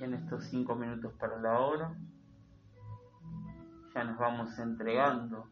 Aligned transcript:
En 0.00 0.14
estos 0.14 0.44
cinco 0.44 0.74
minutos 0.74 1.12
para 1.20 1.38
la 1.38 1.60
hora, 1.60 1.94
ya 3.94 4.02
nos 4.02 4.16
vamos 4.16 4.58
entregando 4.58 5.46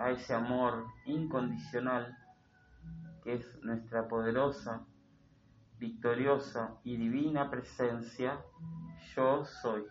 a 0.00 0.10
ese 0.10 0.34
amor 0.34 0.84
incondicional 1.04 2.18
que 3.22 3.34
es 3.34 3.62
nuestra 3.62 4.08
poderosa, 4.08 4.84
victoriosa 5.78 6.74
y 6.82 6.96
divina 6.96 7.48
presencia, 7.48 8.40
yo 9.14 9.44
soy. 9.44 9.84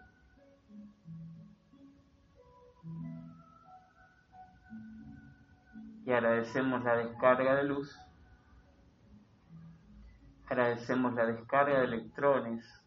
Y 6.05 6.11
agradecemos 6.11 6.83
la 6.83 6.97
descarga 6.97 7.55
de 7.55 7.63
luz, 7.63 7.97
agradecemos 10.47 11.13
la 11.13 11.27
descarga 11.27 11.79
de 11.79 11.85
electrones 11.85 12.83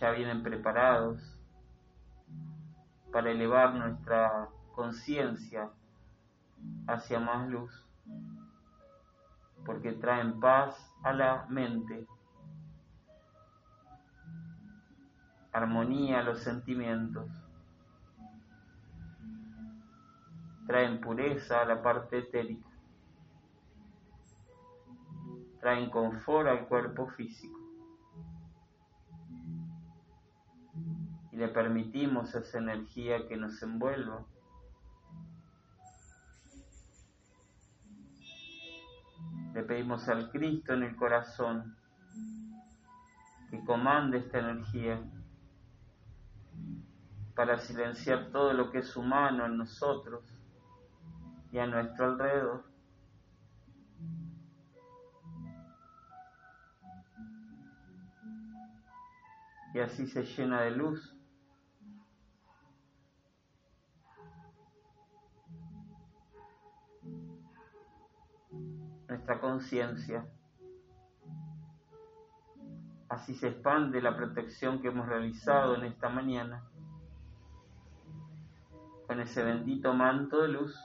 ya 0.00 0.10
vienen 0.10 0.42
preparados 0.42 1.20
para 3.12 3.30
elevar 3.30 3.74
nuestra 3.74 4.48
conciencia 4.74 5.70
hacia 6.86 7.20
más 7.20 7.48
luz, 7.48 7.86
porque 9.64 9.92
traen 9.92 10.40
paz 10.40 10.76
a 11.02 11.12
la 11.12 11.46
mente, 11.48 12.06
armonía 15.52 16.20
a 16.20 16.22
los 16.22 16.40
sentimientos, 16.40 17.30
traen 20.66 21.00
pureza 21.00 21.62
a 21.62 21.66
la 21.66 21.82
parte 21.82 22.18
etérica, 22.18 22.68
traen 25.60 25.88
confort 25.88 26.48
al 26.48 26.66
cuerpo 26.66 27.06
físico. 27.06 27.63
Y 31.34 31.36
le 31.36 31.48
permitimos 31.48 32.32
esa 32.34 32.58
energía 32.58 33.26
que 33.28 33.36
nos 33.36 33.60
envuelva 33.60 34.24
Le 39.54 39.62
pedimos 39.62 40.08
al 40.08 40.30
Cristo 40.32 40.72
en 40.74 40.82
el 40.82 40.96
corazón 40.96 41.76
que 43.50 43.64
comande 43.64 44.18
esta 44.18 44.40
energía 44.40 45.00
para 47.36 47.58
silenciar 47.58 48.30
todo 48.32 48.52
lo 48.52 48.72
que 48.72 48.78
es 48.78 48.96
humano 48.96 49.46
en 49.46 49.56
nosotros 49.56 50.24
y 51.52 51.58
a 51.58 51.66
nuestro 51.68 52.06
alrededor. 52.06 52.64
Y 59.72 59.78
así 59.78 60.08
se 60.08 60.24
llena 60.24 60.62
de 60.62 60.72
luz 60.72 61.14
nuestra 69.24 69.40
conciencia. 69.40 70.26
Así 73.08 73.34
se 73.34 73.48
expande 73.48 74.02
la 74.02 74.14
protección 74.14 74.82
que 74.82 74.88
hemos 74.88 75.08
realizado 75.08 75.76
en 75.76 75.84
esta 75.84 76.10
mañana 76.10 76.62
con 79.06 79.20
ese 79.20 79.42
bendito 79.42 79.94
manto 79.94 80.42
de 80.42 80.48
luz. 80.48 80.78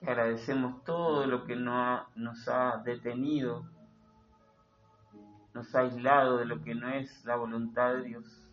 Que 0.00 0.08
agradecemos 0.10 0.82
todo 0.84 1.26
lo 1.26 1.44
que 1.44 1.56
nos 1.56 2.48
ha 2.48 2.78
detenido, 2.82 3.66
nos 5.52 5.74
ha 5.74 5.80
aislado 5.80 6.38
de 6.38 6.46
lo 6.46 6.62
que 6.62 6.74
no 6.74 6.88
es 6.88 7.22
la 7.26 7.36
voluntad 7.36 7.96
de 7.96 8.04
Dios. 8.04 8.49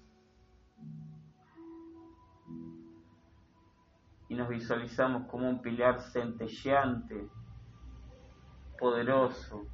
Y 4.30 4.36
nos 4.36 4.50
visualizamos 4.50 5.28
como 5.28 5.50
un 5.50 5.62
pilar 5.62 6.02
centelleante, 6.02 7.30
poderoso, 8.78 9.66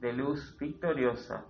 de 0.00 0.12
luz 0.12 0.56
victoriosa. 0.58 1.44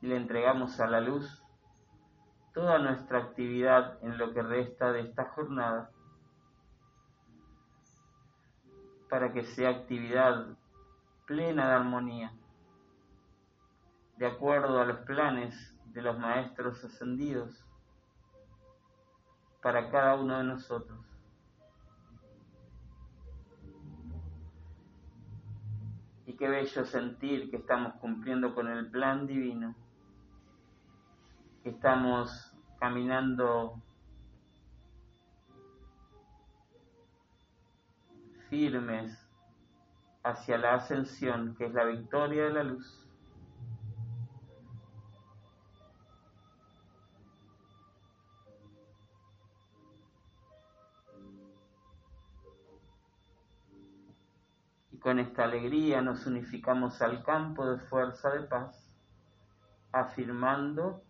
Y 0.00 0.06
le 0.06 0.16
entregamos 0.16 0.80
a 0.80 0.86
la 0.86 1.00
luz 1.00 1.42
toda 2.52 2.78
nuestra 2.78 3.18
actividad 3.18 4.02
en 4.02 4.18
lo 4.18 4.32
que 4.32 4.42
resta 4.42 4.92
de 4.92 5.02
esta 5.02 5.26
jornada 5.30 5.90
para 9.08 9.32
que 9.32 9.44
sea 9.44 9.70
actividad 9.70 10.56
plena 11.32 11.66
de 11.66 11.72
armonía, 11.72 12.30
de 14.18 14.26
acuerdo 14.26 14.82
a 14.82 14.84
los 14.84 14.98
planes 15.06 15.74
de 15.86 16.02
los 16.02 16.18
maestros 16.18 16.84
ascendidos 16.84 17.64
para 19.62 19.90
cada 19.90 20.16
uno 20.16 20.36
de 20.36 20.44
nosotros. 20.44 21.00
Y 26.26 26.34
qué 26.36 26.50
bello 26.50 26.84
sentir 26.84 27.50
que 27.50 27.56
estamos 27.56 27.94
cumpliendo 27.94 28.54
con 28.54 28.68
el 28.68 28.90
plan 28.90 29.26
divino, 29.26 29.74
que 31.62 31.70
estamos 31.70 32.54
caminando 32.78 33.82
firmes 38.50 39.21
hacia 40.24 40.56
la 40.58 40.74
ascensión, 40.74 41.54
que 41.56 41.66
es 41.66 41.74
la 41.74 41.84
victoria 41.84 42.44
de 42.44 42.50
la 42.50 42.62
luz. 42.62 42.98
Y 54.92 54.98
con 54.98 55.18
esta 55.18 55.44
alegría 55.44 56.02
nos 56.02 56.26
unificamos 56.26 57.02
al 57.02 57.24
campo 57.24 57.66
de 57.66 57.78
fuerza 57.78 58.30
de 58.30 58.42
paz, 58.42 58.96
afirmando, 59.90 61.02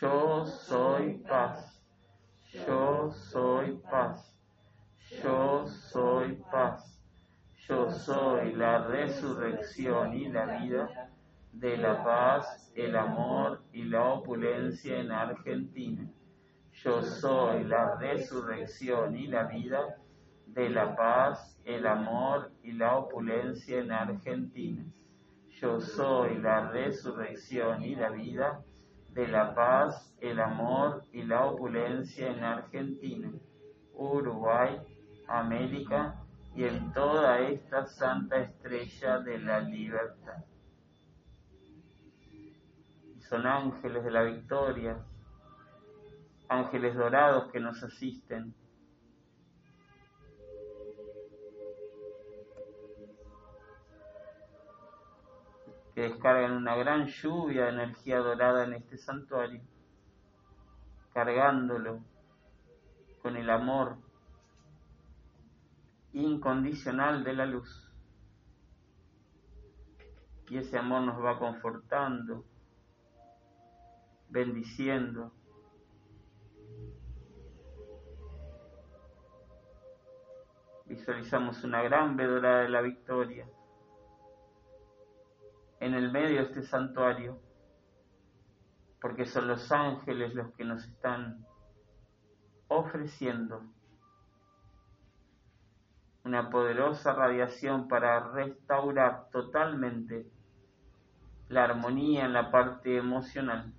yo 0.00 0.46
soy 0.46 1.18
paz, 1.28 1.82
yo 2.66 3.10
soy 3.10 3.80
paz, 3.90 4.36
yo 5.22 5.66
soy 5.66 6.42
paz. 6.50 6.93
Yo 7.66 7.90
soy 7.90 8.52
la 8.52 8.86
resurrección 8.88 10.12
y 10.12 10.28
la 10.28 10.44
vida 10.58 11.10
de 11.50 11.78
la 11.78 12.04
paz, 12.04 12.70
el 12.74 12.94
amor 12.94 13.62
y 13.72 13.84
la 13.84 14.04
opulencia 14.04 15.00
en 15.00 15.10
Argentina. 15.10 16.06
Yo 16.72 17.02
soy 17.02 17.64
la 17.64 17.96
resurrección 17.96 19.16
y 19.16 19.28
la 19.28 19.44
vida 19.44 19.96
de 20.46 20.68
la 20.68 20.94
paz, 20.94 21.58
el 21.64 21.86
amor 21.86 22.52
y 22.62 22.72
la 22.72 22.98
opulencia 22.98 23.78
en 23.78 23.92
Argentina. 23.92 24.84
Yo 25.48 25.80
soy 25.80 26.36
la 26.36 26.68
resurrección 26.70 27.82
y 27.82 27.94
la 27.94 28.10
vida 28.10 28.62
de 29.08 29.26
la 29.26 29.54
paz, 29.54 30.14
el 30.20 30.38
amor 30.38 31.04
y 31.12 31.22
la 31.22 31.46
opulencia 31.46 32.30
en 32.30 32.44
Argentina, 32.44 33.32
Uruguay, 33.94 34.82
América, 35.28 36.23
y 36.56 36.64
en 36.64 36.92
toda 36.92 37.40
esta 37.40 37.86
santa 37.86 38.38
estrella 38.38 39.18
de 39.18 39.38
la 39.38 39.60
libertad. 39.60 40.44
son 43.28 43.46
ángeles 43.46 44.04
de 44.04 44.10
la 44.10 44.22
victoria, 44.22 44.98
ángeles 46.48 46.94
dorados 46.94 47.50
que 47.50 47.58
nos 47.58 47.82
asisten. 47.82 48.54
que 55.94 56.00
descargan 56.00 56.50
una 56.50 56.74
gran 56.74 57.06
lluvia 57.06 57.66
de 57.66 57.70
energía 57.70 58.18
dorada 58.18 58.64
en 58.64 58.72
este 58.72 58.98
santuario, 58.98 59.62
cargándolo 61.12 62.00
con 63.22 63.36
el 63.36 63.48
amor 63.48 63.96
incondicional 66.14 67.24
de 67.24 67.32
la 67.32 67.44
luz. 67.44 67.90
Y 70.48 70.58
ese 70.58 70.78
amor 70.78 71.02
nos 71.02 71.22
va 71.22 71.38
confortando, 71.38 72.44
bendiciendo. 74.28 75.32
Visualizamos 80.86 81.64
una 81.64 81.82
gran 81.82 82.16
vedora 82.16 82.60
de 82.60 82.68
la 82.68 82.80
victoria 82.80 83.48
en 85.80 85.94
el 85.94 86.12
medio 86.12 86.36
de 86.36 86.42
este 86.44 86.62
santuario, 86.62 87.40
porque 89.00 89.26
son 89.26 89.48
los 89.48 89.72
ángeles 89.72 90.34
los 90.34 90.52
que 90.52 90.64
nos 90.64 90.84
están 90.84 91.44
ofreciendo 92.68 93.73
una 96.24 96.48
poderosa 96.48 97.12
radiación 97.12 97.86
para 97.86 98.32
restaurar 98.32 99.28
totalmente 99.30 100.26
la 101.48 101.64
armonía 101.64 102.24
en 102.24 102.32
la 102.32 102.50
parte 102.50 102.96
emocional. 102.96 103.72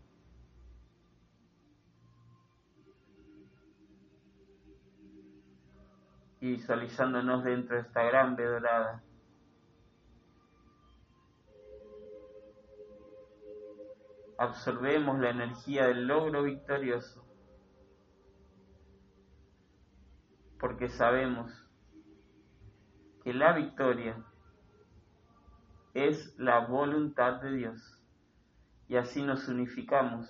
Y 6.40 6.52
visualizándonos 6.52 7.44
dentro 7.44 7.78
de 7.78 7.82
esta 7.82 8.04
gran 8.04 8.36
vedorada. 8.36 9.02
Absorbemos 14.38 15.18
la 15.20 15.32
energía 15.32 15.88
del 15.88 16.06
logro 16.06 16.44
victorioso. 16.44 17.26
Porque 20.60 20.90
sabemos 20.90 21.65
que 23.26 23.34
la 23.34 23.54
victoria 23.54 24.24
es 25.96 26.38
la 26.38 26.60
voluntad 26.60 27.42
de 27.42 27.54
Dios. 27.54 28.00
Y 28.88 28.98
así 28.98 29.24
nos 29.24 29.48
unificamos 29.48 30.30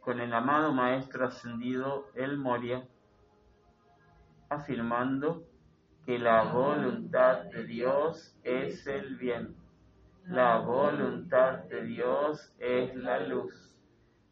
con 0.00 0.18
el 0.18 0.34
amado 0.34 0.72
Maestro 0.72 1.26
ascendido 1.26 2.08
El 2.16 2.38
Moria, 2.38 2.88
afirmando 4.48 5.44
que 6.04 6.18
la 6.18 6.42
voluntad 6.42 7.44
de 7.44 7.62
Dios 7.62 8.36
es 8.42 8.84
el 8.88 9.14
bien, 9.14 9.54
la 10.26 10.58
voluntad 10.58 11.60
de 11.66 11.84
Dios 11.84 12.52
es 12.58 12.96
la 12.96 13.20
luz, 13.20 13.54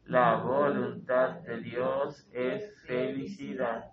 la 0.06 0.42
voluntad 0.42 1.34
de 1.42 1.60
Dios 1.60 2.26
es 2.32 2.74
felicidad, 2.84 3.92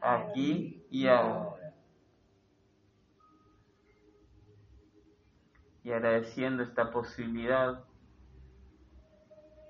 aquí 0.00 0.86
y 0.90 1.06
ahora. 1.06 1.60
y 5.82 5.92
agradeciendo 5.92 6.62
esta 6.62 6.90
posibilidad 6.90 7.84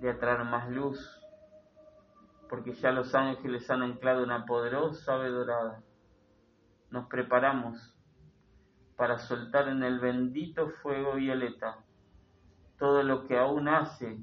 de 0.01 0.11
atraer 0.11 0.45
más 0.45 0.69
luz, 0.69 0.99
porque 2.49 2.75
ya 2.75 2.91
los 2.91 3.15
ángeles 3.15 3.71
han 3.71 3.83
anclado 3.83 4.25
una 4.25 4.45
poderosa 4.45 5.15
ave 5.15 5.29
dorada. 5.29 5.83
Nos 6.91 7.07
preparamos 7.07 7.95
para 8.97 9.19
soltar 9.19 9.69
en 9.69 9.83
el 9.85 10.01
bendito 10.01 10.71
fuego 10.83 11.15
violeta 11.15 11.79
todo 12.79 13.03
lo 13.03 13.27
que 13.27 13.39
aún 13.39 13.69
hace 13.69 14.19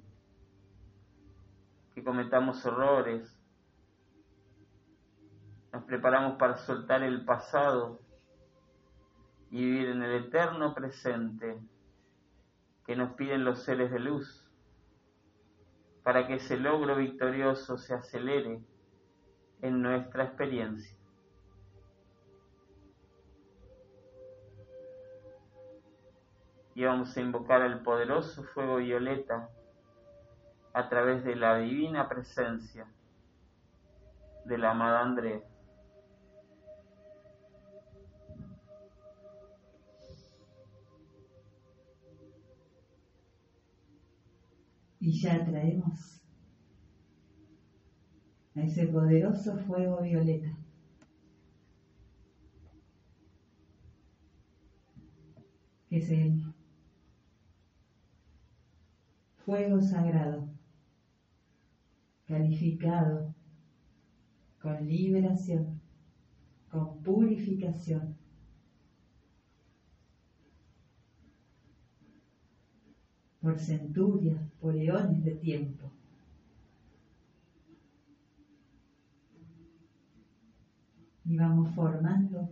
que 1.93 2.03
cometamos 2.03 2.63
errores. 2.65 3.36
Nos 5.77 5.85
preparamos 5.85 6.39
para 6.39 6.57
soltar 6.57 7.03
el 7.03 7.23
pasado 7.23 7.99
y 9.51 9.57
vivir 9.57 9.89
en 9.89 10.01
el 10.01 10.25
eterno 10.25 10.73
presente 10.73 11.55
que 12.83 12.95
nos 12.95 13.13
piden 13.13 13.45
los 13.45 13.61
seres 13.61 13.91
de 13.91 13.99
luz, 13.99 14.49
para 16.01 16.25
que 16.25 16.37
ese 16.37 16.57
logro 16.57 16.95
victorioso 16.95 17.77
se 17.77 17.93
acelere 17.93 18.59
en 19.61 19.83
nuestra 19.83 20.23
experiencia. 20.23 20.97
Y 26.73 26.85
vamos 26.85 27.15
a 27.15 27.21
invocar 27.21 27.61
al 27.61 27.83
poderoso 27.83 28.41
fuego 28.45 28.77
violeta 28.77 29.47
a 30.73 30.89
través 30.89 31.23
de 31.23 31.35
la 31.35 31.57
divina 31.57 32.09
presencia 32.09 32.87
de 34.45 34.57
la 34.57 34.71
amada 34.71 35.01
Andrea. 35.01 35.43
Y 45.07 45.11
ya 45.21 45.45
traemos 45.45 46.21
a 48.55 48.61
ese 48.61 48.87
poderoso 48.87 49.55
fuego 49.59 50.01
violeta. 50.01 50.57
que 55.87 55.99
es 55.99 56.09
el 56.09 56.43
fuego 59.45 59.79
sagrado, 59.79 60.49
calificado 62.25 63.33
con 64.61 64.85
liberación, 64.85 65.79
con 66.69 67.01
purificación, 67.01 68.17
por 73.41 73.59
centurias, 73.59 74.41
por 74.59 74.75
eones 74.75 75.23
de 75.23 75.35
tiempo. 75.35 75.91
Y 81.25 81.37
vamos 81.37 81.69
formando 81.75 82.49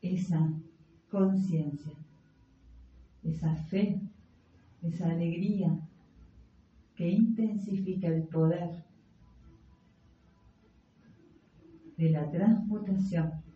esa 0.00 0.52
conciencia, 1.10 1.92
esa 3.22 3.54
fe, 3.54 4.00
esa 4.82 5.10
alegría 5.10 5.78
que 6.96 7.08
intensifica 7.08 8.08
el 8.08 8.24
poder 8.24 8.84
de 11.96 12.10
la 12.10 12.30
transmutación 12.30 13.51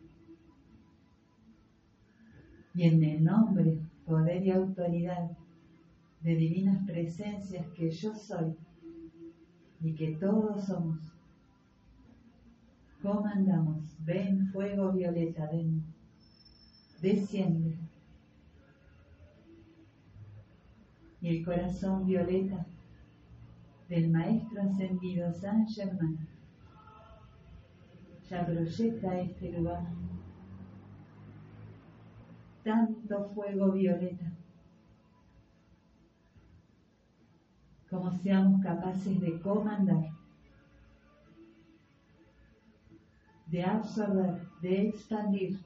y 2.77 2.83
en 2.83 3.03
el 3.03 3.25
nombre, 3.25 3.81
poder 4.05 4.47
y 4.47 4.51
autoridad 4.51 5.31
de 6.21 6.37
divinas 6.37 6.85
presencias 6.87 7.67
que 7.71 7.91
yo 7.91 8.15
soy 8.15 8.55
y 9.81 9.95
que 9.95 10.17
todos 10.17 10.67
somos, 10.67 10.99
comandamos, 13.03 13.97
ven 14.05 14.49
fuego 14.49 14.93
violeta, 14.93 15.49
ven, 15.51 15.83
desciende. 17.01 17.79
Y 21.23 21.39
el 21.39 21.45
corazón 21.47 22.05
violeta 22.05 22.67
del 23.89 24.11
Maestro 24.11 24.61
Ascendido 24.63 25.33
San 25.33 25.67
Germán 25.67 26.19
ya 28.29 28.45
proyecta 28.45 29.19
este 29.19 29.53
lugar 29.53 29.87
tanto 32.67 33.29
fuego 33.33 33.71
violeta. 33.71 34.33
Como 37.89 38.11
seamos 38.11 38.61
capaces 38.61 39.21
de 39.21 39.41
comandar, 39.41 40.11
de 43.47 43.63
absorber, 43.63 44.43
de 44.61 44.89
expandir. 44.89 45.61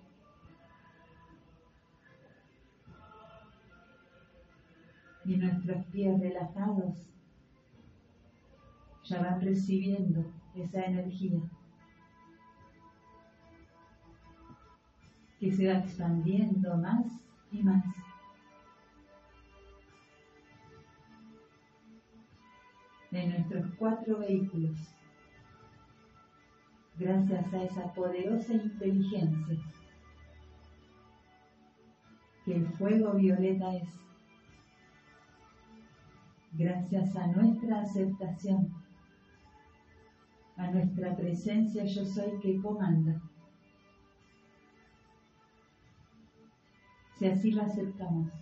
Y 5.24 5.36
nuestros 5.36 5.86
pies 5.86 6.20
relajados 6.20 7.08
ya 9.04 9.22
van 9.22 9.40
recibiendo 9.40 10.26
esa 10.54 10.82
energía. 10.82 11.40
Que 15.40 15.50
se 15.50 15.66
va 15.66 15.78
expandiendo 15.78 16.76
más 16.76 17.06
y 17.50 17.62
más. 17.62 17.84
De 23.10 23.26
nuestros 23.26 23.66
cuatro 23.76 24.18
vehículos, 24.18 24.78
gracias 26.96 27.52
a 27.52 27.62
esa 27.64 27.92
poderosa 27.94 28.52
inteligencia 28.52 29.58
que 32.44 32.54
el 32.54 32.68
fuego 32.74 33.14
violeta 33.14 33.74
es 33.74 33.88
gracias 36.52 37.16
a 37.16 37.26
nuestra 37.28 37.80
aceptación, 37.80 38.72
a 40.56 40.70
nuestra 40.70 41.16
presencia 41.16 41.84
yo 41.84 42.04
soy 42.04 42.38
que 42.40 42.60
comanda. 42.60 43.20
Si 47.20 47.26
así 47.26 47.50
la 47.50 47.64
aceptamos. 47.64 48.32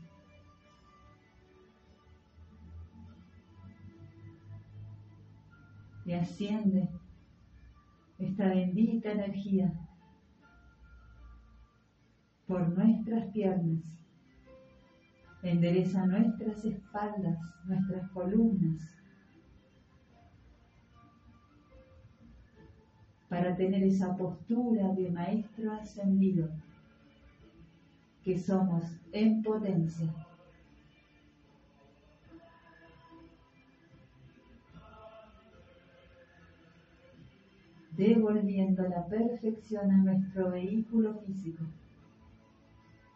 Y 6.04 6.12
asciende 6.12 6.88
esta 8.20 8.46
bendita 8.46 9.10
energía 9.10 9.72
por 12.46 12.68
nuestras 12.68 13.26
piernas, 13.32 13.82
endereza 15.42 16.06
nuestras 16.06 16.64
espaldas, 16.64 17.36
nuestras 17.64 18.08
columnas, 18.12 18.80
para 23.28 23.56
tener 23.56 23.82
esa 23.82 24.16
postura 24.16 24.94
de 24.94 25.10
maestro 25.10 25.72
ascendido 25.72 26.48
que 28.28 28.36
somos 28.36 28.84
en 29.12 29.42
potencia. 29.42 30.12
devolviendo 37.96 38.86
la 38.86 39.06
perfección 39.06 39.90
a 39.90 39.96
nuestro 39.96 40.50
vehículo 40.50 41.18
físico 41.20 41.64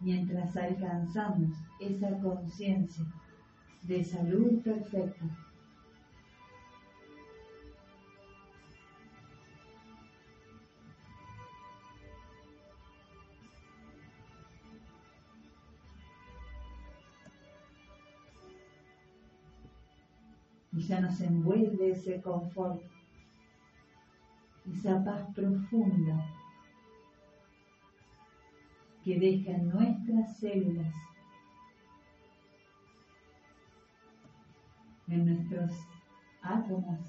mientras 0.00 0.56
alcanzamos 0.56 1.50
esa 1.78 2.18
conciencia 2.18 3.04
de 3.82 4.02
salud 4.02 4.60
perfecta. 4.62 5.26
Ya 20.92 21.00
nos 21.00 21.22
envuelve 21.22 21.92
ese 21.92 22.20
confort, 22.20 22.82
esa 24.70 25.02
paz 25.02 25.26
profunda 25.34 26.22
que 29.02 29.18
dejan 29.18 29.70
nuestras 29.70 30.36
células, 30.36 30.94
en 35.08 35.24
nuestros 35.24 35.72
átomos 36.42 37.00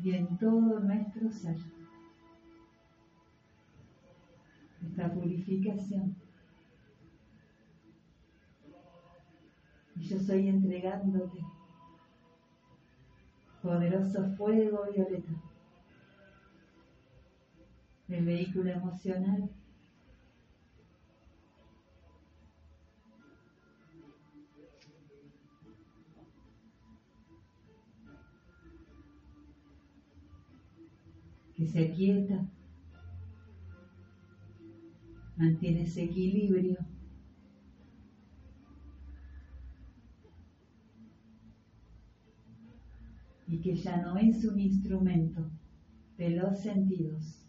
y 0.00 0.12
en 0.12 0.38
todo 0.38 0.78
nuestro 0.78 1.28
ser. 1.32 1.56
Esta 4.80 5.12
purificación. 5.12 6.14
Y 9.96 10.04
yo 10.04 10.16
estoy 10.18 10.48
entregándote 10.48 11.55
poderoso 13.66 14.22
fuego 14.36 14.86
violeta. 14.94 15.32
Del 18.06 18.24
vehículo 18.24 18.70
emocional. 18.70 19.50
Que 31.56 31.66
se 31.66 31.88
aquieta, 31.88 32.46
mantiene 35.36 35.82
ese 35.82 36.04
equilibrio. 36.04 36.76
Y 43.46 43.60
que 43.60 43.76
ya 43.76 43.96
no 43.98 44.16
es 44.16 44.44
un 44.44 44.58
instrumento 44.58 45.50
de 46.18 46.30
los 46.30 46.58
sentidos. 46.60 47.46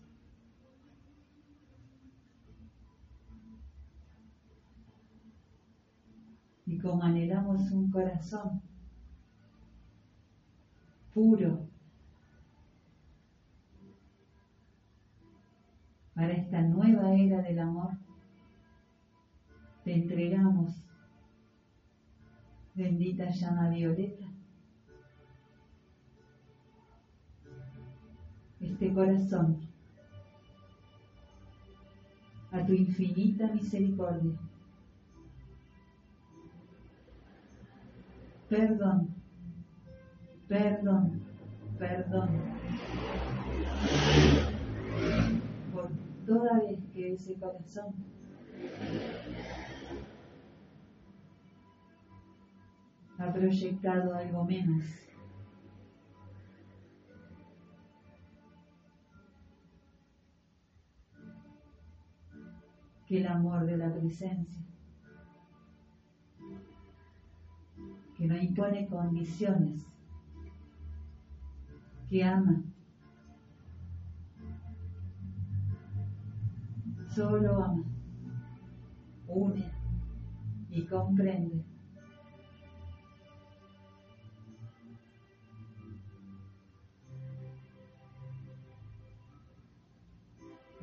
Y 6.66 6.78
como 6.80 7.04
anhelamos 7.04 7.72
un 7.72 7.90
corazón 7.90 8.62
puro, 11.14 11.66
para 16.14 16.34
esta 16.34 16.62
nueva 16.62 17.14
era 17.16 17.42
del 17.42 17.60
amor, 17.60 17.92
te 19.84 19.94
entregamos, 19.94 20.84
bendita 22.76 23.30
llama 23.30 23.70
violeta, 23.70 24.26
este 28.80 28.94
corazón 28.94 29.58
a 32.52 32.64
tu 32.64 32.74
infinita 32.74 33.48
misericordia. 33.52 34.38
Perdón, 38.48 39.16
perdón, 40.48 41.22
perdón 41.80 42.30
toda 46.28 46.60
vez 46.60 46.80
que 46.94 47.14
ese 47.14 47.34
corazón 47.34 47.96
ha 53.18 53.34
proyectado 53.34 54.14
algo 54.14 54.44
menos. 54.46 54.84
Que 63.08 63.20
el 63.20 63.28
amor 63.28 63.66
de 63.66 63.78
la 63.78 63.94
presencia, 63.94 64.62
que 68.16 68.28
no 68.28 68.38
impone 68.38 68.88
condiciones, 68.88 69.86
que 72.10 72.24
ama 72.24 72.64
solo 77.18 77.64
ama, 77.64 77.84
une 79.28 79.66
y 80.70 80.86
comprende. 80.86 81.66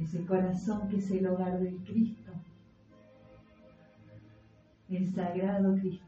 Ese 0.04 0.26
corazón 0.26 0.87
que 0.88 0.99
es 0.99 1.11
el 1.11 1.26
hogar 1.26 1.58
del 1.58 1.78
Cristo, 1.78 2.30
el 4.90 5.14
sagrado 5.14 5.75
Cristo. 5.76 6.04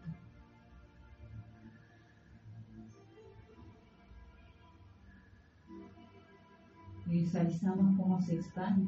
Visualizamos 7.06 7.96
cómo 7.96 8.20
se 8.20 8.34
expande. 8.34 8.86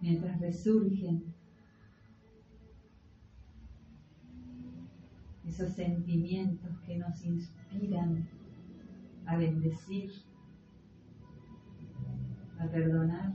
mientras 0.00 0.40
resurgen 0.40 1.22
esos 5.46 5.72
sentimientos 5.74 6.72
que 6.84 6.98
nos 6.98 7.24
inspiran 7.24 8.26
a 9.26 9.36
bendecir, 9.36 10.10
a 12.58 12.66
perdonar. 12.66 13.32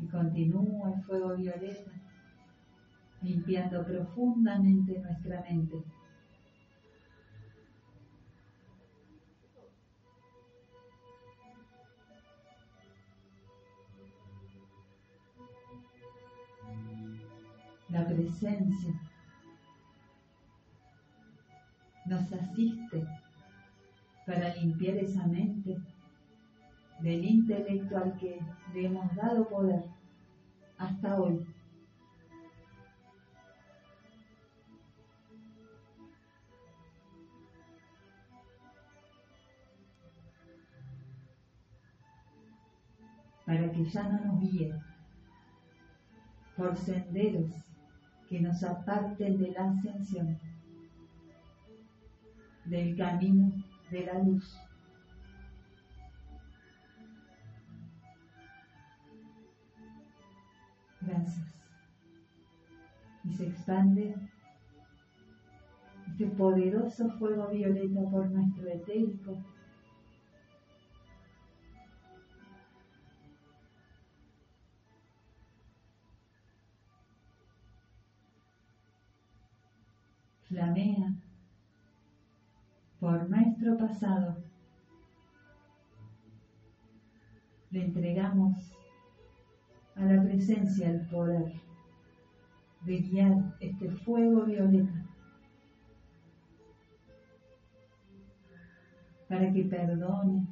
Y 0.00 0.06
continúa 0.08 0.92
el 0.94 1.02
fuego 1.04 1.36
violeta 1.36 1.92
limpiando 3.22 3.84
profundamente 3.84 4.98
nuestra 4.98 5.42
mente. 5.42 5.84
La 17.92 18.06
presencia 18.06 18.94
nos 22.06 22.32
asiste 22.32 23.06
para 24.26 24.54
limpiar 24.56 24.96
esa 24.96 25.26
mente 25.26 25.76
del 27.00 27.24
intelecto 27.24 27.98
al 27.98 28.16
que 28.16 28.40
le 28.72 28.86
hemos 28.86 29.14
dado 29.14 29.46
poder 29.48 29.84
hasta 30.78 31.20
hoy. 31.20 31.46
para 43.44 43.70
que 43.70 43.84
ya 43.84 44.04
no 44.04 44.24
nos 44.24 44.40
guíe 44.40 44.72
por 46.56 46.74
senderos 46.74 47.71
que 48.32 48.40
nos 48.40 48.64
aparten 48.64 49.36
de 49.36 49.50
la 49.50 49.70
ascensión, 49.70 50.38
del 52.64 52.96
camino 52.96 53.52
de 53.90 54.06
la 54.06 54.22
luz. 54.22 54.58
Gracias. 61.02 61.54
Y 63.24 63.34
se 63.34 63.48
expande 63.48 64.14
este 66.06 66.26
poderoso 66.28 67.10
fuego 67.18 67.48
violeta 67.48 68.00
por 68.10 68.30
nuestro 68.30 68.66
etérico 68.66 69.36
flamea 80.52 81.14
por 83.00 83.28
nuestro 83.30 83.78
pasado. 83.78 84.36
Le 87.70 87.86
entregamos 87.86 88.58
a 89.96 90.04
la 90.04 90.22
presencia 90.22 90.90
el 90.90 91.00
poder 91.08 91.54
de 92.82 92.98
guiar 92.98 93.56
este 93.60 93.88
fuego 93.88 94.42
violeta 94.42 95.06
para 99.28 99.50
que 99.50 99.64
perdone, 99.64 100.46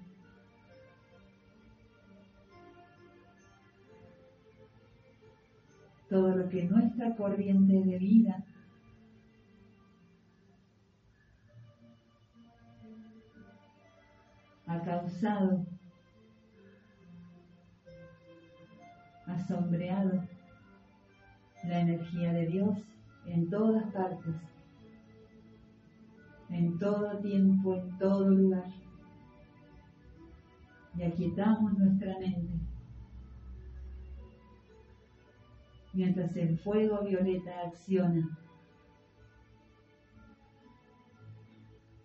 todo 6.09 6.35
lo 6.35 6.48
que 6.48 6.64
nuestra 6.64 7.14
corriente 7.14 7.74
de 7.74 7.98
vida 7.98 8.44
ha 14.70 14.80
causado, 14.83 15.66
ha 19.26 19.38
sombreado 19.48 20.22
la 21.64 21.80
energía 21.80 22.33
de 22.33 22.46
Dios 22.46 22.78
en 23.26 23.50
todas 23.50 23.92
partes, 23.92 24.37
en 26.50 26.78
todo 26.78 27.18
tiempo, 27.18 27.74
en 27.74 27.98
todo 27.98 28.30
lugar. 28.30 28.70
Y 30.96 31.02
aquietamos 31.02 31.76
nuestra 31.76 32.16
mente. 32.20 32.61
Mientras 35.92 36.37
el 36.37 36.56
fuego 36.61 37.02
violeta 37.02 37.50
acciona 37.66 38.38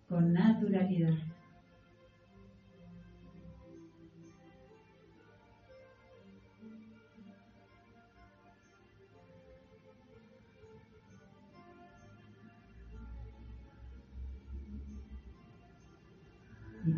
con 0.08 0.32
naturalidad. 0.32 1.35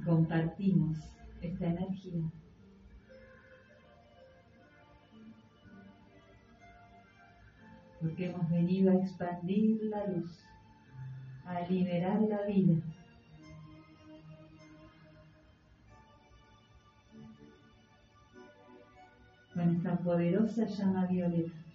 Compartimos 0.08 0.96
esta 1.42 1.66
energía. 1.66 2.22
Porque 8.00 8.26
hemos 8.30 8.48
venido 8.48 8.90
a 8.90 8.94
expandir 8.94 9.82
la 9.84 10.06
luz, 10.06 10.44
a 11.44 11.60
liberar 11.68 12.22
la 12.22 12.42
vida. 12.46 12.80
Con 19.52 19.76
esta 19.76 19.98
poderosa 19.98 20.64
llama 20.64 21.06
violeta. 21.06 21.67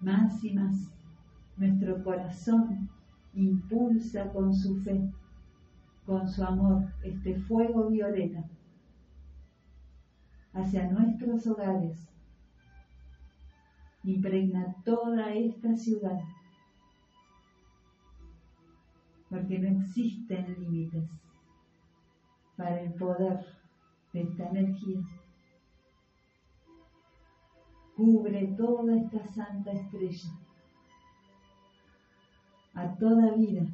Más 0.00 0.42
y 0.44 0.54
más. 0.54 0.90
Nuestro 1.56 2.02
corazón 2.02 2.88
impulsa 3.34 4.32
con 4.32 4.54
su 4.54 4.80
fe, 4.82 5.12
con 6.06 6.28
su 6.28 6.42
amor, 6.42 6.88
este 7.02 7.38
fuego 7.42 7.88
violeta 7.88 8.44
hacia 10.54 10.90
nuestros 10.90 11.46
hogares. 11.46 12.08
Impregna 14.02 14.74
toda 14.84 15.34
esta 15.34 15.76
ciudad, 15.76 16.18
porque 19.28 19.58
no 19.58 19.68
existen 19.80 20.56
límites 20.58 21.04
para 22.56 22.80
el 22.80 22.94
poder 22.94 23.44
de 24.12 24.22
esta 24.22 24.48
energía 24.48 25.00
cubre 28.00 28.46
toda 28.56 28.96
esta 28.96 29.22
santa 29.26 29.72
estrella, 29.72 30.30
a 32.72 32.94
toda 32.94 33.34
vida 33.34 33.66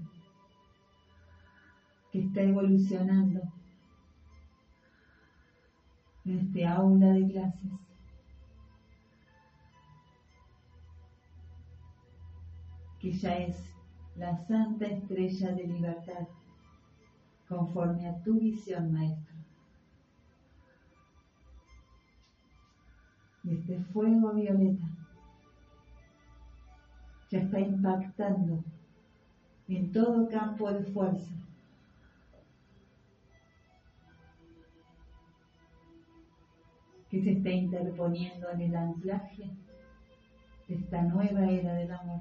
que 2.10 2.22
está 2.22 2.42
evolucionando 2.42 3.40
en 6.24 6.38
este 6.38 6.66
aula 6.66 7.06
de 7.12 7.28
clases. 7.28 7.70
que 12.98 13.12
ya 13.12 13.36
es 13.36 13.56
la 14.16 14.36
santa 14.48 14.86
estrella 14.86 15.52
de 15.52 15.68
libertad, 15.68 16.26
conforme 17.48 18.08
a 18.08 18.20
tu 18.24 18.40
visión, 18.40 18.92
maestro. 18.92 19.35
Este 23.50 23.78
fuego 23.92 24.32
violeta 24.32 24.84
ya 27.30 27.40
está 27.40 27.60
impactando 27.60 28.62
en 29.68 29.92
todo 29.92 30.28
campo 30.28 30.72
de 30.72 30.84
fuerza. 30.84 31.32
que 37.10 37.22
se 37.22 37.32
está 37.32 37.50
interponiendo 37.50 38.50
en 38.50 38.60
el 38.62 38.74
anclaje 38.74 39.44
de 40.66 40.74
esta 40.74 41.02
nueva 41.02 41.46
era 41.46 41.74
del 41.74 41.92
amor. 41.92 42.20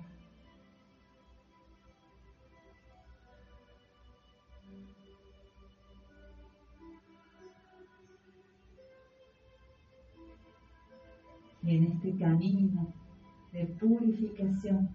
En 11.65 11.83
este 11.85 12.15
camino 12.17 12.93
de 13.51 13.65
purificación, 13.65 14.89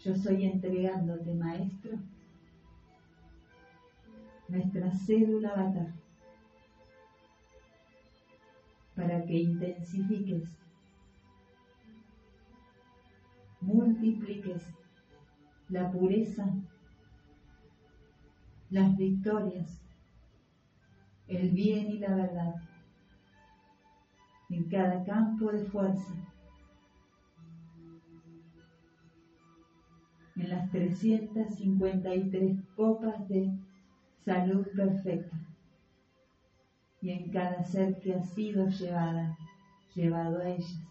yo 0.00 0.14
soy 0.16 0.44
entregándote, 0.46 1.34
Maestro, 1.34 1.98
nuestra 4.48 4.90
célula 4.90 5.50
avatar, 5.50 5.94
para 8.96 9.24
que 9.24 9.34
intensifiques, 9.34 10.48
multipliques 13.60 14.62
la 15.68 15.92
pureza, 15.92 16.52
las 18.70 18.96
victorias, 18.96 19.80
el 21.28 21.50
bien 21.50 21.92
y 21.92 21.98
la 21.98 22.14
verdad 22.16 22.69
en 24.50 24.68
cada 24.68 25.04
campo 25.04 25.50
de 25.52 25.64
fuerza, 25.64 26.14
en 30.36 30.50
las 30.50 30.70
353 30.70 32.60
copas 32.76 33.28
de 33.28 33.52
salud 34.24 34.66
perfecta 34.74 35.36
y 37.00 37.10
en 37.10 37.30
cada 37.30 37.62
ser 37.62 37.98
que 38.00 38.14
ha 38.14 38.22
sido 38.22 38.66
llevada, 38.68 39.36
llevado 39.94 40.40
a 40.40 40.48
ellas. 40.48 40.86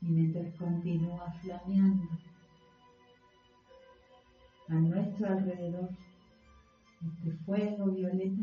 Y 0.00 0.06
mientras 0.06 0.52
continúa 0.56 1.30
flameando, 1.40 2.08
a 4.72 4.80
nuestro 4.80 5.28
alrededor, 5.28 5.90
este 7.04 7.32
fuego 7.44 7.86
violeta, 7.92 8.42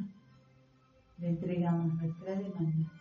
le 1.17 1.29
entregamos 1.29 1.95
nuestra 1.95 2.35
demanda. 2.35 2.91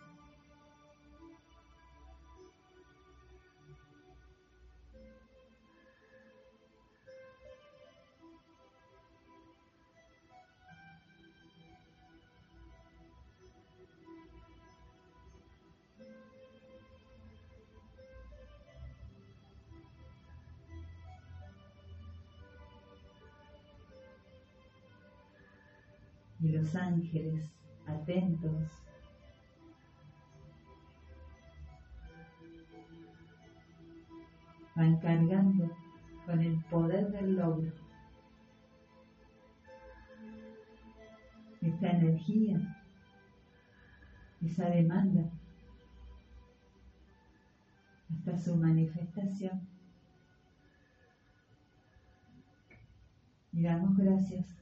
Y 26.41 26.49
los 26.49 26.75
ángeles 26.75 27.49
atentos. 27.85 28.71
Van 34.75 34.97
cargando 34.99 35.75
con 36.25 36.39
el 36.39 36.63
poder 36.65 37.11
del 37.11 37.35
logro. 37.35 37.71
Esta 41.61 41.91
energía, 41.91 42.85
esa 44.41 44.69
demanda, 44.69 45.29
hasta 48.09 48.37
su 48.37 48.55
manifestación. 48.55 49.67
Y 53.51 53.63
damos 53.63 53.97
gracias 53.97 54.58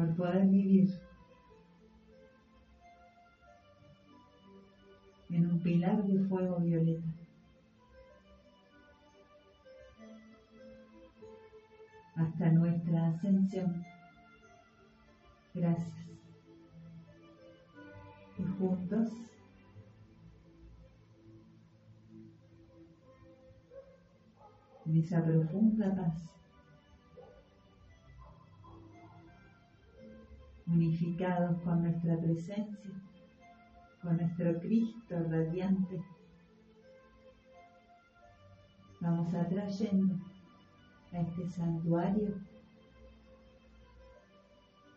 por 0.00 0.16
poder 0.16 0.46
vivir 0.46 0.88
en 5.28 5.50
un 5.50 5.60
pilar 5.60 6.02
de 6.04 6.24
fuego 6.24 6.58
violeta. 6.58 7.06
hasta 12.16 12.50
nuestra 12.50 13.08
ascensión. 13.08 13.82
Gracias. 15.54 16.06
Y 18.38 18.44
juntos 18.58 19.08
en 24.84 24.96
esa 24.98 25.24
profunda 25.24 25.94
paz 25.94 26.39
unificados 30.70 31.60
con 31.62 31.82
nuestra 31.82 32.16
presencia, 32.18 32.90
con 34.02 34.16
nuestro 34.16 34.58
Cristo 34.60 35.16
radiante. 35.28 36.02
Vamos 39.00 39.34
atrayendo 39.34 40.14
a 41.12 41.20
este 41.20 41.48
santuario 41.48 42.34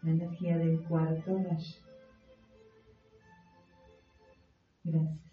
la 0.03 0.11
energía 0.11 0.57
del 0.57 0.81
cuarto 0.81 1.37
rayo. 1.37 1.77
Gracias. 4.83 5.32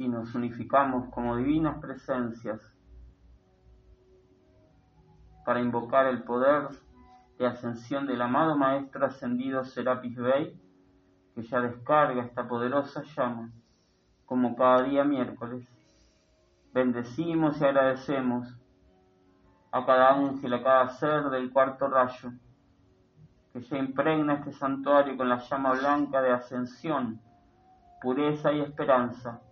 Y 0.00 0.08
nos 0.08 0.34
unificamos 0.34 1.10
como 1.10 1.36
divinas 1.36 1.76
presencias 1.78 2.58
para 5.44 5.60
invocar 5.60 6.06
el 6.06 6.22
poder 6.22 6.68
de 7.38 7.46
ascensión 7.46 8.06
del 8.06 8.22
amado 8.22 8.56
Maestro 8.56 9.04
ascendido 9.04 9.62
Serapis 9.62 10.16
Bey, 10.16 10.58
que 11.34 11.42
ya 11.42 11.60
descarga 11.60 12.22
esta 12.22 12.48
poderosa 12.48 13.02
llama, 13.14 13.50
como 14.24 14.56
cada 14.56 14.84
día 14.84 15.04
miércoles. 15.04 15.68
Bendecimos 16.72 17.60
y 17.60 17.64
agradecemos 17.64 18.58
a 19.70 19.84
cada 19.84 20.14
ángel, 20.14 20.54
a 20.54 20.62
cada 20.62 20.88
ser 20.88 21.24
del 21.28 21.52
cuarto 21.52 21.88
rayo, 21.88 22.32
que 23.52 23.60
ya 23.60 23.76
impregna 23.76 24.36
este 24.36 24.52
santuario 24.52 25.14
con 25.18 25.28
la 25.28 25.40
llama 25.40 25.72
blanca 25.72 26.22
de 26.22 26.32
ascensión, 26.32 27.20
pureza 28.00 28.50
y 28.50 28.60
esperanza 28.60 29.42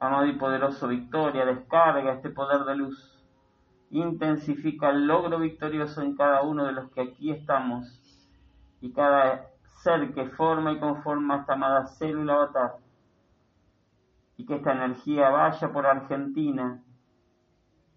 Amado 0.00 0.24
y 0.24 0.32
poderoso 0.32 0.88
Victoria, 0.88 1.44
descarga 1.44 2.14
este 2.14 2.30
poder 2.30 2.64
de 2.64 2.74
luz. 2.74 3.22
Intensifica 3.90 4.88
el 4.88 5.06
logro 5.06 5.38
victorioso 5.38 6.00
en 6.00 6.16
cada 6.16 6.40
uno 6.40 6.64
de 6.64 6.72
los 6.72 6.90
que 6.90 7.02
aquí 7.02 7.30
estamos 7.30 7.86
y 8.80 8.92
cada 8.92 9.50
ser 9.82 10.14
que 10.14 10.24
forma 10.30 10.72
y 10.72 10.80
conforma 10.80 11.40
esta 11.40 11.52
amada 11.52 11.86
célula 11.86 12.32
avatar. 12.32 12.76
Y 14.38 14.46
que 14.46 14.56
esta 14.56 14.72
energía 14.72 15.28
vaya 15.28 15.70
por 15.70 15.86
Argentina, 15.86 16.82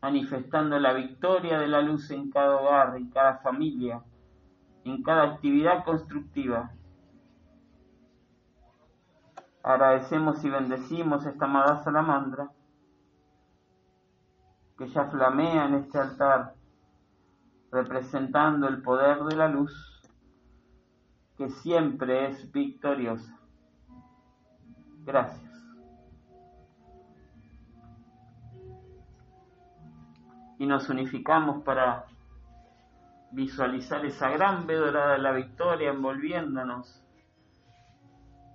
manifestando 0.02 0.78
la 0.80 0.92
victoria 0.92 1.58
de 1.58 1.68
la 1.68 1.82
luz 1.82 2.12
en 2.12 2.30
cada 2.32 2.58
hogar, 2.58 2.98
en 2.98 3.12
cada 3.12 3.38
familia, 3.38 4.04
en 4.84 5.02
cada 5.04 5.24
actividad 5.24 5.86
constructiva 5.86 6.74
Agradecemos 9.64 10.44
y 10.44 10.50
bendecimos 10.50 11.26
esta 11.26 11.46
amada 11.46 11.82
salamandra 11.84 12.52
que 14.78 14.90
ya 14.90 15.06
flamea 15.06 15.68
en 15.68 15.76
este 15.76 16.00
altar, 16.00 16.56
representando 17.72 18.68
el 18.68 18.82
poder 18.82 19.24
de 19.24 19.36
la 19.38 19.48
luz 19.48 20.02
que 21.38 21.50
siempre 21.50 22.28
es 22.28 22.52
victoriosa. 22.52 23.40
Gracias. 25.06 25.52
Y 30.60 30.66
nos 30.66 30.90
unificamos 30.90 31.64
para 31.64 32.06
visualizar 33.32 34.06
esa 34.06 34.30
gran 34.30 34.68
vedora 34.68 35.14
de 35.14 35.20
la 35.20 35.32
victoria 35.32 35.90
envolviéndonos 35.92 37.03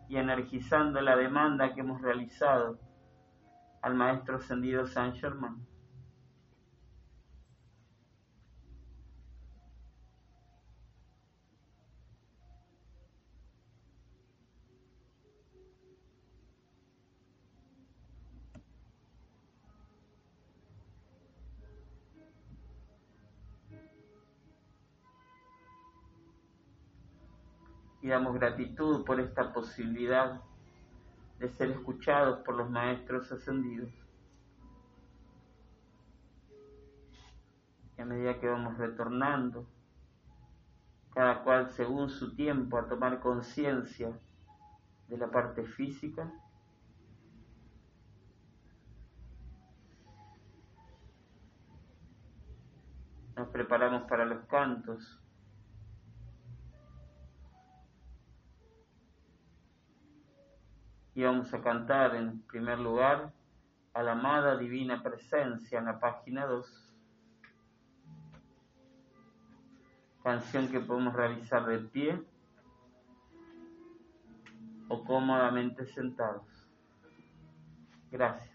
y 0.08 0.16
energizando 0.16 1.00
la 1.00 1.16
demanda 1.16 1.74
que 1.74 1.80
hemos 1.80 2.00
realizado 2.00 2.78
al 3.82 3.94
Maestro 3.94 4.36
Ascendido 4.36 4.86
San 4.86 5.14
Germán. 5.14 5.67
Damos 28.08 28.34
gratitud 28.34 29.04
por 29.04 29.20
esta 29.20 29.52
posibilidad 29.52 30.40
de 31.38 31.48
ser 31.50 31.70
escuchados 31.70 32.40
por 32.40 32.54
los 32.54 32.70
maestros 32.70 33.30
ascendidos. 33.30 33.90
Y 37.96 38.00
a 38.00 38.04
medida 38.04 38.38
que 38.38 38.48
vamos 38.48 38.76
retornando, 38.78 39.66
cada 41.14 41.42
cual 41.42 41.70
según 41.70 42.10
su 42.10 42.34
tiempo, 42.34 42.78
a 42.78 42.88
tomar 42.88 43.20
conciencia 43.20 44.18
de 45.08 45.16
la 45.16 45.30
parte 45.30 45.64
física, 45.64 46.32
nos 53.36 53.48
preparamos 53.48 54.02
para 54.08 54.24
los 54.24 54.44
cantos 54.46 55.20
y 61.18 61.24
vamos 61.24 61.52
a 61.52 61.60
cantar 61.60 62.14
en 62.14 62.42
primer 62.42 62.78
lugar 62.78 63.32
a 63.92 64.04
la 64.04 64.12
amada 64.12 64.56
divina 64.56 65.02
presencia 65.02 65.80
en 65.80 65.86
la 65.86 65.98
página 65.98 66.46
2. 66.46 66.94
Canción 70.22 70.68
que 70.68 70.78
podemos 70.78 71.12
realizar 71.14 71.66
de 71.66 71.80
pie 71.80 72.22
o 74.86 75.02
cómodamente 75.02 75.86
sentados. 75.86 76.46
Gracias. 78.12 78.54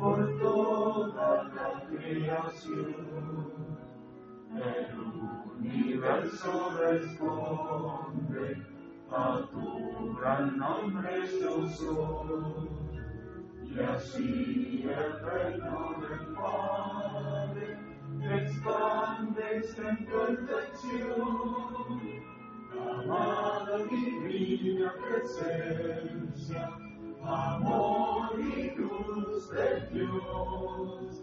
Por 0.00 0.38
toda 0.40 1.44
la 1.54 1.86
creación. 1.88 2.94
El 4.50 4.98
universo 5.58 6.72
responde 6.80 8.46
a 9.10 9.42
tu 9.52 10.16
gran 10.16 10.56
nombre 10.56 11.28
yo. 11.38 11.68
Y 13.62 13.78
así 13.78 14.84
el 14.84 15.12
reino 15.20 15.94
del 16.00 16.34
Padre 16.34 17.78
expandes 18.22 19.78
en 19.78 19.96
perfección, 20.06 21.10
amada 22.74 23.78
divina 23.88 24.92
presencia, 25.08 26.62
amor 27.24 28.38
y 28.38 28.70
luz 28.76 29.50
de 29.50 29.80
Dios, 29.92 31.22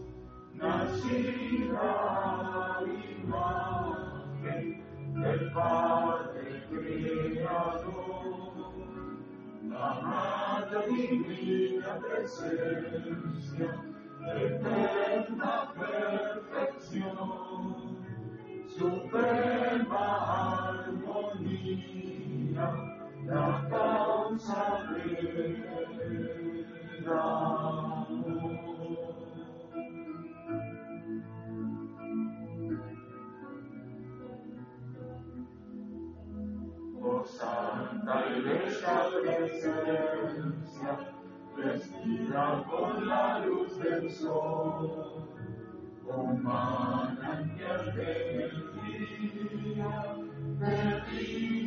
nacida 0.54 1.94
imagen 3.24 4.64
del 5.22 5.52
Padre 5.52 6.64
Creador, 6.70 7.98
amada 9.72 10.80
divina 10.88 12.00
presencia, 12.00 13.70
eterna 14.36 15.56
perfección, 15.80 17.16
suprema 18.68 20.06
armonía, 20.74 22.66
la 23.28 23.68
causa 23.70 24.84
del. 24.90 25.78
Oh 37.00 37.24
presencia, 39.22 40.94
vestida 41.56 42.66
con 42.70 43.08
la 43.08 43.40
luz 43.46 43.78
del 43.80 44.10
sol, 44.12 45.30
con 46.06 46.44
manantial 46.44 47.94
de 47.96 48.12
energía, 48.32 50.16
de. 50.60 51.67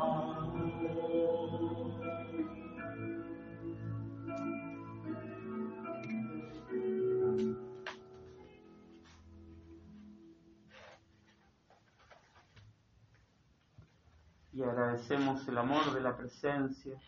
Y 14.56 14.62
agradecemos 14.62 15.46
el 15.48 15.58
amor 15.58 15.92
de 15.92 16.00
la 16.00 16.16
presencia 16.16 16.98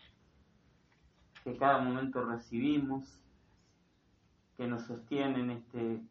que 1.42 1.56
cada 1.56 1.78
momento 1.78 2.22
recibimos, 2.22 3.18
que 4.58 4.66
nos 4.66 4.82
sostiene 4.82 5.40
en 5.40 5.50
este 5.52 6.02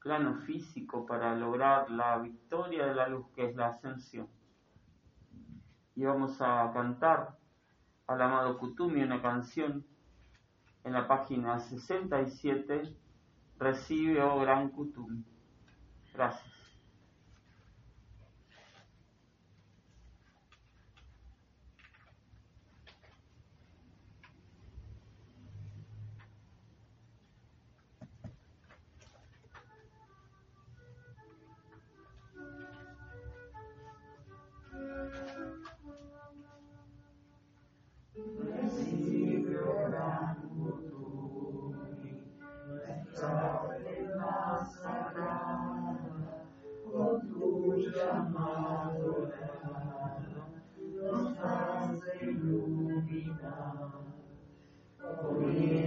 plano 0.00 0.36
físico 0.42 1.06
para 1.06 1.34
lograr 1.34 1.90
la 1.90 2.18
victoria 2.18 2.86
de 2.86 2.94
la 2.94 3.08
luz 3.08 3.26
que 3.34 3.48
es 3.48 3.56
la 3.56 3.70
ascensión. 3.70 4.28
Y 5.96 6.04
vamos 6.04 6.40
a 6.40 6.70
cantar 6.72 7.36
al 8.06 8.22
amado 8.22 8.56
Kutumi 8.56 9.02
una 9.02 9.20
canción 9.20 9.84
en 10.84 10.92
la 10.92 11.08
página 11.08 11.58
67, 11.58 12.94
Recibe, 13.58 14.22
oh 14.22 14.38
gran 14.38 14.68
Kutumi. 14.68 15.24
Gracias. 16.12 16.53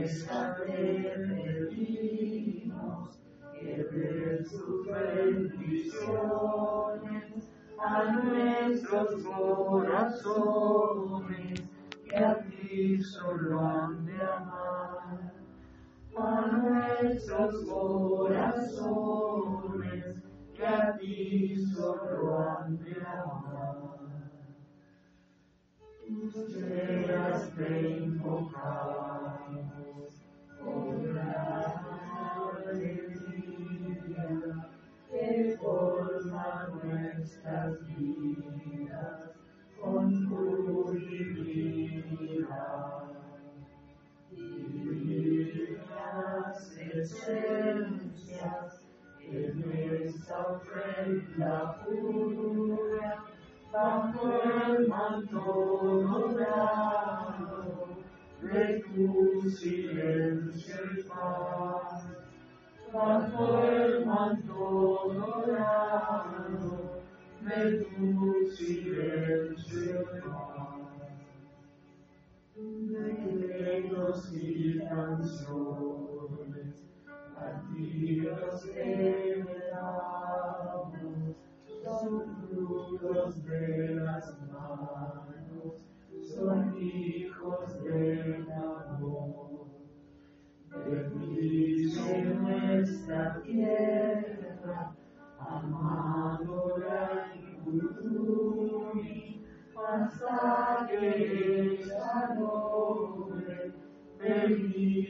Hoy 0.07 0.13
esta 0.13 0.55
te 0.55 0.71
pedimos 1.67 3.19
que 3.59 3.83
des 3.91 4.49
sus 4.49 4.87
bendiciones 4.87 6.07
a 7.77 8.03
nuestros 8.13 9.09
corazones 9.25 10.33
que 12.05 12.15
a 12.15 12.39
ti 12.39 13.01
solo 13.01 13.59
han 13.59 14.05
de 14.05 14.21
amar. 14.23 15.33
A 16.17 16.41
nuestros 16.53 17.65
corazones 17.65 18.85
que 20.53 20.65
a 20.65 20.97
ti 20.97 21.57
solo 21.75 22.39
han 22.39 22.77
de 22.77 22.95
amar. 23.01 23.67
Tus 26.07 26.61
veras 26.61 27.51
te 27.55 27.97
invocamos, 27.99 29.76
nuestras 36.83 37.71
vidas 37.87 39.31
con 39.81 40.27
tu 40.27 40.91
divinidad. 40.91 42.47
Divinas 44.31 45.47
esencias 46.93 48.69
en 49.21 49.55
esta 50.03 50.37
ofrenda 50.47 51.55
pura, 51.83 53.13
bajo 53.71 54.23
el 54.67 54.87
manto 54.87 55.43
dorado 56.07 57.87
de 58.41 58.65
tu 58.81 59.49
silencio 59.49 60.79
y 60.97 61.03
paz, 61.03 62.16
bajo 62.93 63.59
el 63.63 64.05
manto 64.05 65.13
dorado 65.13 67.01
de 67.41 67.83
tu 67.83 68.45
silencio 68.55 70.05
paz. 70.23 70.77
Decretos 72.55 74.33
y 74.33 74.79
canciones, 74.79 76.75
a 77.35 77.61
ti 77.69 78.21
los 78.21 78.65
heredamos, 78.69 79.67
son 81.83 82.13
frutos 82.49 83.43
de 83.45 83.95
las 83.95 84.25
manos, 84.51 85.26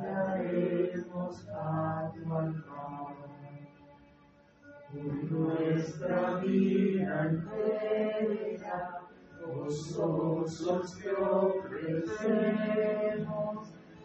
traemos 0.00 1.48
a 1.50 2.10
tu 2.14 2.32
altar. 2.32 3.16
Por 4.90 5.14
nuestra 5.30 6.36
vida 6.38 7.26
entera, 7.30 9.02
gozosos 9.46 10.98
te 10.98 11.12
ofrecemos, 11.22 12.48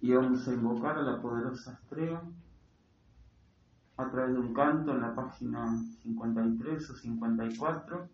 Y 0.00 0.12
vamos 0.12 0.46
a 0.46 0.52
invocar 0.52 0.98
a 0.98 1.02
la 1.02 1.20
poderosa 1.20 1.72
estrella 1.72 2.22
a 3.96 4.10
través 4.10 4.34
de 4.34 4.38
un 4.38 4.54
canto 4.54 4.92
en 4.92 5.00
la 5.00 5.14
página 5.14 5.76
53 6.02 6.90
o 6.90 6.94
54 6.94 8.08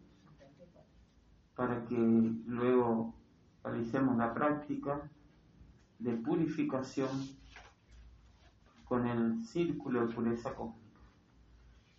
para 1.57 1.85
que 1.85 1.97
luego 2.47 3.15
realicemos 3.63 4.17
la 4.17 4.33
práctica 4.33 5.11
de 5.99 6.13
purificación 6.17 7.40
con 8.91 9.07
el 9.07 9.45
círculo 9.45 10.05
de 10.05 10.13
pureza 10.13 10.53
cósmica. 10.53 10.99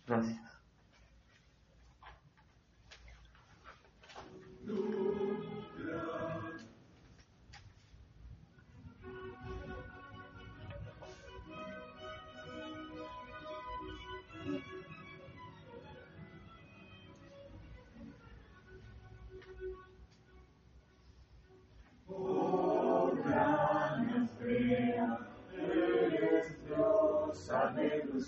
Gracias. 0.06 0.42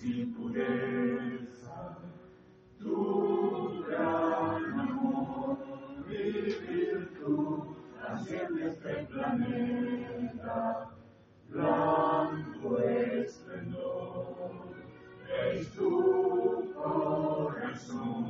Y 0.02 0.24
pureza. 0.26 1.98
Tu 2.78 3.84
gran 3.86 4.80
amor 4.80 5.58
y 6.08 6.12
virtud 6.66 7.76
asciende 8.06 8.68
este 8.68 9.04
planeta. 9.04 10.90
Blanco 11.48 12.78
esplendor 12.80 14.50
es 15.44 15.70
tu 15.72 16.72
corazón 16.74 18.24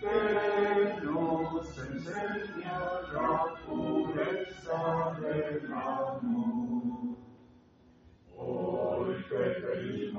que 0.00 1.04
nos 1.04 1.78
enseña 1.78 2.78
la 3.12 3.54
pureza 3.66 5.16
del 5.20 5.72
amor. 5.72 6.07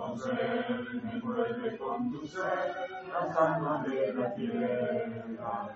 Él, 0.10 1.01
envuelve 1.14 1.78
con 1.78 2.12
tu 2.12 2.26
ser 2.26 2.74
las 3.14 3.38
almas 3.38 3.86
de 3.86 4.12
la 4.14 4.34
tierra, 4.34 5.76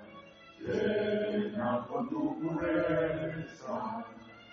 llena 0.59 1.86
con 1.88 2.09
tu 2.09 2.39
pureza 2.39 4.03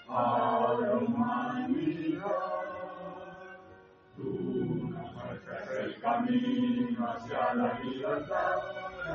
a 0.07 0.77
la 0.81 0.97
humanidad. 0.97 2.27
Tú 4.17 4.91
nos 4.91 5.15
muestras 5.15 5.71
el 5.79 6.01
camino 6.01 7.11
hacia 7.11 7.55
la 7.55 7.81
libertad 7.81 8.59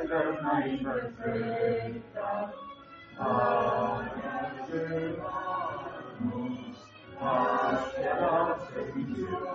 eterna 0.02 0.68
y 0.68 0.84
perfecta 0.84 2.54
para 3.16 4.66
llevarnos 4.68 5.46
hacia 7.22 8.14
la 8.20 8.58
sedición 8.68 9.55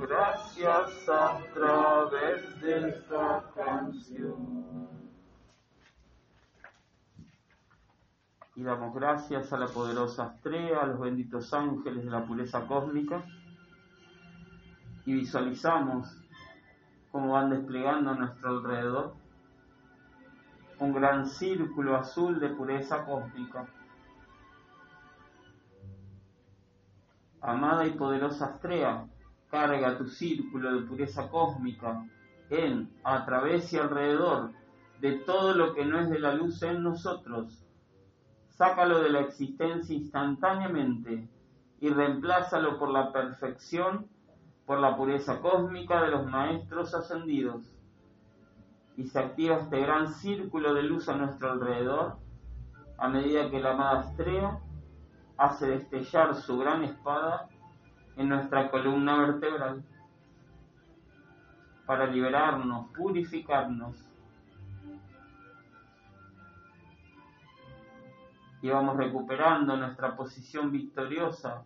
gracias 0.00 1.08
a 1.08 1.38
través 1.54 2.60
de 2.60 2.88
esta 2.88 3.44
canción. 3.54 4.88
Y 8.56 8.62
damos 8.62 8.94
gracias 8.94 9.52
a 9.52 9.58
la 9.58 9.68
poderosa 9.68 10.24
Astrea, 10.24 10.82
a 10.82 10.86
los 10.86 11.00
benditos 11.00 11.54
ángeles 11.54 12.04
de 12.04 12.10
la 12.10 12.24
pureza 12.24 12.66
cósmica. 12.66 13.24
Y 15.06 15.14
visualizamos 15.14 16.14
cómo 17.10 17.32
van 17.32 17.50
desplegando 17.50 18.10
a 18.10 18.14
nuestro 18.14 18.50
alrededor 18.50 19.14
un 20.80 20.92
gran 20.94 21.26
círculo 21.26 21.96
azul 21.96 22.40
de 22.40 22.48
pureza 22.48 23.04
cósmica. 23.04 23.66
Amada 27.40 27.86
y 27.86 27.92
poderosa 27.92 28.46
Astrea, 28.46 29.06
carga 29.50 29.96
tu 29.96 30.06
círculo 30.06 30.74
de 30.74 30.86
pureza 30.86 31.28
cósmica 31.28 32.04
en, 32.50 32.90
a 33.02 33.24
través 33.24 33.72
y 33.72 33.78
alrededor 33.78 34.50
de 35.00 35.12
todo 35.20 35.54
lo 35.54 35.74
que 35.74 35.84
no 35.84 35.98
es 35.98 36.10
de 36.10 36.18
la 36.18 36.34
luz 36.34 36.62
en 36.62 36.82
nosotros. 36.82 37.66
Sácalo 38.48 39.00
de 39.00 39.10
la 39.10 39.20
existencia 39.20 39.96
instantáneamente 39.96 41.28
y 41.80 41.88
reemplázalo 41.88 42.78
por 42.78 42.90
la 42.90 43.10
perfección, 43.12 44.06
por 44.66 44.78
la 44.80 44.96
pureza 44.96 45.40
cósmica 45.40 46.02
de 46.02 46.10
los 46.10 46.26
maestros 46.26 46.94
ascendidos. 46.94 47.62
Y 48.96 49.04
se 49.04 49.18
activa 49.18 49.56
este 49.56 49.80
gran 49.80 50.12
círculo 50.12 50.74
de 50.74 50.82
luz 50.82 51.08
a 51.08 51.16
nuestro 51.16 51.52
alrededor 51.52 52.18
a 52.98 53.08
medida 53.08 53.50
que 53.50 53.60
la 53.60 53.72
amada 53.72 54.00
Astrea 54.00 54.60
hace 55.40 55.68
destellar 55.68 56.34
su 56.34 56.58
gran 56.58 56.84
espada 56.84 57.48
en 58.16 58.28
nuestra 58.28 58.70
columna 58.70 59.18
vertebral 59.20 59.82
para 61.86 62.06
liberarnos, 62.06 62.88
purificarnos. 62.94 63.96
Y 68.60 68.68
vamos 68.68 68.98
recuperando 68.98 69.78
nuestra 69.78 70.14
posición 70.14 70.70
victoriosa, 70.70 71.64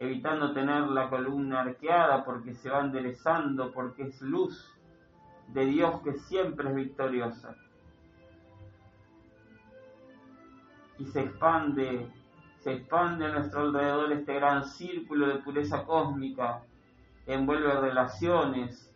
evitando 0.00 0.52
tener 0.52 0.88
la 0.88 1.08
columna 1.08 1.60
arqueada 1.60 2.24
porque 2.24 2.54
se 2.54 2.70
va 2.70 2.80
enderezando, 2.80 3.70
porque 3.72 4.02
es 4.08 4.20
luz 4.20 4.76
de 5.46 5.64
Dios 5.66 6.00
que 6.02 6.14
siempre 6.14 6.70
es 6.70 6.74
victoriosa. 6.74 7.54
Y 11.00 11.06
se 11.06 11.20
expande, 11.22 12.06
se 12.58 12.74
expande 12.74 13.24
a 13.24 13.32
nuestro 13.32 13.62
alrededor 13.62 14.12
este 14.12 14.34
gran 14.34 14.66
círculo 14.66 15.28
de 15.28 15.36
pureza 15.36 15.84
cósmica, 15.84 16.60
envuelve 17.26 17.72
relaciones, 17.80 18.92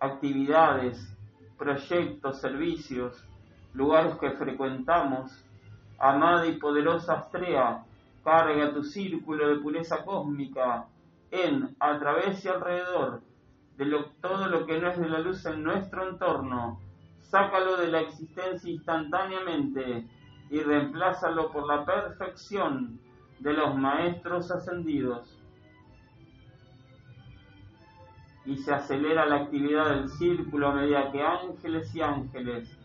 actividades, 0.00 1.16
proyectos, 1.56 2.40
servicios, 2.40 3.24
lugares 3.72 4.14
que 4.16 4.30
frecuentamos. 4.32 5.44
Amada 5.98 6.46
y 6.46 6.58
poderosa 6.58 7.14
Astrea, 7.14 7.84
carga 8.22 8.72
tu 8.72 8.84
círculo 8.84 9.48
de 9.48 9.56
pureza 9.56 10.04
cósmica 10.04 10.86
en, 11.30 11.74
a 11.80 11.98
través 11.98 12.44
y 12.44 12.48
alrededor 12.48 13.22
de 13.76 14.04
todo 14.20 14.46
lo 14.46 14.66
que 14.66 14.78
no 14.78 14.90
es 14.90 14.98
de 14.98 15.08
la 15.08 15.18
luz 15.18 15.44
en 15.46 15.64
nuestro 15.64 16.08
entorno. 16.08 16.78
Sácalo 17.22 17.76
de 17.78 17.88
la 17.88 18.00
existencia 18.00 18.70
instantáneamente 18.70 20.06
y 20.50 20.60
reemplázalo 20.60 21.50
por 21.50 21.66
la 21.66 21.84
perfección 21.84 22.98
de 23.38 23.52
los 23.52 23.76
maestros 23.76 24.50
ascendidos. 24.50 25.38
Y 28.44 28.56
se 28.56 28.72
acelera 28.72 29.26
la 29.26 29.36
actividad 29.36 29.90
del 29.90 30.08
círculo 30.08 30.68
a 30.68 30.74
medida 30.74 31.12
que 31.12 31.22
ángeles 31.22 31.94
y 31.94 32.00
ángeles 32.00 32.78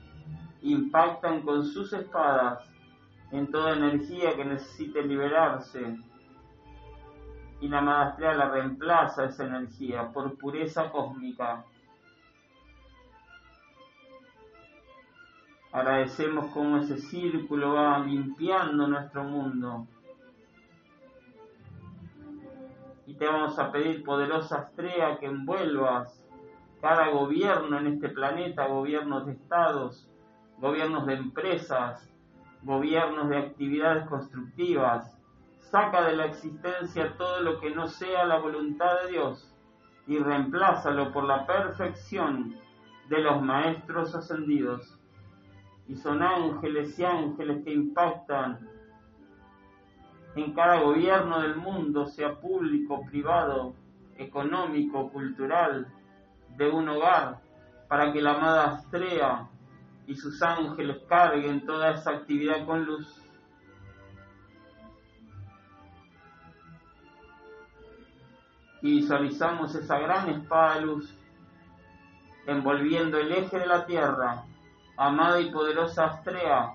impactan 0.62 1.42
con 1.42 1.66
sus 1.66 1.94
espadas 1.94 2.70
en 3.32 3.50
toda 3.50 3.76
energía 3.76 4.36
que 4.36 4.46
necesite 4.46 5.02
liberarse. 5.04 5.98
Y 7.62 7.70
la 7.70 7.82
maestría 7.82 8.34
la 8.34 8.50
reemplaza 8.50 9.26
esa 9.26 9.46
energía 9.46 10.12
por 10.12 10.38
pureza 10.38 10.92
cósmica 10.92 11.66
Agradecemos 15.74 16.52
cómo 16.54 16.78
ese 16.78 17.00
círculo 17.00 17.74
va 17.74 17.98
limpiando 17.98 18.86
nuestro 18.86 19.24
mundo. 19.24 19.88
Y 23.08 23.16
te 23.16 23.26
vamos 23.26 23.58
a 23.58 23.72
pedir, 23.72 24.04
poderosa 24.04 24.68
estrella, 24.70 25.18
que 25.18 25.26
envuelvas 25.26 26.24
cada 26.80 27.10
gobierno 27.10 27.80
en 27.80 27.88
este 27.88 28.10
planeta, 28.10 28.68
gobiernos 28.68 29.26
de 29.26 29.32
estados, 29.32 30.08
gobiernos 30.60 31.08
de 31.08 31.16
empresas, 31.16 32.08
gobiernos 32.62 33.30
de 33.30 33.38
actividades 33.38 34.08
constructivas. 34.08 35.18
Saca 35.58 36.04
de 36.04 36.16
la 36.16 36.26
existencia 36.26 37.18
todo 37.18 37.42
lo 37.42 37.60
que 37.60 37.72
no 37.72 37.88
sea 37.88 38.26
la 38.26 38.38
voluntad 38.38 39.02
de 39.02 39.14
Dios 39.14 39.52
y 40.06 40.20
reemplázalo 40.20 41.12
por 41.12 41.24
la 41.24 41.48
perfección 41.48 42.60
de 43.10 43.18
los 43.18 43.42
maestros 43.42 44.14
ascendidos 44.14 45.00
y 45.88 45.96
son 45.96 46.22
ángeles 46.22 46.98
y 46.98 47.04
ángeles 47.04 47.64
que 47.64 47.74
impactan 47.74 48.60
en 50.36 50.54
cada 50.54 50.80
gobierno 50.80 51.42
del 51.42 51.56
mundo, 51.56 52.08
sea 52.08 52.40
público, 52.40 53.06
privado, 53.06 53.76
económico, 54.18 55.10
cultural, 55.12 55.88
de 56.58 56.70
un 56.70 56.90
hogar, 56.90 57.40
para 57.88 58.12
que 58.12 58.22
la 58.22 58.34
amada 58.36 58.78
Astrea 58.78 59.48
y 60.08 60.16
sus 60.16 60.42
ángeles 60.42 60.98
carguen 61.08 61.66
toda 61.66 61.92
esa 61.92 62.12
actividad 62.12 62.66
con 62.66 62.84
luz. 62.86 63.22
Y 68.82 69.02
visualizamos 69.02 69.76
esa 69.76 70.00
gran 70.00 70.30
espada 70.30 70.76
de 70.76 70.82
luz 70.82 71.18
envolviendo 72.48 73.18
el 73.18 73.32
eje 73.32 73.60
de 73.60 73.66
la 73.66 73.86
tierra 73.86 74.44
Amada 74.98 75.42
y 75.42 75.52
poderosa 75.52 76.06
Astrea, 76.06 76.74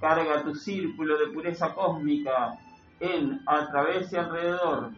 carga 0.00 0.42
tu 0.42 0.54
círculo 0.54 1.18
de 1.18 1.28
pureza 1.28 1.74
cósmica 1.74 2.58
en, 2.98 3.40
a 3.46 3.68
través 3.68 4.12
y 4.12 4.16
alrededor 4.16 4.90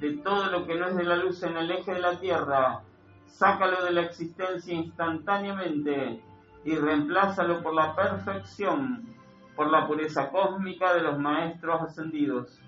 de 0.00 0.16
todo 0.18 0.46
lo 0.50 0.66
que 0.66 0.74
no 0.74 0.86
es 0.88 0.96
de 0.96 1.04
la 1.04 1.16
luz 1.16 1.42
en 1.42 1.56
el 1.56 1.70
eje 1.70 1.94
de 1.94 2.00
la 2.00 2.18
Tierra. 2.18 2.82
Sácalo 3.26 3.84
de 3.84 3.92
la 3.92 4.02
existencia 4.02 4.74
instantáneamente 4.74 6.22
y 6.64 6.74
reemplázalo 6.74 7.62
por 7.62 7.74
la 7.74 7.94
perfección, 7.94 9.06
por 9.54 9.70
la 9.70 9.86
pureza 9.86 10.30
cósmica 10.30 10.94
de 10.94 11.02
los 11.02 11.18
maestros 11.18 11.82
ascendidos. 11.82 12.60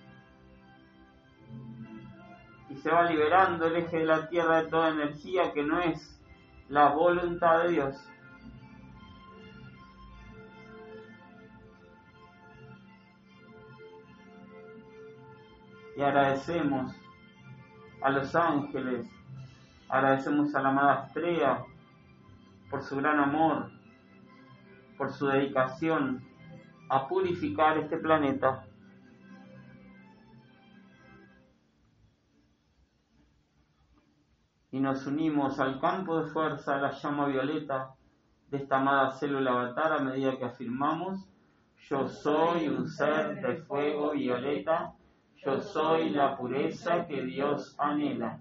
Y 2.70 2.76
se 2.76 2.90
va 2.90 3.10
liberando 3.10 3.66
el 3.66 3.76
eje 3.76 3.98
de 3.98 4.06
la 4.06 4.28
Tierra 4.28 4.62
de 4.62 4.70
toda 4.70 4.90
energía 4.90 5.52
que 5.52 5.62
no 5.62 5.80
es 5.80 6.20
la 6.68 6.90
voluntad 6.90 7.64
de 7.64 7.70
Dios. 7.70 7.96
Y 15.98 16.02
agradecemos 16.02 16.94
a 18.00 18.10
los 18.10 18.32
ángeles, 18.36 19.04
agradecemos 19.88 20.54
a 20.54 20.62
la 20.62 20.68
amada 20.68 21.06
Estrella 21.06 21.64
por 22.70 22.84
su 22.84 22.98
gran 22.98 23.18
amor, 23.18 23.72
por 24.96 25.10
su 25.10 25.26
dedicación 25.26 26.24
a 26.88 27.08
purificar 27.08 27.78
este 27.78 27.98
planeta. 27.98 28.64
y 34.70 34.80
nos 34.80 35.06
unimos 35.06 35.58
al 35.58 35.80
campo 35.80 36.20
de 36.20 36.30
fuerza 36.30 36.76
de 36.76 36.82
la 36.82 36.92
llama 36.92 37.26
violeta 37.26 37.94
de 38.50 38.58
esta 38.58 38.76
amada 38.76 39.10
célula 39.12 39.50
avatar 39.50 39.94
a 39.94 39.98
medida 39.98 40.36
que 40.36 40.44
afirmamos, 40.44 41.26
yo 41.88 42.06
soy 42.06 42.68
un 42.68 42.86
ser 42.86 43.40
de 43.40 43.56
fuego 43.62 44.12
violeta, 44.12 44.94
yo 45.44 45.60
soy 45.60 46.10
la 46.10 46.36
pureza 46.36 47.06
que 47.06 47.22
Dios 47.22 47.74
anhela, 47.78 48.40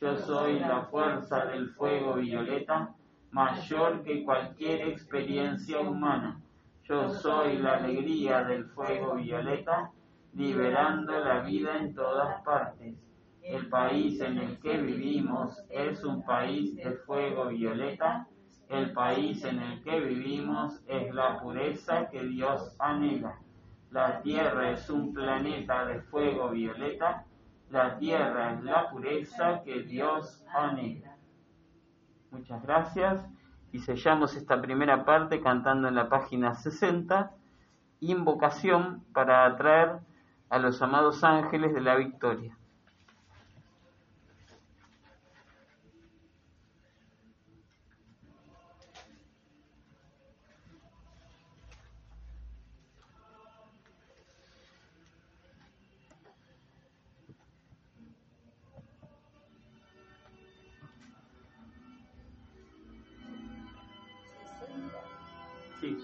yo 0.00 0.16
soy 0.16 0.60
la 0.60 0.82
fuerza 0.82 1.46
del 1.46 1.70
fuego 1.70 2.14
violeta, 2.14 2.94
mayor 3.30 4.02
que 4.02 4.24
cualquier 4.24 4.88
experiencia 4.88 5.80
humana, 5.80 6.40
yo 6.88 7.08
soy 7.10 7.58
la 7.58 7.78
alegría 7.78 8.44
del 8.44 8.66
fuego 8.66 9.16
violeta, 9.16 9.90
liberando 10.34 11.18
la 11.18 11.40
vida 11.40 11.78
en 11.78 11.92
todas 11.94 12.40
partes. 12.42 12.94
El 13.42 13.68
país 13.68 14.20
en 14.20 14.38
el 14.38 14.58
que 14.60 14.76
vivimos 14.78 15.64
es 15.68 16.04
un 16.04 16.22
país 16.24 16.76
de 16.76 16.92
fuego 17.06 17.46
violeta. 17.46 18.26
El 18.68 18.92
país 18.92 19.44
en 19.44 19.60
el 19.60 19.82
que 19.82 20.00
vivimos 20.00 20.80
es 20.86 21.12
la 21.14 21.40
pureza 21.40 22.08
que 22.08 22.22
Dios 22.24 22.76
anhela. 22.78 23.36
La 23.90 24.20
Tierra 24.22 24.70
es 24.70 24.90
un 24.90 25.14
planeta 25.14 25.84
de 25.86 26.00
fuego 26.00 26.50
violeta. 26.50 27.24
La 27.70 27.98
Tierra 27.98 28.54
es 28.54 28.62
la 28.64 28.90
pureza 28.90 29.62
que 29.64 29.82
Dios 29.82 30.44
anhela. 30.54 31.16
Muchas 32.30 32.62
gracias 32.62 33.26
y 33.72 33.80
sellamos 33.80 34.36
esta 34.36 34.60
primera 34.60 35.04
parte 35.04 35.40
cantando 35.40 35.88
en 35.88 35.94
la 35.94 36.08
página 36.08 36.54
60, 36.54 37.32
invocación 38.00 39.04
para 39.12 39.46
atraer 39.46 40.00
a 40.48 40.58
los 40.58 40.80
amados 40.82 41.24
ángeles 41.24 41.74
de 41.74 41.80
la 41.80 41.96
victoria. 41.96 42.56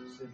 是。 0.09 0.29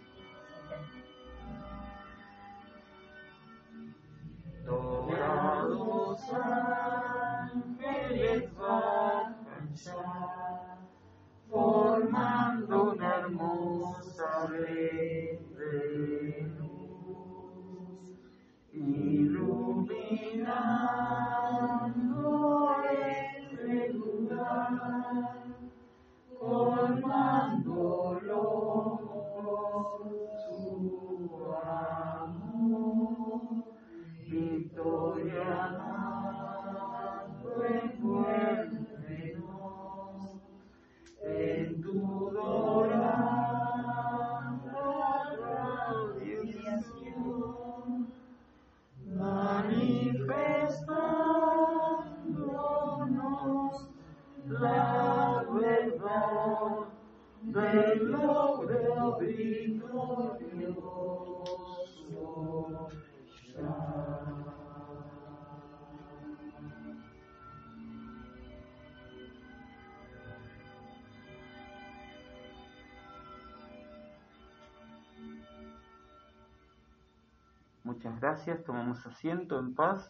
Muchas 77.99 78.20
gracias, 78.20 78.62
tomamos 78.62 79.05
asiento 79.07 79.59
en 79.59 79.74
paz 79.74 80.09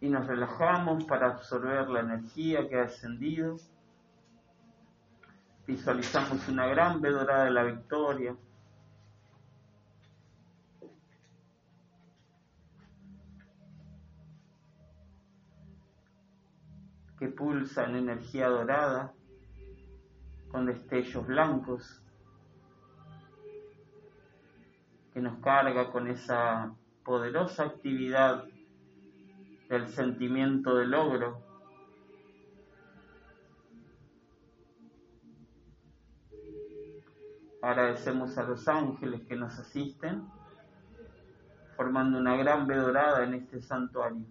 y 0.00 0.08
nos 0.08 0.26
relajamos 0.26 1.04
para 1.04 1.28
absorber 1.28 1.88
la 1.88 2.00
energía 2.00 2.68
que 2.68 2.80
ha 2.80 2.86
ascendido. 2.86 3.54
Visualizamos 5.64 6.48
una 6.48 6.66
gran 6.66 7.00
V 7.00 7.08
dorada 7.08 7.44
de 7.44 7.50
la 7.52 7.62
victoria. 7.62 8.34
que 17.16 17.28
pulsa 17.28 17.84
en 17.84 17.94
energía 17.94 18.48
dorada 18.48 19.12
con 20.50 20.66
destellos 20.66 21.24
blancos 21.28 22.02
nos 25.20 25.38
carga 25.40 25.90
con 25.90 26.08
esa 26.08 26.74
poderosa 27.04 27.64
actividad 27.64 28.44
del 29.68 29.88
sentimiento 29.88 30.76
de 30.76 30.86
logro. 30.86 31.42
Agradecemos 37.62 38.36
a 38.38 38.44
los 38.44 38.66
ángeles 38.68 39.22
que 39.22 39.36
nos 39.36 39.58
asisten, 39.58 40.26
formando 41.76 42.18
una 42.18 42.36
gran 42.36 42.66
vedorada 42.66 43.22
en 43.24 43.34
este 43.34 43.60
santuario. 43.60 44.24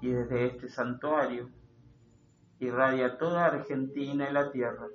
Y 0.00 0.08
desde 0.08 0.46
este 0.46 0.68
santuario 0.68 1.48
irradia 2.66 3.18
toda 3.18 3.46
Argentina 3.46 4.28
y 4.28 4.32
la 4.32 4.50
tierra. 4.50 4.86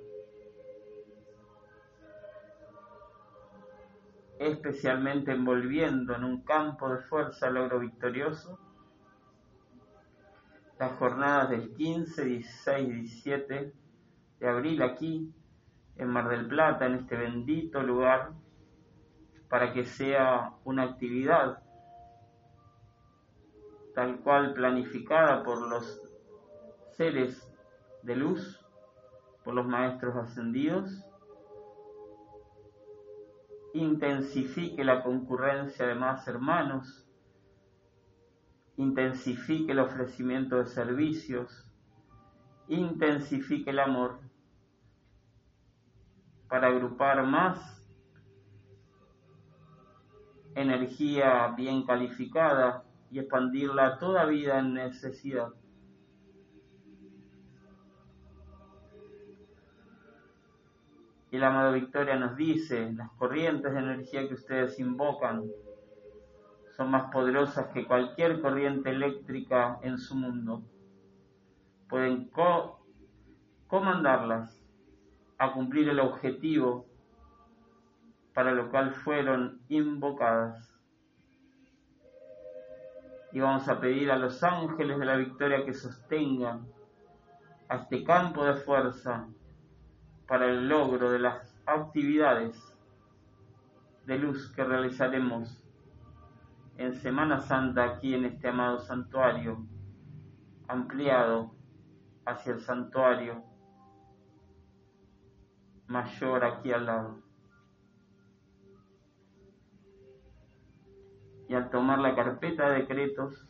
especialmente 4.38 5.32
envolviendo 5.32 6.14
en 6.14 6.22
un 6.22 6.42
campo 6.42 6.88
de 6.88 6.98
fuerza 6.98 7.50
logro 7.50 7.80
victorioso 7.80 8.56
las 10.78 10.92
jornadas 10.92 11.50
del 11.50 11.74
15, 11.74 12.24
16 12.24 12.88
y 12.88 12.92
17 12.92 13.72
de 14.38 14.48
abril 14.48 14.80
aquí 14.82 15.34
en 15.96 16.08
Mar 16.08 16.28
del 16.28 16.46
Plata, 16.46 16.86
en 16.86 16.94
este 16.94 17.16
bendito 17.16 17.82
lugar, 17.82 18.30
para 19.48 19.72
que 19.72 19.84
sea 19.84 20.52
una 20.64 20.84
actividad 20.84 21.60
tal 23.96 24.20
cual 24.20 24.54
planificada 24.54 25.42
por 25.42 25.60
los 25.68 26.00
seres 26.92 27.47
de 28.08 28.16
luz 28.16 28.58
por 29.44 29.52
los 29.52 29.66
maestros 29.66 30.16
ascendidos, 30.16 31.04
intensifique 33.74 34.82
la 34.82 35.02
concurrencia 35.02 35.86
de 35.86 35.94
más 35.94 36.26
hermanos, 36.26 37.06
intensifique 38.78 39.72
el 39.72 39.80
ofrecimiento 39.80 40.56
de 40.56 40.66
servicios, 40.66 41.70
intensifique 42.68 43.68
el 43.70 43.80
amor 43.80 44.18
para 46.48 46.68
agrupar 46.68 47.22
más 47.26 47.86
energía 50.54 51.48
bien 51.48 51.84
calificada 51.84 52.84
y 53.10 53.18
expandirla 53.18 53.98
toda 53.98 54.24
vida 54.24 54.60
en 54.60 54.72
necesidad. 54.72 55.52
Y 61.30 61.36
la 61.36 61.48
Amada 61.48 61.72
Victoria 61.72 62.16
nos 62.16 62.36
dice, 62.36 62.90
las 62.92 63.10
corrientes 63.12 63.72
de 63.72 63.78
energía 63.78 64.26
que 64.26 64.34
ustedes 64.34 64.78
invocan 64.78 65.44
son 66.76 66.90
más 66.90 67.10
poderosas 67.12 67.66
que 67.74 67.86
cualquier 67.86 68.40
corriente 68.40 68.90
eléctrica 68.90 69.78
en 69.82 69.98
su 69.98 70.14
mundo. 70.14 70.62
Pueden 71.88 72.30
comandarlas 73.66 74.62
a 75.36 75.52
cumplir 75.52 75.88
el 75.90 76.00
objetivo 76.00 76.86
para 78.32 78.52
lo 78.52 78.70
cual 78.70 78.92
fueron 78.92 79.60
invocadas. 79.68 80.74
Y 83.32 83.40
vamos 83.40 83.68
a 83.68 83.80
pedir 83.80 84.10
a 84.10 84.16
los 84.16 84.42
ángeles 84.42 84.98
de 84.98 85.04
la 85.04 85.16
victoria 85.16 85.64
que 85.64 85.74
sostengan 85.74 86.66
a 87.68 87.76
este 87.76 88.02
campo 88.02 88.44
de 88.44 88.54
fuerza 88.54 89.28
para 90.28 90.46
el 90.46 90.68
logro 90.68 91.10
de 91.10 91.18
las 91.18 91.58
actividades 91.66 92.54
de 94.04 94.18
luz 94.18 94.52
que 94.54 94.62
realizaremos 94.62 95.64
en 96.76 96.94
Semana 96.94 97.40
Santa 97.40 97.84
aquí 97.84 98.14
en 98.14 98.26
este 98.26 98.48
amado 98.48 98.78
santuario, 98.78 99.66
ampliado 100.68 101.54
hacia 102.24 102.52
el 102.52 102.60
santuario 102.60 103.42
mayor 105.88 106.44
aquí 106.44 106.72
al 106.72 106.86
lado. 106.86 107.22
Y 111.48 111.54
al 111.54 111.70
tomar 111.70 111.98
la 111.98 112.14
carpeta 112.14 112.68
de 112.68 112.80
decretos, 112.80 113.48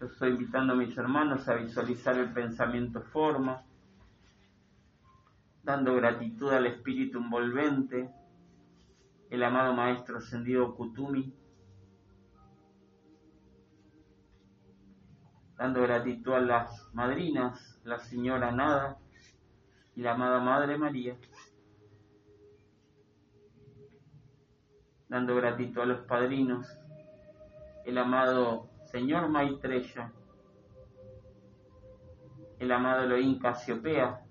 yo 0.00 0.06
estoy 0.06 0.30
invitando 0.30 0.72
a 0.72 0.76
mis 0.76 0.98
hermanos 0.98 1.48
a 1.48 1.54
visualizar 1.54 2.18
el 2.18 2.32
pensamiento 2.32 3.00
forma, 3.00 3.62
dando 5.62 5.94
gratitud 5.94 6.52
al 6.52 6.66
espíritu 6.66 7.18
envolvente, 7.18 8.10
el 9.30 9.42
amado 9.42 9.74
Maestro 9.74 10.18
Ascendido 10.18 10.74
Kutumi, 10.74 11.34
dando 15.56 15.82
gratitud 15.82 16.32
a 16.34 16.40
las 16.40 16.94
madrinas, 16.94 17.80
la 17.84 17.98
señora 17.98 18.52
Nada 18.52 18.98
y 19.96 20.02
la 20.02 20.12
amada 20.12 20.40
Madre 20.40 20.78
María, 20.78 21.16
dando 25.08 25.34
gratitud 25.34 25.80
a 25.80 25.86
los 25.86 26.00
padrinos, 26.06 26.66
el 27.84 27.98
amado 27.98 28.68
Señor 28.84 29.28
Maitreya, 29.28 30.12
el 32.58 32.72
amado 32.72 33.04
Elohim 33.04 33.38
Casiopea, 33.38 34.27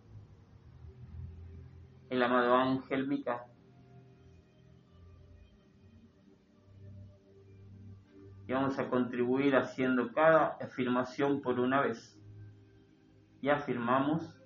el 2.09 2.23
amado 2.23 2.55
Ángel 2.55 3.07
Mica, 3.07 3.45
y 8.47 8.53
vamos 8.53 8.79
a 8.79 8.89
contribuir 8.89 9.55
haciendo 9.55 10.13
cada 10.13 10.57
afirmación 10.61 11.41
por 11.41 11.59
una 11.59 11.81
vez. 11.81 12.17
Y 13.41 13.49
afirmamos 13.49 14.37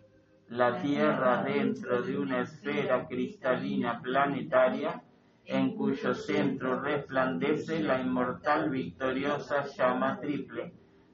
la 0.48 0.82
Tierra 0.82 1.44
dentro 1.44 2.02
de 2.02 2.18
una 2.18 2.42
esfera 2.42 3.08
cristalina 3.08 4.02
planetaria 4.02 5.04
en 5.46 5.76
cuyo 5.76 6.16
centro 6.16 6.82
resplandece 6.82 7.82
la 7.82 8.02
inmortal 8.02 8.70
victoriosa 8.70 9.66
llama 9.68 10.20
triple, 10.20 10.74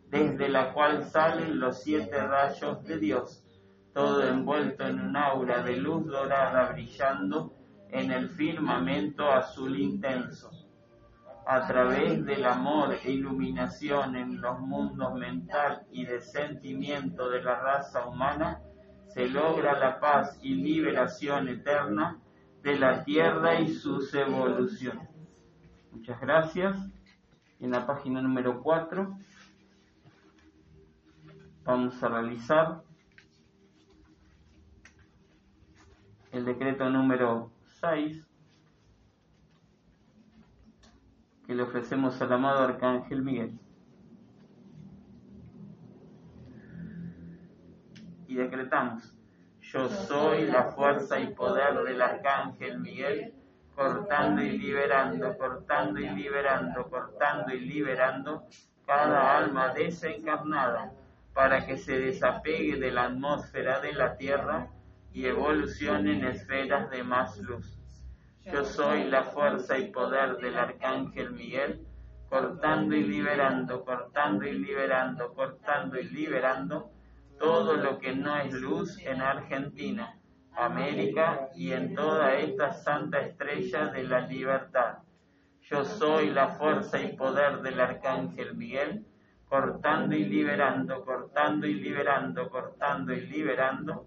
desde 0.10 0.48
la 0.48 0.74
cual 0.74 1.04
salen 1.04 1.60
los 1.60 1.84
siete 1.84 2.26
rayos 2.26 2.84
de 2.84 2.98
Dios, 2.98 3.44
todo 3.98 4.28
envuelto 4.28 4.86
en 4.86 5.00
un 5.00 5.18
aura 5.18 5.64
de 5.64 5.76
luz 5.78 6.06
dorada 6.06 6.72
brillando 6.72 7.56
en 7.90 8.12
el 8.12 8.30
firmamento 8.30 9.32
azul 9.32 9.76
intenso 9.76 10.52
a 11.48 11.66
través 11.66 12.24
del 12.24 12.46
amor 12.46 12.94
e 13.04 13.12
iluminación 13.12 14.16
en 14.16 14.40
los 14.40 14.60
mundos 14.60 15.16
mental 15.16 15.88
y 15.92 16.06
de 16.06 16.22
sentimiento 16.22 17.28
de 17.28 17.42
la 17.42 17.60
raza 17.60 18.06
humana, 18.06 18.62
se 19.08 19.30
logra 19.30 19.80
la 19.80 20.00
paz 20.00 20.38
y 20.44 20.54
liberación 20.54 21.48
eterna 21.48 22.20
de 22.62 22.78
la 22.78 23.04
Tierra 23.04 23.60
y 23.60 23.74
sus 23.74 24.14
evoluciones. 24.14 25.10
Muchas 25.92 26.22
gracias. 26.22 26.78
En 27.60 27.72
la 27.72 27.88
página 27.88 28.22
número 28.22 28.62
4 28.62 29.18
vamos 31.64 32.04
a 32.04 32.08
realizar 32.10 32.87
el 36.32 36.46
decreto 36.46 36.90
número 36.90 37.52
6 37.82 38.24
que 41.46 41.56
le 41.56 41.64
ofrecemos 41.64 42.22
al 42.22 42.34
amado 42.34 42.64
Arcángel 42.64 43.24
Miguel. 43.24 43.58
Y 48.28 48.36
decretamos, 48.36 49.16
yo 49.62 49.88
soy 49.88 50.48
la 50.48 50.66
fuerza 50.66 51.20
y 51.20 51.34
poder 51.34 51.82
del 51.84 52.02
Arcángel 52.02 52.80
Miguel, 52.80 53.34
cortando 53.74 54.42
y 54.42 54.58
liberando, 54.58 55.38
cortando 55.38 56.00
y 56.02 56.10
liberando, 56.10 56.90
cortando 56.90 57.54
y 57.54 57.62
liberando 57.62 58.44
cada 58.86 59.38
alma 59.38 59.70
desencarnada 59.70 60.92
para 61.34 61.66
que 61.66 61.78
se 61.78 61.98
desapegue 61.98 62.78
de 62.78 62.92
la 62.92 63.06
atmósfera 63.06 63.80
de 63.80 63.94
la 63.94 64.18
Tierra 64.18 64.68
y 65.18 65.26
evolucione 65.26 66.14
en 66.14 66.26
esferas 66.26 66.92
de 66.92 67.04
más 67.04 67.40
luz. 67.40 67.76
Yo 68.46 68.64
soy 68.64 69.06
la 69.06 69.24
fuerza 69.24 69.76
y 69.80 69.90
poder 69.90 70.38
del 70.38 70.56
Arcángel 70.56 71.32
Miguel, 71.32 71.88
cortando 72.30 72.96
y 72.96 73.04
liberando, 73.04 73.84
cortando 73.84 74.46
y 74.46 74.54
liberando, 74.54 75.34
cortando 75.34 76.00
y 76.00 76.04
liberando 76.04 76.92
todo 77.40 77.78
lo 77.78 77.98
que 77.98 78.14
no 78.14 78.38
es 78.38 78.54
luz 78.54 79.00
en 79.00 79.20
Argentina, 79.22 80.20
América 80.56 81.50
y 81.56 81.72
en 81.72 81.96
toda 81.96 82.36
esta 82.36 82.74
santa 82.74 83.22
estrella 83.22 83.88
de 83.88 84.04
la 84.04 84.20
libertad. 84.20 85.00
Yo 85.62 85.84
soy 85.84 86.30
la 86.30 86.50
fuerza 86.50 87.02
y 87.02 87.18
poder 87.18 87.64
del 87.64 87.80
Arcángel 87.80 88.56
Miguel, 88.56 89.08
cortando 89.50 90.16
y 90.16 90.26
liberando, 90.26 91.04
cortando 91.04 91.66
y 91.66 91.74
liberando, 91.74 92.52
cortando 92.52 93.14
y 93.14 93.22
liberando 93.22 94.06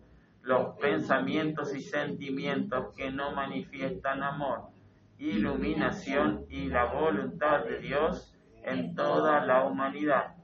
los 0.51 0.77
pensamientos 0.79 1.73
y 1.77 1.81
sentimientos 1.81 2.93
que 2.97 3.13
no 3.13 3.31
manifiestan 3.31 4.25
amor, 4.25 4.71
iluminación 5.17 6.45
y 6.49 6.67
la 6.67 6.87
voluntad 6.87 7.65
de 7.67 7.79
Dios 7.79 8.35
en 8.65 8.97
toda 8.97 9.47
la 9.47 9.65
humanidad. 9.65 10.35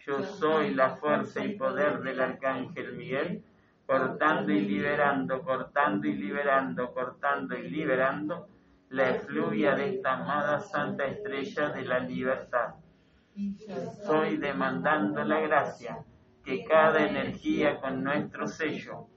Yo 0.00 0.22
soy 0.22 0.74
la 0.74 0.96
fuerza 0.96 1.42
y 1.42 1.56
poder 1.56 2.02
del 2.02 2.20
Arcángel 2.20 2.94
Miguel, 2.94 3.42
cortando 3.86 4.52
y 4.52 4.60
liberando, 4.60 5.40
cortando 5.40 6.06
y 6.06 6.12
liberando, 6.12 6.92
cortando 6.92 7.56
y 7.56 7.70
liberando 7.70 8.48
la 8.90 9.08
efluvia 9.16 9.74
de 9.74 9.94
esta 9.94 10.18
amada 10.18 10.60
Santa 10.60 11.06
Estrella 11.06 11.70
de 11.70 11.86
la 11.86 12.00
Libertad. 12.00 12.74
Soy 14.04 14.36
demandando 14.36 15.24
la 15.24 15.40
gracia 15.40 16.04
que 16.44 16.64
cada 16.64 17.06
energía 17.06 17.80
con 17.80 18.04
nuestro 18.04 18.46
sello 18.46 19.08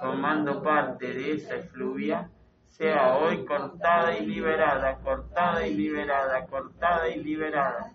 formando 0.00 0.62
parte 0.62 1.12
de 1.12 1.32
esa 1.32 1.56
efluvia, 1.56 2.28
sea 2.68 3.16
hoy 3.16 3.44
cortada 3.44 4.16
y 4.18 4.26
liberada, 4.26 4.98
cortada 4.98 5.66
y 5.66 5.74
liberada, 5.74 6.46
cortada 6.46 7.08
y 7.08 7.22
liberada, 7.22 7.92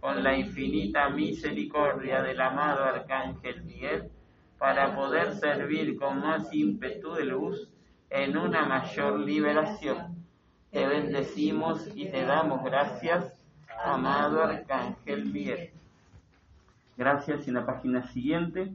con 0.00 0.22
la 0.22 0.36
infinita 0.36 1.10
misericordia 1.10 2.22
del 2.22 2.40
amado 2.40 2.84
Arcángel 2.84 3.62
Miguel, 3.64 4.10
para 4.58 4.94
poder 4.94 5.34
servir 5.34 5.98
con 5.98 6.20
más 6.20 6.52
ímpetu 6.52 7.12
de 7.14 7.24
luz 7.24 7.68
en 8.08 8.36
una 8.36 8.64
mayor 8.64 9.20
liberación. 9.20 10.24
Te 10.70 10.86
bendecimos 10.86 11.86
y 11.94 12.08
te 12.10 12.24
damos 12.24 12.64
gracias, 12.64 13.34
amado 13.84 14.42
Arcángel 14.42 15.26
Miguel. 15.26 15.70
Gracias. 16.96 17.48
En 17.48 17.54
la 17.54 17.66
página 17.66 18.02
siguiente 18.12 18.72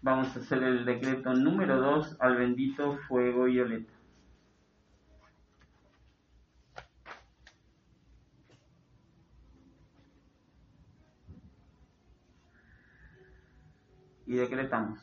Vamos 0.00 0.36
a 0.36 0.40
hacer 0.40 0.62
el 0.62 0.84
decreto 0.84 1.34
número 1.34 1.80
2 1.80 2.18
al 2.20 2.36
bendito 2.36 2.96
fuego 3.08 3.44
violeta. 3.44 3.92
Y 14.24 14.34
decretamos, 14.34 15.00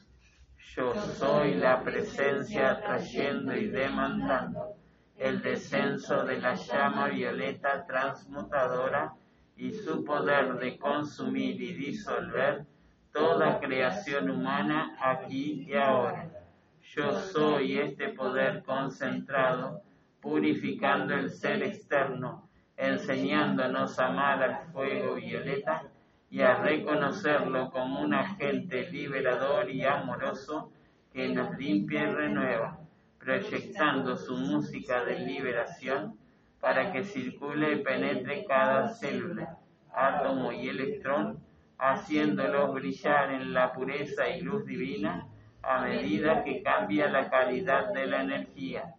yo 0.75 0.93
soy 0.93 1.55
la 1.55 1.83
presencia 1.83 2.79
trayendo 2.79 3.55
y 3.55 3.67
demandando 3.67 4.77
el 5.17 5.41
descenso 5.41 6.23
de 6.23 6.39
la 6.39 6.55
llama 6.55 7.07
violeta 7.09 7.85
transmutadora 7.85 9.13
y 9.57 9.73
su 9.73 10.05
poder 10.05 10.55
de 10.59 10.77
consumir 10.77 11.61
y 11.61 11.73
disolver 11.73 12.65
toda 13.15 13.61
creación 13.61 14.29
humana 14.29 14.97
aquí 14.99 15.65
y 15.69 15.73
ahora. 15.73 16.29
Yo 16.93 17.17
soy 17.21 17.77
este 17.77 18.09
poder 18.09 18.61
concentrado, 18.63 19.81
purificando 20.19 21.15
el 21.15 21.31
ser 21.31 21.63
externo, 21.63 22.49
enseñándonos 22.75 23.97
a 23.99 24.07
amar 24.07 24.43
al 24.43 24.57
fuego 24.73 25.15
violeta 25.15 25.83
y 26.29 26.41
a 26.41 26.55
reconocerlo 26.55 27.71
como 27.71 28.01
un 28.01 28.13
agente 28.13 28.91
liberador 28.91 29.69
y 29.69 29.85
amoroso 29.85 30.73
que 31.13 31.29
nos 31.29 31.57
limpia 31.57 32.09
y 32.09 32.13
renueva, 32.13 32.79
proyectando 33.17 34.17
su 34.17 34.35
música 34.35 35.05
de 35.05 35.19
liberación 35.19 36.17
para 36.59 36.91
que 36.91 37.05
circule 37.05 37.75
y 37.75 37.81
penetre 37.81 38.43
cada 38.43 38.89
célula, 38.89 39.57
átomo 39.93 40.51
y 40.51 40.67
electrón, 40.67 41.44
haciéndolos 41.77 42.73
brillar 42.73 43.31
en 43.31 43.53
la 43.53 43.73
pureza 43.73 44.29
y 44.29 44.41
luz 44.41 44.65
divina 44.65 45.27
a 45.61 45.81
medida 45.81 46.43
que 46.43 46.61
cambia 46.61 47.09
la 47.09 47.29
calidad 47.29 47.91
de 47.93 48.05
la 48.05 48.21
energía. 48.21 48.93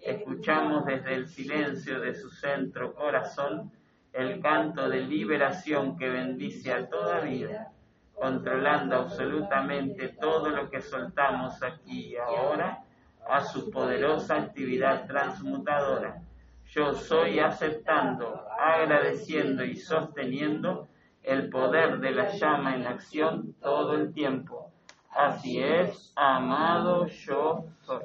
Escuchamos 0.00 0.84
desde 0.86 1.14
el 1.14 1.28
silencio 1.28 2.00
de 2.00 2.14
su 2.14 2.30
centro 2.30 2.94
corazón 2.94 3.72
el 4.12 4.40
canto 4.40 4.88
de 4.88 5.00
liberación 5.00 5.96
que 5.96 6.08
bendice 6.08 6.72
a 6.72 6.88
toda 6.88 7.20
vida, 7.20 7.72
controlando 8.14 8.96
absolutamente 8.96 10.08
todo 10.08 10.50
lo 10.50 10.70
que 10.70 10.82
soltamos 10.82 11.62
aquí 11.62 12.12
y 12.12 12.16
ahora 12.16 12.84
a 13.28 13.40
su 13.40 13.70
poderosa 13.70 14.36
actividad 14.36 15.06
transmutadora. 15.06 16.20
Yo 16.66 16.94
soy 16.94 17.38
aceptando, 17.38 18.46
agradeciendo 18.58 19.64
y 19.64 19.76
sosteniendo 19.76 20.88
el 21.22 21.48
poder 21.50 22.00
de 22.00 22.10
la 22.10 22.30
llama 22.32 22.74
en 22.74 22.86
acción 22.86 23.54
todo 23.60 23.94
el 23.94 24.12
tiempo. 24.12 24.72
Así 25.10 25.60
es, 25.60 26.12
amado 26.16 27.06
yo 27.06 27.66
soy. 27.82 28.04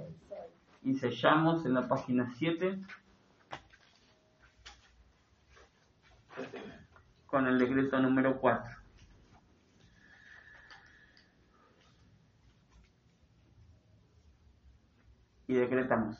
Y 0.84 0.96
sellamos 0.96 1.66
en 1.66 1.74
la 1.74 1.88
página 1.88 2.32
7 2.38 2.80
con 7.26 7.48
el 7.48 7.60
decreto 7.60 8.00
número 8.00 8.40
4. 8.40 8.78
Y 15.50 15.54
decretamos, 15.54 16.18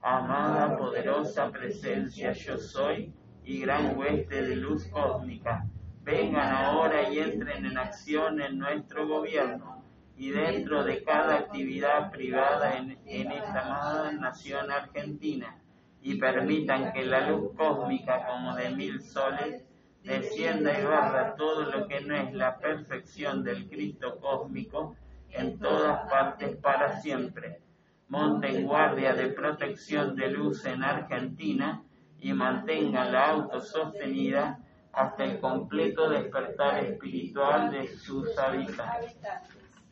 amada 0.00 0.76
poderosa 0.78 1.50
presencia 1.50 2.32
yo 2.32 2.56
soy 2.58 3.12
y 3.44 3.60
gran 3.60 3.96
hueste 3.96 4.42
de 4.42 4.56
luz 4.56 4.86
cósmica, 4.88 5.66
vengan 6.04 6.54
ahora 6.54 7.08
y 7.08 7.18
entren 7.18 7.64
en 7.64 7.78
acción 7.78 8.40
en 8.40 8.58
nuestro 8.58 9.08
gobierno 9.08 9.82
y 10.16 10.30
dentro 10.30 10.84
de 10.84 11.02
cada 11.02 11.36
actividad 11.36 12.10
privada 12.10 12.76
en, 12.76 12.98
esta 13.32 13.60
amada 13.64 14.12
nación 14.12 14.70
argentina 14.70 15.58
y 16.02 16.16
permitan 16.16 16.92
que 16.92 17.06
la 17.06 17.30
luz 17.30 17.52
cósmica 17.56 18.26
como 18.26 18.54
de 18.54 18.70
mil 18.70 19.00
soles 19.00 19.64
descienda 20.02 20.78
y 20.78 20.84
barra 20.84 21.34
todo 21.36 21.70
lo 21.70 21.88
que 21.88 22.02
no 22.02 22.14
es 22.14 22.34
la 22.34 22.58
perfección 22.58 23.42
del 23.42 23.66
Cristo 23.68 24.20
cósmico 24.20 24.96
en 25.30 25.58
todas 25.58 26.08
partes 26.10 26.54
para 26.56 27.00
siempre. 27.00 27.60
Monten 28.08 28.66
guardia 28.66 29.14
de 29.14 29.28
protección 29.28 30.14
de 30.14 30.28
luz 30.28 30.66
en 30.66 30.82
Argentina 30.82 31.82
y 32.20 32.34
mantengan 32.34 33.10
la 33.10 33.30
autosostenida 33.30 34.60
hasta 34.96 35.24
el 35.24 35.40
completo 35.40 36.08
despertar 36.08 36.84
espiritual 36.84 37.70
de 37.70 37.88
sus 37.96 38.36
habitantes. 38.38 39.16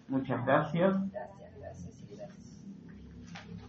Muchas 0.09 0.45
gracias. 0.45 0.95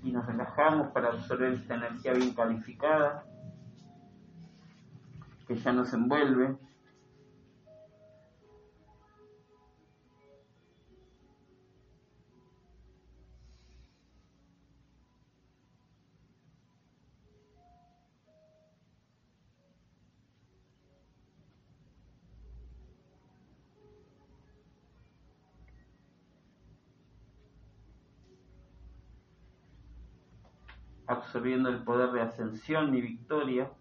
Y 0.03 0.11
nos 0.11 0.25
relajamos 0.25 0.91
para 0.91 1.09
absorber 1.09 1.53
esta 1.53 1.75
energía 1.75 2.13
bien 2.13 2.34
calificada 2.34 3.23
que 5.47 5.55
ya 5.55 5.71
nos 5.71 5.93
envuelve. 5.93 6.57
Absorbiendo 31.14 31.70
el 31.70 31.84
poder 31.84 32.11
de 32.11 32.22
ascensión 32.22 32.93
y 32.95 33.01
victoria 33.01 33.72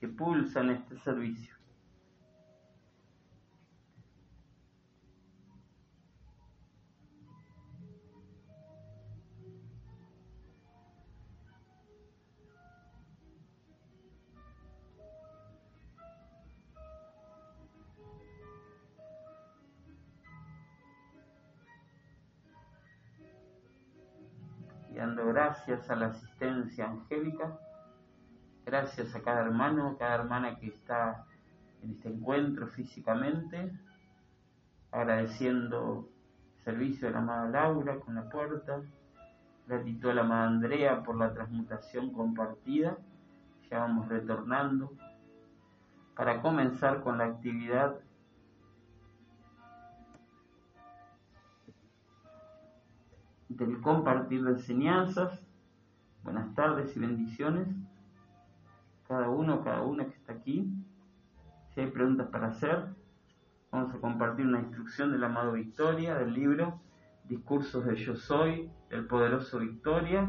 que 0.00 0.08
pulsa 0.08 0.60
en 0.60 0.70
este 0.70 0.98
servicio. 0.98 1.56
gracias 25.36 25.90
a 25.90 25.96
la 25.96 26.14
angélica, 26.84 27.58
gracias 28.64 29.14
a 29.14 29.22
cada 29.22 29.42
hermano, 29.42 29.96
cada 29.98 30.16
hermana 30.16 30.58
que 30.58 30.68
está 30.68 31.26
en 31.82 31.92
este 31.92 32.08
encuentro 32.08 32.66
físicamente, 32.66 33.72
agradeciendo 34.90 36.08
el 36.56 36.64
servicio 36.64 37.08
de 37.08 37.14
la 37.14 37.20
amada 37.20 37.48
Laura 37.48 38.00
con 38.00 38.14
la 38.14 38.28
puerta, 38.28 38.82
gratitud 39.66 40.10
a 40.10 40.14
la 40.14 40.22
amada 40.22 40.48
Andrea 40.48 41.02
por 41.02 41.16
la 41.16 41.32
transmutación 41.32 42.12
compartida, 42.12 42.98
ya 43.70 43.80
vamos 43.80 44.08
retornando, 44.08 44.92
para 46.16 46.40
comenzar 46.40 47.02
con 47.02 47.18
la 47.18 47.24
actividad 47.24 48.00
del 53.48 53.80
compartir 53.80 54.44
de 54.44 54.52
enseñanzas. 54.52 55.45
Buenas 56.26 56.52
tardes 56.56 56.96
y 56.96 56.98
bendiciones. 56.98 57.68
Cada 59.06 59.30
uno, 59.30 59.62
cada 59.62 59.82
una 59.82 60.06
que 60.06 60.16
está 60.16 60.32
aquí. 60.32 60.68
Si 61.70 61.80
hay 61.80 61.86
preguntas 61.92 62.26
para 62.30 62.48
hacer, 62.48 62.88
vamos 63.70 63.94
a 63.94 64.00
compartir 64.00 64.44
una 64.44 64.58
instrucción 64.58 65.12
del 65.12 65.22
amado 65.22 65.52
Victoria, 65.52 66.16
del 66.16 66.34
libro 66.34 66.80
Discursos 67.28 67.84
de 67.84 67.94
Yo 67.94 68.16
Soy, 68.16 68.68
el 68.90 69.06
poderoso 69.06 69.60
Victoria. 69.60 70.28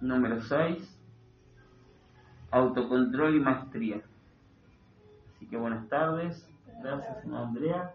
Número 0.00 0.40
6. 0.40 0.98
Autocontrol 2.50 3.36
y 3.36 3.40
maestría. 3.40 4.00
Así 5.36 5.46
que 5.46 5.58
buenas 5.58 5.86
tardes. 5.90 6.48
Gracias, 6.82 7.26
Andrea. 7.26 7.92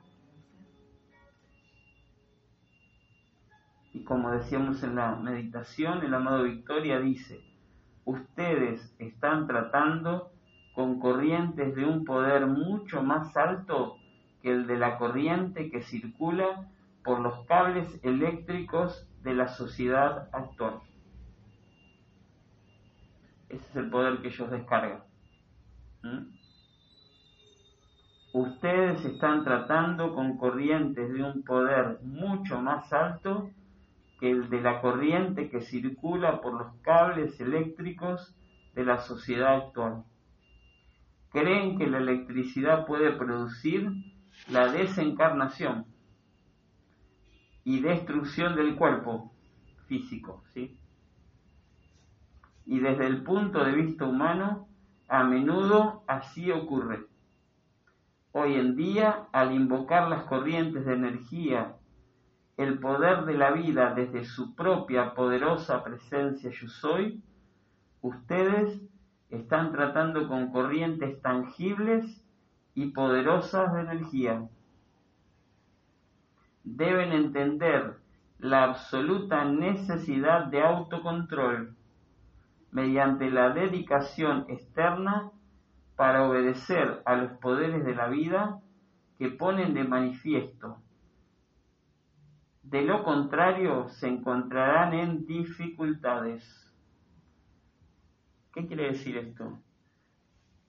Como 4.06 4.32
decíamos 4.32 4.84
en 4.84 4.96
la 4.96 5.16
meditación, 5.16 6.04
el 6.04 6.14
amado 6.14 6.44
Victoria 6.44 7.00
dice, 7.00 7.42
ustedes 8.04 8.94
están 9.00 9.48
tratando 9.48 10.32
con 10.74 11.00
corrientes 11.00 11.76
de 11.76 11.86
un 11.86 12.04
poder 12.04 12.48
mucho 12.48 13.02
más 13.02 13.36
alto 13.38 13.96
que 14.42 14.52
el 14.52 14.68
de 14.68 14.78
la 14.78 14.98
corriente 14.98 15.70
que 15.72 15.82
circula 15.82 16.68
por 17.04 17.20
los 17.20 17.46
cables 17.46 18.00
eléctricos 18.04 19.08
de 19.24 19.36
la 19.36 19.48
sociedad 19.48 20.30
actual. 20.34 20.82
Ese 23.48 23.64
es 23.70 23.76
el 23.76 23.90
poder 23.90 24.22
que 24.22 24.30
ellos 24.30 24.52
descargan. 24.52 25.04
¿Mm? 26.02 26.44
Ustedes 28.34 29.06
están 29.06 29.44
tratando 29.44 30.16
con 30.16 30.38
corrientes 30.38 31.14
de 31.14 31.24
un 31.24 31.44
poder 31.44 32.00
mucho 32.02 32.60
más 32.60 32.92
alto 32.92 33.52
el 34.24 34.50
de 34.50 34.62
la 34.62 34.80
corriente 34.80 35.50
que 35.50 35.60
circula 35.60 36.40
por 36.40 36.54
los 36.54 36.74
cables 36.82 37.38
eléctricos 37.42 38.34
de 38.74 38.86
la 38.86 39.00
sociedad 39.00 39.56
actual. 39.56 40.06
Creen 41.30 41.78
que 41.78 41.88
la 41.88 41.98
electricidad 41.98 42.86
puede 42.86 43.12
producir 43.12 43.92
la 44.50 44.72
desencarnación 44.72 45.88
y 47.66 47.82
destrucción 47.82 48.56
del 48.56 48.78
cuerpo 48.78 49.34
físico, 49.88 50.44
¿sí? 50.54 50.78
Y 52.66 52.80
desde 52.80 53.08
el 53.08 53.24
punto 53.24 53.62
de 53.66 53.74
vista 53.74 54.06
humano, 54.06 54.70
a 55.10 55.26
menudo 55.26 56.06
así 56.08 56.50
ocurre. 56.50 57.08
Hoy 58.32 58.54
en 58.56 58.78
día, 58.78 59.28
al 59.34 59.54
invocar 59.54 60.08
las 60.08 60.24
corrientes 60.24 60.86
de 60.86 60.94
energía 60.94 61.76
el 62.64 62.80
poder 62.80 63.26
de 63.26 63.34
la 63.34 63.52
vida 63.52 63.94
desde 63.94 64.24
su 64.24 64.56
propia 64.56 65.14
poderosa 65.14 65.84
presencia 65.84 66.50
yo 66.50 66.68
soy, 66.68 67.22
ustedes 68.02 68.82
están 69.30 69.72
tratando 69.72 70.28
con 70.28 70.52
corrientes 70.52 71.22
tangibles 71.22 72.24
y 72.76 72.92
poderosas 72.92 73.74
de 73.74 73.82
energía. 73.82 74.48
Deben 76.64 77.12
entender 77.12 77.98
la 78.40 78.64
absoluta 78.64 79.46
necesidad 79.46 80.46
de 80.46 80.62
autocontrol 80.62 81.76
mediante 82.72 83.30
la 83.30 83.50
dedicación 83.52 84.46
externa 84.50 85.32
para 85.96 86.28
obedecer 86.28 87.02
a 87.06 87.16
los 87.16 87.32
poderes 87.40 87.86
de 87.86 87.96
la 87.96 88.08
vida 88.08 88.60
que 89.18 89.30
ponen 89.30 89.74
de 89.74 89.84
manifiesto. 89.84 90.83
De 92.74 92.82
lo 92.82 93.04
contrario, 93.04 93.88
se 93.90 94.08
encontrarán 94.08 94.96
en 94.96 95.28
dificultades. 95.28 96.74
¿Qué 98.52 98.66
quiere 98.66 98.86
decir 98.86 99.16
esto? 99.16 99.60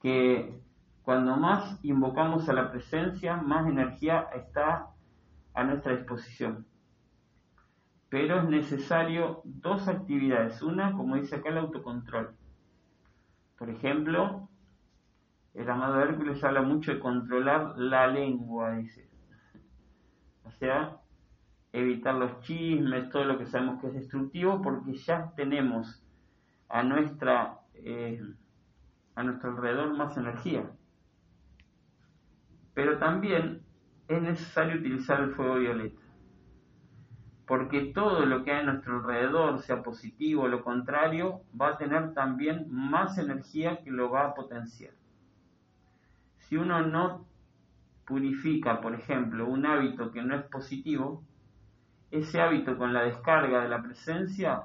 Que 0.03 0.61
cuando 1.03 1.35
más 1.39 1.83
invocamos 1.83 2.47
a 2.51 2.53
la 2.53 2.71
presencia, 2.71 3.39
más 3.39 3.67
energía 3.67 4.29
está 4.35 4.91
a 5.55 5.65
nuestra 5.65 5.97
disposición. 5.97 6.67
Pero 8.11 8.41
es 8.41 8.51
necesario 8.51 9.41
dos 9.45 9.89
actividades. 9.89 10.61
Una, 10.61 10.93
como 10.93 11.17
dice 11.17 11.37
acá, 11.37 11.49
el 11.49 11.57
autocontrol. 11.57 12.37
Por 13.57 13.71
ejemplo, 13.71 14.51
el 15.55 15.71
amado 15.71 16.03
Hércules 16.03 16.45
habla 16.45 16.61
mucho 16.61 16.93
de 16.93 17.01
controlar 17.01 17.79
la 17.79 18.09
lengua, 18.09 18.73
dice. 18.73 19.09
O 20.45 20.51
sea, 20.51 21.01
evitar 21.75 22.15
los 22.15 22.41
chismes, 22.41 23.11
todo 23.11 23.25
lo 23.25 23.39
que 23.39 23.47
sabemos 23.47 23.81
que 23.81 23.89
es 23.89 23.95
destructivo, 23.95 24.63
porque 24.63 24.95
ya 24.95 25.33
tenemos 25.37 26.03
a 26.69 26.83
nuestra 26.83 27.59
eh, 27.75 28.21
a 29.15 29.23
nuestro 29.23 29.51
alrededor 29.51 29.97
más 29.97 30.17
energía. 30.17 30.69
Pero 32.75 32.99
también 32.99 33.63
es 34.09 34.23
necesario 34.23 34.81
utilizar 34.81 35.21
el 35.21 35.31
fuego 35.31 35.57
violeta, 35.57 36.03
porque 37.47 37.93
todo 37.95 38.27
lo 38.27 38.43
que 38.43 38.53
hay 38.53 38.61
a 38.61 38.73
nuestro 38.73 38.97
alrededor, 38.97 39.61
sea 39.61 39.83
positivo 39.83 40.43
o 40.43 40.49
lo 40.49 40.65
contrario, 40.65 41.43
va 41.61 41.71
a 41.71 41.79
tener 41.79 42.15
también 42.15 42.67
más 42.71 43.19
energía 43.19 43.83
que 43.83 43.91
lo 43.91 44.11
va 44.11 44.27
a 44.27 44.35
potenciar 44.35 44.93
si 46.49 46.57
uno 46.57 46.83
no 46.83 47.27
purifica, 48.07 48.81
por 48.81 48.95
ejemplo, 48.95 49.49
un 49.49 49.65
hábito 49.67 50.13
que 50.13 50.23
no 50.23 50.35
es 50.35 50.43
positivo, 50.45 51.25
ese 52.19 52.41
hábito 52.41 52.79
con 52.79 52.93
la 52.93 53.03
descarga 53.03 53.63
de 53.63 53.69
la 53.69 53.83
presencia 53.83 54.63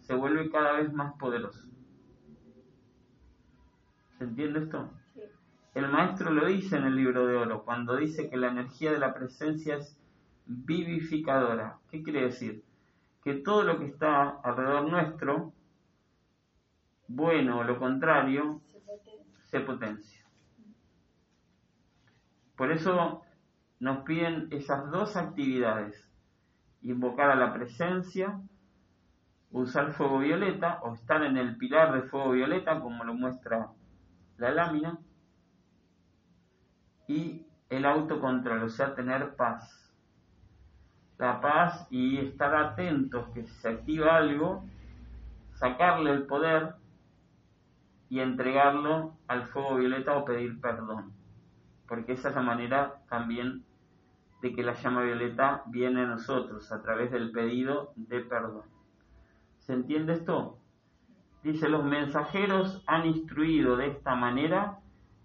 se 0.00 0.12
vuelve 0.14 0.50
cada 0.50 0.72
vez 0.72 0.92
más 0.92 1.14
poderoso. 1.14 1.68
¿Se 4.18 4.24
entiende 4.24 4.64
esto? 4.64 4.90
El 5.72 5.88
maestro 5.88 6.32
lo 6.32 6.46
dice 6.46 6.76
en 6.76 6.84
el 6.84 6.96
libro 6.96 7.26
de 7.28 7.36
oro, 7.36 7.64
cuando 7.64 7.94
dice 7.94 8.28
que 8.28 8.36
la 8.36 8.48
energía 8.48 8.90
de 8.90 8.98
la 8.98 9.14
presencia 9.14 9.76
es 9.76 9.96
vivificadora. 10.46 11.78
¿Qué 11.90 12.02
quiere 12.02 12.22
decir? 12.22 12.64
Que 13.22 13.34
todo 13.34 13.62
lo 13.62 13.78
que 13.78 13.86
está 13.86 14.40
alrededor 14.42 14.90
nuestro, 14.90 15.52
bueno 17.06 17.60
o 17.60 17.64
lo 17.64 17.78
contrario, 17.78 18.60
se 19.44 19.60
potencia. 19.60 20.26
Por 22.56 22.72
eso 22.72 23.22
nos 23.78 23.98
piden 23.98 24.48
esas 24.50 24.90
dos 24.90 25.16
actividades, 25.16 26.09
invocar 26.82 27.30
a 27.30 27.36
la 27.36 27.52
presencia, 27.52 28.40
usar 29.50 29.92
fuego 29.92 30.18
violeta 30.18 30.80
o 30.82 30.94
estar 30.94 31.22
en 31.24 31.36
el 31.36 31.56
pilar 31.56 31.92
de 31.92 32.02
fuego 32.08 32.32
violeta 32.32 32.80
como 32.80 33.04
lo 33.04 33.14
muestra 33.14 33.68
la 34.38 34.50
lámina 34.52 34.98
y 37.06 37.46
el 37.68 37.84
autocontrol, 37.84 38.62
o 38.62 38.68
sea, 38.68 38.94
tener 38.94 39.34
paz. 39.36 39.92
La 41.18 41.40
paz 41.40 41.86
y 41.90 42.18
estar 42.18 42.54
atentos 42.54 43.28
que 43.34 43.44
si 43.44 43.54
se 43.56 43.68
activa 43.68 44.16
algo, 44.16 44.64
sacarle 45.54 46.12
el 46.12 46.26
poder 46.26 46.74
y 48.08 48.20
entregarlo 48.20 49.18
al 49.28 49.46
fuego 49.48 49.76
violeta 49.76 50.16
o 50.16 50.24
pedir 50.24 50.60
perdón 50.60 51.20
porque 51.90 52.12
esa 52.12 52.28
es 52.28 52.36
la 52.36 52.42
manera 52.42 53.02
también 53.08 53.64
de 54.42 54.54
que 54.54 54.62
la 54.62 54.74
llama 54.74 55.02
violeta 55.02 55.62
viene 55.66 56.02
a 56.02 56.06
nosotros 56.06 56.70
a 56.72 56.82
través 56.82 57.10
del 57.10 57.30
pedido 57.30 57.92
de 57.96 58.20
perdón. 58.20 58.64
¿Se 59.58 59.72
entiende 59.74 60.14
esto? 60.14 60.58
Dice, 61.42 61.68
los 61.68 61.84
mensajeros 61.84 62.82
han 62.86 63.06
instruido 63.06 63.76
de 63.76 63.88
esta 63.88 64.14
manera 64.14 64.78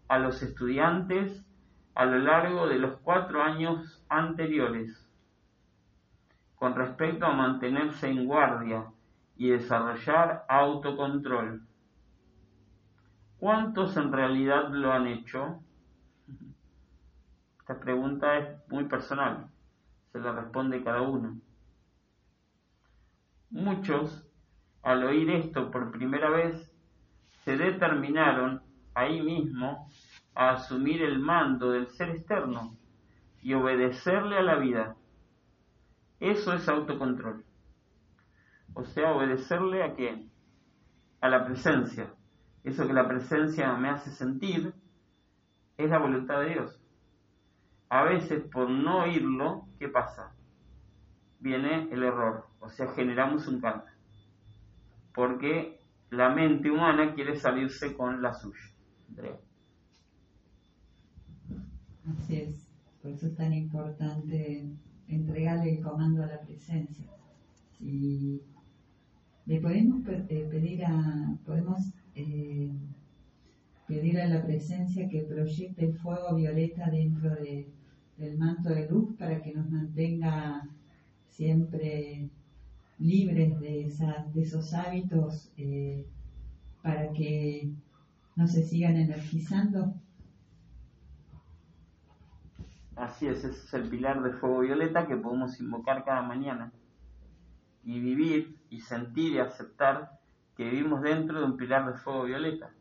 a 0.07 0.19
los 0.19 0.41
estudiantes 0.41 1.45
a 1.93 2.05
lo 2.05 2.19
largo 2.19 2.67
de 2.67 2.77
los 2.77 2.97
cuatro 3.01 3.41
años 3.41 4.03
anteriores 4.09 5.05
con 6.55 6.75
respecto 6.75 7.25
a 7.25 7.33
mantenerse 7.33 8.07
en 8.09 8.25
guardia 8.25 8.85
y 9.37 9.49
desarrollar 9.49 10.45
autocontrol. 10.47 11.61
¿Cuántos 13.37 13.97
en 13.97 14.11
realidad 14.11 14.69
lo 14.69 14.91
han 14.91 15.07
hecho? 15.07 15.59
Esta 17.67 17.79
pregunta 17.79 18.37
es 18.37 18.47
muy 18.69 18.83
personal, 18.83 19.49
se 20.11 20.19
la 20.19 20.33
responde 20.33 20.83
cada 20.83 21.01
uno. 21.01 21.41
Muchos, 23.49 24.23
al 24.83 25.03
oír 25.03 25.31
esto 25.31 25.71
por 25.71 25.89
primera 25.89 26.29
vez, 26.29 26.71
se 27.43 27.57
determinaron 27.57 28.61
ahí 28.93 29.19
mismo 29.19 29.89
a 30.35 30.51
asumir 30.51 31.01
el 31.01 31.17
mando 31.17 31.71
del 31.71 31.87
ser 31.87 32.11
externo 32.11 32.77
y 33.41 33.55
obedecerle 33.55 34.37
a 34.37 34.43
la 34.43 34.57
vida. 34.57 34.95
Eso 36.19 36.53
es 36.53 36.69
autocontrol. 36.69 37.43
O 38.75 38.85
sea, 38.85 39.11
obedecerle 39.11 39.81
a 39.81 39.95
qué? 39.95 40.29
A 41.19 41.29
la 41.29 41.47
presencia. 41.47 42.13
Eso 42.63 42.85
que 42.85 42.93
la 42.93 43.07
presencia 43.07 43.73
me 43.73 43.89
hace 43.89 44.11
sentir 44.11 44.71
es 45.77 45.89
la 45.89 45.97
voluntad 45.97 46.41
de 46.41 46.49
Dios 46.49 46.84
a 47.89 48.03
veces 48.03 48.43
por 48.51 48.69
no 48.69 49.03
oírlo, 49.03 49.67
¿qué 49.79 49.87
pasa? 49.87 50.33
Viene 51.39 51.87
el 51.91 52.03
error, 52.03 52.45
o 52.59 52.69
sea, 52.69 52.87
generamos 52.93 53.47
un 53.47 53.61
karma. 53.61 53.85
Porque 55.13 55.79
la 56.09 56.29
mente 56.29 56.71
humana 56.71 57.13
quiere 57.13 57.35
salirse 57.35 57.95
con 57.95 58.21
la 58.21 58.33
suya. 58.33 58.59
Así 62.07 62.35
es, 62.37 62.67
por 63.01 63.11
eso 63.11 63.27
es 63.27 63.35
tan 63.35 63.53
importante 63.53 64.65
entregarle 65.07 65.77
el 65.77 65.83
comando 65.83 66.23
a 66.23 66.27
la 66.27 66.41
presencia. 66.41 67.05
Y 67.79 68.41
le 69.45 69.61
podemos 69.61 70.01
eh, 70.07 70.47
pedir 70.49 70.85
a, 70.85 71.35
podemos 71.45 71.79
eh, 72.15 72.71
pedir 73.87 74.19
a 74.19 74.27
la 74.27 74.43
presencia 74.43 75.07
que 75.09 75.21
proyecte 75.21 75.85
el 75.85 75.97
fuego 75.97 76.35
violeta 76.35 76.89
dentro 76.89 77.29
de, 77.35 77.67
del 78.17 78.37
manto 78.37 78.69
de 78.69 78.89
luz 78.89 79.15
para 79.17 79.41
que 79.41 79.53
nos 79.53 79.69
mantenga 79.69 80.67
siempre 81.29 82.29
libres 82.97 83.59
de, 83.59 83.91
de 84.33 84.41
esos 84.41 84.73
hábitos 84.73 85.51
eh, 85.57 86.05
para 86.81 87.11
que 87.11 87.69
no 88.35 88.47
se 88.47 88.63
sigan 88.63 88.95
energizando. 88.95 89.93
Así 92.95 93.27
es, 93.27 93.43
ese 93.43 93.49
es 93.49 93.73
el 93.73 93.89
pilar 93.89 94.23
de 94.23 94.31
fuego 94.31 94.59
violeta 94.59 95.05
que 95.05 95.17
podemos 95.17 95.59
invocar 95.59 96.05
cada 96.05 96.21
mañana 96.21 96.71
y 97.83 97.99
vivir 97.99 98.57
y 98.69 98.79
sentir 98.79 99.33
y 99.33 99.39
aceptar 99.39 100.17
que 100.55 100.69
vivimos 100.69 101.01
dentro 101.01 101.39
de 101.39 101.45
un 101.45 101.57
pilar 101.57 101.91
de 101.91 101.99
fuego 101.99 102.23
violeta 102.23 102.71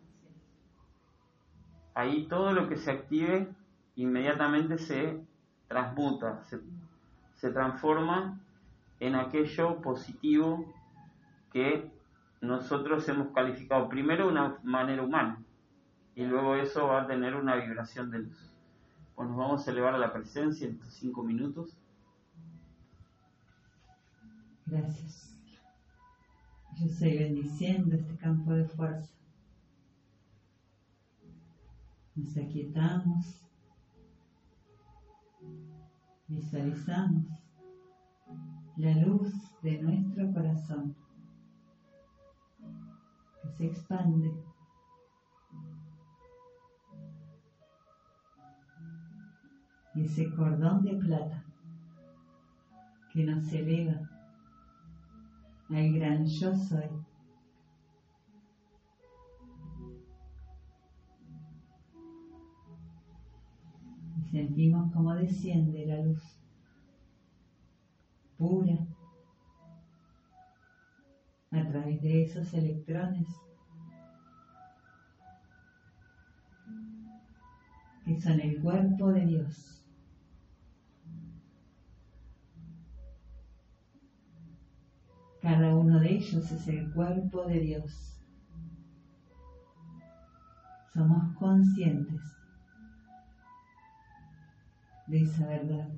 ahí 1.95 2.27
todo 2.27 2.53
lo 2.53 2.69
que 2.69 2.77
se 2.77 2.91
active 2.91 3.49
inmediatamente 3.97 4.79
se 4.79 5.21
transmuta, 5.69 6.43
se, 6.43 7.51
transforma 7.51 8.41
en 9.01 9.15
aquello 9.15 9.81
positivo 9.83 10.73
que 11.53 11.91
nosotros 12.41 13.09
hemos 13.09 13.29
calificado 13.29 13.89
primero 13.89 14.27
de 14.27 14.33
una 14.33 14.59
manera 14.63 15.03
humana 15.03 15.43
y 16.15 16.25
luego 16.25 16.57
eso 16.57 16.87
va 16.87 17.03
a 17.03 17.07
tener 17.07 17.35
una 17.35 17.57
vibración 17.57 18.11
de 18.11 18.21
luz. 18.21 18.51
Pues 19.15 19.29
nos 19.29 19.37
vamos 19.37 19.67
a 19.67 19.71
elevar 19.71 19.95
a 19.95 19.99
la 19.99 20.13
presencia 20.13 20.67
en 20.67 20.75
estos 20.75 20.95
cinco 20.95 21.23
minutos. 21.23 21.77
Gracias. 24.67 25.37
Yo 26.77 26.87
estoy 26.87 27.19
bendiciendo 27.19 27.95
este 27.95 28.17
campo 28.17 28.53
de 28.53 28.65
fuerza. 28.65 29.13
Nos 32.17 32.37
aquietamos, 32.37 33.41
visualizamos 36.29 37.27
la 38.77 38.95
luz 39.05 39.33
de 39.63 39.83
nuestro 39.83 40.33
corazón 40.33 40.95
que 43.43 43.49
se 43.51 43.67
expande 43.67 44.33
y 49.95 50.05
ese 50.05 50.31
cordón 50.35 50.83
de 50.83 50.95
plata 50.97 51.45
que 53.13 53.25
nos 53.25 53.53
eleva 53.53 54.09
al 55.71 55.93
gran 55.93 56.27
yo 56.27 56.55
soy. 56.55 56.89
Sentimos 64.35 64.93
como 64.93 65.15
desciende 65.15 65.87
la 65.87 66.03
luz 66.03 66.21
pura 68.37 68.77
a 71.53 71.69
través 71.69 72.03
de 72.03 72.25
esos 72.25 72.53
electrones 72.53 73.29
que 78.05 78.21
son 78.21 78.41
el 78.41 78.61
cuerpo 78.61 79.13
de 79.13 79.25
Dios. 79.25 79.87
Cada 85.41 85.77
uno 85.77 86.01
de 86.01 86.11
ellos 86.11 86.51
es 86.51 86.67
el 86.67 86.93
cuerpo 86.93 87.47
de 87.47 87.61
Dios. 87.61 88.21
Somos 90.93 91.37
conscientes 91.37 92.44
de 95.07 95.23
esa 95.23 95.47
verdad. 95.47 95.89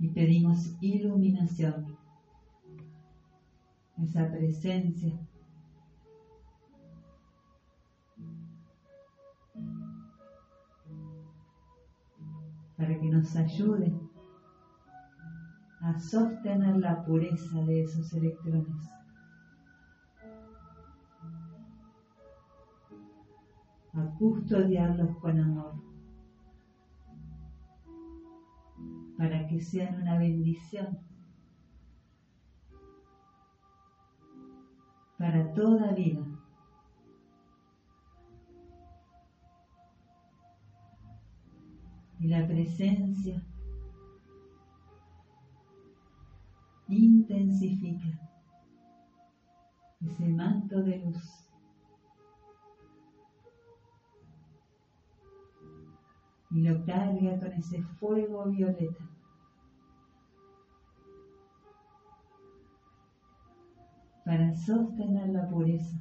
Y 0.00 0.08
pedimos 0.08 0.76
iluminación, 0.80 1.96
esa 3.96 4.30
presencia 4.30 5.14
para 12.76 13.00
que 13.00 13.08
nos 13.08 13.34
ayude 13.36 13.94
a 15.80 15.98
sostener 15.98 16.76
la 16.76 17.04
pureza 17.04 17.62
de 17.62 17.82
esos 17.82 18.12
electrones. 18.14 18.93
A 23.94 24.04
custodiarlos 24.18 25.16
con 25.18 25.38
amor, 25.38 25.74
para 29.16 29.46
que 29.46 29.60
sean 29.60 30.02
una 30.02 30.18
bendición 30.18 30.98
para 35.18 35.52
toda 35.54 35.92
vida. 35.92 36.22
Y 42.18 42.28
la 42.28 42.46
presencia 42.46 43.42
intensifica 46.88 48.18
ese 50.00 50.28
manto 50.28 50.82
de 50.82 50.98
luz. 50.98 51.43
Y 56.54 56.62
lo 56.62 56.84
carga 56.84 57.40
con 57.40 57.52
ese 57.52 57.82
fuego 57.98 58.44
violeta. 58.44 59.04
Para 64.24 64.54
sostener 64.54 65.30
la 65.30 65.48
pureza. 65.48 65.98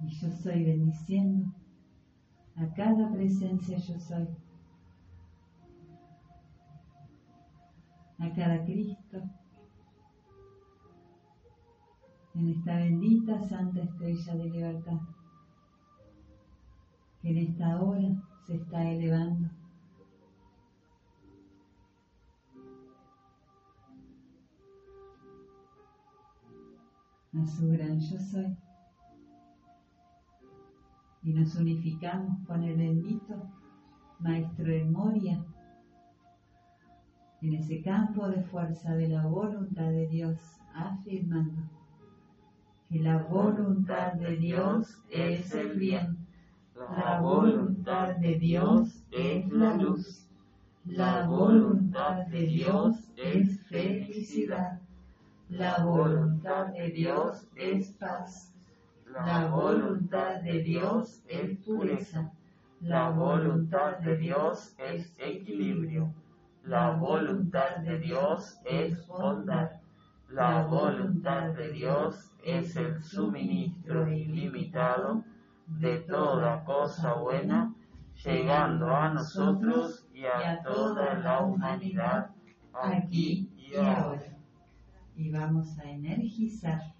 Y 0.00 0.08
yo 0.20 0.30
soy 0.30 0.64
bendiciendo 0.64 1.63
a 2.56 2.72
cada 2.74 3.10
presencia 3.10 3.78
yo 3.78 3.98
soy. 3.98 4.28
A 8.18 8.32
cada 8.32 8.64
Cristo. 8.64 9.22
En 12.34 12.48
esta 12.48 12.76
bendita 12.76 13.40
Santa 13.40 13.82
Estrella 13.82 14.36
de 14.36 14.50
Libertad. 14.50 15.00
Que 17.20 17.30
en 17.30 17.38
esta 17.38 17.80
hora 17.80 18.08
se 18.46 18.56
está 18.56 18.90
elevando. 18.90 19.50
A 27.36 27.46
su 27.46 27.68
gran 27.68 27.98
yo 27.98 28.18
soy 28.18 28.56
y 31.24 31.32
nos 31.32 31.54
unificamos 31.56 32.38
con 32.46 32.62
el 32.62 32.76
bendito 32.76 33.34
Maestro 34.20 34.66
de 34.66 34.84
Moria. 34.84 35.42
En 37.40 37.54
ese 37.54 37.82
campo 37.82 38.28
de 38.28 38.42
fuerza 38.42 38.94
de 38.94 39.08
la 39.08 39.26
voluntad 39.26 39.90
de 39.90 40.06
Dios, 40.06 40.38
afirmando 40.74 41.62
que 42.90 43.00
la 43.00 43.18
voluntad 43.18 44.12
de 44.14 44.36
Dios 44.36 45.02
es 45.10 45.54
el 45.54 45.78
bien, 45.78 46.18
la 46.74 47.20
voluntad 47.20 48.16
de 48.16 48.34
Dios 48.38 49.04
es 49.10 49.50
la 49.50 49.76
luz, 49.76 50.28
la 50.84 51.26
voluntad 51.26 52.26
de 52.26 52.46
Dios 52.46 52.96
es 53.16 53.60
felicidad, 53.62 54.80
la 55.48 55.84
voluntad 55.84 56.66
de 56.66 56.90
Dios 56.90 57.46
es 57.56 57.90
paz 57.92 58.53
la 59.14 59.46
voluntad 59.46 60.40
de 60.40 60.60
Dios 60.62 61.22
es 61.28 61.56
pureza. 61.58 62.32
La 62.80 63.10
voluntad 63.10 63.98
de 63.98 64.16
Dios 64.16 64.74
es 64.76 65.14
equilibrio. 65.20 66.12
La 66.64 66.90
voluntad 66.90 67.76
de 67.76 67.98
Dios 68.00 68.58
es 68.64 69.06
bondad. 69.06 69.70
La 70.30 70.66
voluntad 70.66 71.50
de 71.52 71.70
Dios 71.70 72.32
es 72.42 72.74
el 72.74 73.00
suministro 73.00 74.10
ilimitado 74.10 75.22
de 75.66 75.98
toda 76.00 76.64
cosa 76.64 77.14
buena, 77.14 77.72
llegando 78.24 78.94
a 78.94 79.10
nosotros 79.10 80.08
y 80.12 80.24
a 80.24 80.60
toda 80.64 81.14
la 81.20 81.40
humanidad 81.40 82.30
aquí 82.72 83.48
y 83.56 83.76
ahora. 83.76 84.36
Y 85.14 85.30
vamos 85.30 85.78
a 85.78 85.84
energizar 85.84 86.93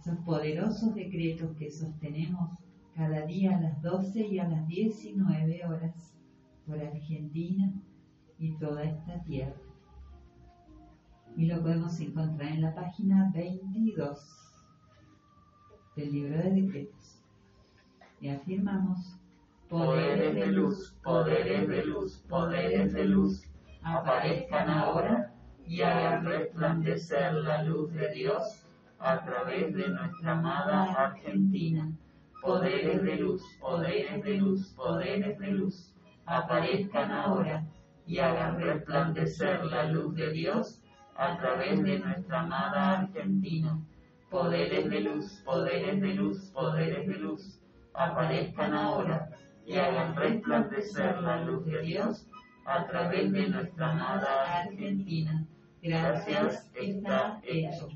esos 0.00 0.18
poderosos 0.20 0.94
decretos 0.94 1.54
que 1.58 1.70
sostenemos 1.70 2.52
cada 2.96 3.26
día 3.26 3.56
a 3.56 3.60
las 3.60 3.82
12 3.82 4.28
y 4.28 4.38
a 4.38 4.48
las 4.48 4.66
19 4.66 5.66
horas 5.66 6.14
por 6.66 6.80
Argentina 6.80 7.70
y 8.38 8.56
toda 8.56 8.84
esta 8.84 9.22
tierra. 9.24 9.60
Y 11.36 11.46
lo 11.46 11.60
podemos 11.60 12.00
encontrar 12.00 12.50
en 12.50 12.62
la 12.62 12.74
página 12.74 13.30
22 13.34 14.18
del 15.96 16.12
libro 16.12 16.38
de 16.38 16.50
decretos. 16.50 17.20
Y 18.22 18.30
afirmamos, 18.30 19.18
poderes 19.68 20.34
de 20.34 20.46
luz, 20.46 20.96
poderes 21.02 21.68
de 21.68 21.84
luz, 21.84 22.24
poderes 22.26 22.92
de 22.94 23.04
luz, 23.04 23.44
aparezcan 23.82 24.70
ahora 24.70 25.34
y 25.66 25.82
hagan 25.82 26.24
resplandecer 26.24 27.34
la 27.34 27.62
luz 27.64 27.92
de 27.92 28.12
Dios 28.14 28.59
a 29.00 29.24
través 29.24 29.74
de 29.74 29.88
nuestra 29.88 30.32
amada 30.32 30.92
Argentina. 30.92 31.90
Poderes 32.42 33.02
de 33.02 33.16
luz, 33.16 33.42
poderes 33.58 34.22
de 34.22 34.34
luz, 34.36 34.72
poderes 34.76 35.38
de 35.38 35.46
luz, 35.48 35.94
aparezcan 36.26 37.10
ahora 37.10 37.64
y 38.06 38.18
hagan 38.18 38.60
resplandecer 38.60 39.64
la 39.66 39.84
luz 39.84 40.14
de 40.14 40.30
Dios 40.32 40.82
a 41.16 41.38
través 41.38 41.82
de 41.82 41.98
nuestra 41.98 42.40
amada 42.40 43.00
Argentina. 43.00 43.78
Poderes 44.30 44.88
de 44.88 45.00
luz, 45.00 45.42
poderes 45.44 46.00
de 46.00 46.14
luz, 46.14 46.50
poderes 46.54 47.06
de 47.06 47.14
luz, 47.14 47.60
aparezcan 47.94 48.74
ahora 48.74 49.30
y 49.66 49.76
hagan 49.76 50.14
resplandecer 50.14 51.20
la 51.20 51.42
luz 51.44 51.64
de 51.66 51.80
Dios 51.82 52.26
a 52.64 52.86
través 52.86 53.32
de 53.32 53.48
nuestra 53.48 53.92
amada 53.92 54.62
Argentina. 54.62 55.44
Gracias, 55.82 56.70
está 56.74 57.40
hecho. 57.42 57.88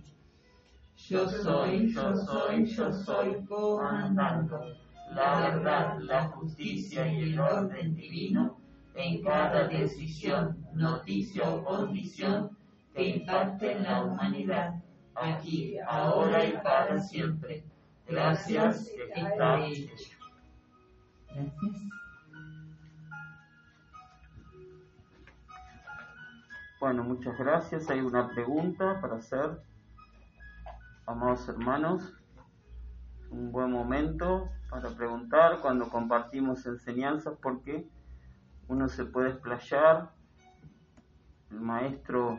Yo 1.08 1.28
soy, 1.28 1.92
yo 1.92 2.16
soy, 2.16 2.64
yo 2.64 2.92
soy 2.92 3.44
comandando 3.44 4.74
la 5.14 5.40
verdad, 5.40 5.98
la 6.00 6.28
justicia 6.28 7.06
y 7.06 7.32
el 7.32 7.38
orden 7.38 7.94
divino 7.94 8.58
en 8.94 9.22
cada 9.22 9.68
decisión, 9.68 10.66
noticia 10.72 11.48
o 11.50 11.64
condición 11.64 12.56
que 12.94 13.16
impacte 13.16 13.72
en 13.72 13.82
la 13.82 14.04
humanidad, 14.04 14.74
aquí, 15.14 15.76
ahora 15.86 16.44
y 16.44 16.52
para 16.52 17.00
siempre. 17.00 17.64
Gracias, 18.06 18.88
está. 19.14 19.58
Gracias. 19.58 20.10
Bueno, 26.80 27.02
muchas 27.02 27.36
gracias. 27.38 27.88
Hay 27.88 28.00
una 28.00 28.28
pregunta 28.28 29.00
para 29.00 29.16
hacer, 29.16 29.58
amados 31.06 31.48
hermanos. 31.48 32.14
Un 33.30 33.52
buen 33.52 33.70
momento 33.70 34.48
para 34.70 34.90
preguntar 34.90 35.60
cuando 35.60 35.88
compartimos 35.88 36.64
enseñanzas 36.66 37.36
porque 37.42 37.86
uno 38.68 38.88
se 38.88 39.04
puede 39.04 39.30
explayar. 39.30 40.10
El 41.50 41.60
maestro 41.60 42.38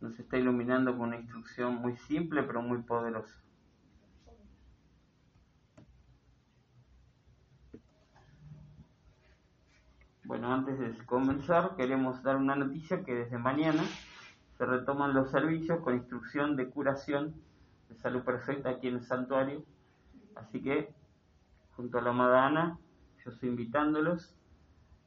nos 0.00 0.18
está 0.18 0.38
iluminando 0.38 0.96
con 0.96 1.08
una 1.08 1.16
instrucción 1.16 1.74
muy 1.76 1.96
simple 1.96 2.42
pero 2.42 2.62
muy 2.62 2.82
poderosa. 2.82 3.36
Bueno, 10.24 10.54
antes 10.54 10.78
de 10.78 10.96
comenzar, 11.06 11.74
queremos 11.74 12.22
dar 12.22 12.36
una 12.36 12.54
noticia 12.54 13.02
que 13.04 13.14
desde 13.14 13.36
mañana 13.36 13.82
se 14.60 14.66
retoman 14.66 15.14
los 15.14 15.30
servicios 15.30 15.80
con 15.80 15.94
instrucción 15.94 16.54
de 16.54 16.68
curación 16.68 17.34
de 17.88 17.94
salud 17.94 18.20
perfecta 18.20 18.68
aquí 18.68 18.88
en 18.88 18.96
el 18.96 19.02
santuario. 19.02 19.64
Así 20.34 20.60
que, 20.62 20.92
junto 21.76 21.96
a 21.96 22.02
la 22.02 22.10
amada 22.10 22.44
Ana, 22.44 22.78
yo 23.24 23.30
estoy 23.30 23.48
invitándolos 23.48 24.36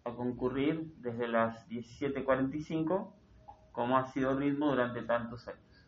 a 0.05 0.11
concurrir 0.13 0.91
desde 0.97 1.27
las 1.27 1.69
17.45, 1.69 3.13
como 3.71 3.95
ha 3.95 4.07
sido 4.07 4.31
el 4.31 4.39
ritmo 4.39 4.71
durante 4.71 5.03
tantos 5.03 5.47
años. 5.47 5.85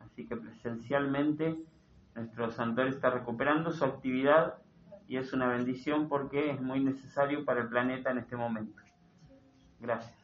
Así 0.00 0.26
que 0.26 0.36
presencialmente 0.36 1.62
nuestro 2.16 2.50
santuario 2.50 2.92
está 2.92 3.10
recuperando 3.10 3.70
su 3.70 3.84
actividad 3.84 4.54
y 5.06 5.18
es 5.18 5.32
una 5.32 5.46
bendición 5.46 6.08
porque 6.08 6.50
es 6.50 6.60
muy 6.60 6.82
necesario 6.82 7.44
para 7.44 7.60
el 7.60 7.68
planeta 7.68 8.10
en 8.10 8.18
este 8.18 8.34
momento. 8.34 8.82
Gracias. 9.78 10.15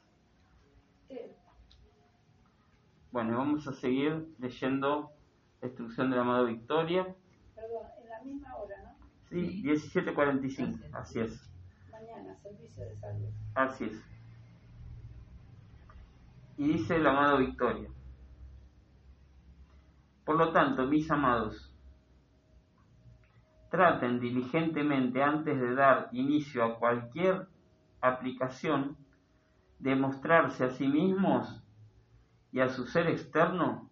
Bueno, 3.12 3.36
vamos 3.36 3.68
a 3.68 3.74
seguir 3.74 4.26
leyendo 4.38 5.10
la 5.60 5.68
instrucción 5.68 6.08
del 6.08 6.20
amado 6.20 6.46
Victoria. 6.46 7.14
Perdón, 7.54 7.86
en 8.02 8.08
la 8.08 8.22
misma 8.22 8.56
hora, 8.56 8.74
¿no? 8.82 9.06
Sí, 9.28 9.62
17.45, 9.62 10.88
así 10.94 11.20
es. 11.20 11.50
Mañana, 11.90 12.34
servicio 12.36 12.82
de 12.82 12.96
salud. 12.96 13.28
Así 13.54 13.84
es. 13.84 14.02
Y 16.56 16.68
dice 16.68 16.96
el 16.96 17.06
amado 17.06 17.36
Victoria. 17.36 17.90
Por 20.24 20.38
lo 20.38 20.50
tanto, 20.52 20.86
mis 20.86 21.10
amados, 21.10 21.70
traten 23.70 24.20
diligentemente 24.20 25.22
antes 25.22 25.60
de 25.60 25.74
dar 25.74 26.08
inicio 26.12 26.64
a 26.64 26.78
cualquier 26.78 27.46
aplicación 28.00 28.96
de 29.80 29.96
mostrarse 29.96 30.64
a 30.64 30.70
sí 30.70 30.88
mismos 30.88 31.61
y 32.52 32.60
a 32.60 32.68
su 32.68 32.86
ser 32.86 33.08
externo 33.08 33.90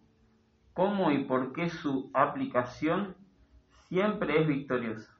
cómo 0.73 1.11
y 1.11 1.25
por 1.25 1.51
qué 1.51 1.69
su 1.69 2.09
aplicación 2.13 3.15
siempre 3.89 4.39
es 4.39 4.47
victoriosa. 4.47 5.17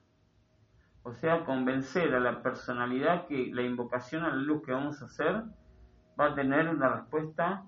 O 1.03 1.13
sea, 1.13 1.43
convencer 1.43 2.13
a 2.15 2.19
la 2.19 2.41
personalidad 2.41 3.27
que 3.27 3.49
la 3.51 3.63
invocación 3.63 4.23
a 4.23 4.29
la 4.29 4.35
luz 4.35 4.61
que 4.63 4.71
vamos 4.71 5.01
a 5.01 5.05
hacer 5.05 5.43
va 6.19 6.27
a 6.27 6.35
tener 6.35 6.69
una 6.69 6.87
respuesta 6.89 7.65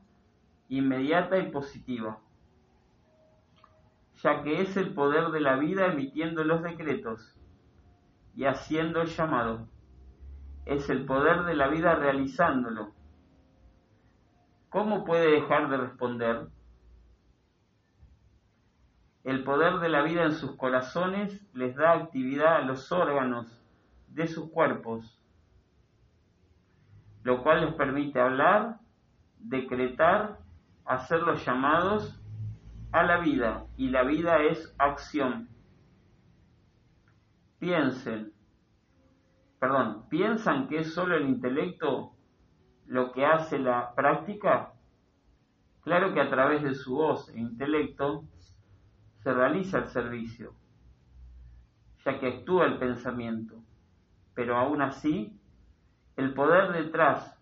inmediata 0.69 1.37
y 1.39 1.51
positiva 1.51 2.19
ya 4.23 4.41
que 4.41 4.61
es 4.61 4.77
el 4.77 4.93
poder 4.93 5.31
de 5.31 5.41
la 5.41 5.57
vida 5.57 5.87
emitiendo 5.87 6.45
los 6.45 6.63
decretos 6.63 7.35
y 8.35 8.45
haciendo 8.45 9.01
el 9.01 9.09
llamado. 9.09 9.67
Es 10.65 10.89
el 10.89 11.05
poder 11.05 11.43
de 11.43 11.55
la 11.55 11.67
vida 11.67 11.95
realizándolo. 11.95 12.92
¿Cómo 14.73 15.03
puede 15.03 15.39
dejar 15.39 15.69
de 15.69 15.77
responder? 15.77 16.47
El 19.23 19.43
poder 19.43 19.75
de 19.75 19.87
la 19.87 20.01
vida 20.01 20.23
en 20.23 20.31
sus 20.31 20.55
corazones 20.55 21.45
les 21.53 21.75
da 21.75 21.91
actividad 21.91 22.55
a 22.55 22.61
los 22.61 22.91
órganos 22.91 23.63
de 24.07 24.25
sus 24.25 24.49
cuerpos, 24.49 25.21
lo 27.21 27.43
cual 27.43 27.61
les 27.61 27.75
permite 27.75 28.19
hablar, 28.19 28.79
decretar, 29.37 30.39
hacer 30.85 31.21
los 31.21 31.45
llamados 31.45 32.19
a 32.91 33.03
la 33.03 33.19
vida 33.19 33.67
y 33.77 33.89
la 33.89 34.01
vida 34.01 34.41
es 34.41 34.73
acción. 34.79 35.49
Piensen, 37.59 38.33
perdón, 39.59 40.09
¿piensan 40.09 40.67
que 40.67 40.79
es 40.79 40.95
solo 40.95 41.15
el 41.15 41.29
intelecto 41.29 42.12
lo 42.87 43.11
que 43.11 43.25
hace 43.25 43.59
la 43.59 43.93
práctica? 43.95 44.73
Claro 45.81 46.13
que 46.13 46.21
a 46.21 46.29
través 46.29 46.63
de 46.63 46.75
su 46.75 46.95
voz 46.95 47.29
e 47.29 47.39
intelecto 47.39 48.23
se 49.19 49.33
realiza 49.33 49.79
el 49.79 49.87
servicio, 49.87 50.53
ya 52.05 52.19
que 52.19 52.27
actúa 52.27 52.65
el 52.65 52.77
pensamiento, 52.77 53.55
pero 54.33 54.57
aún 54.57 54.81
así 54.81 55.39
el 56.15 56.33
poder 56.33 56.71
detrás 56.73 57.39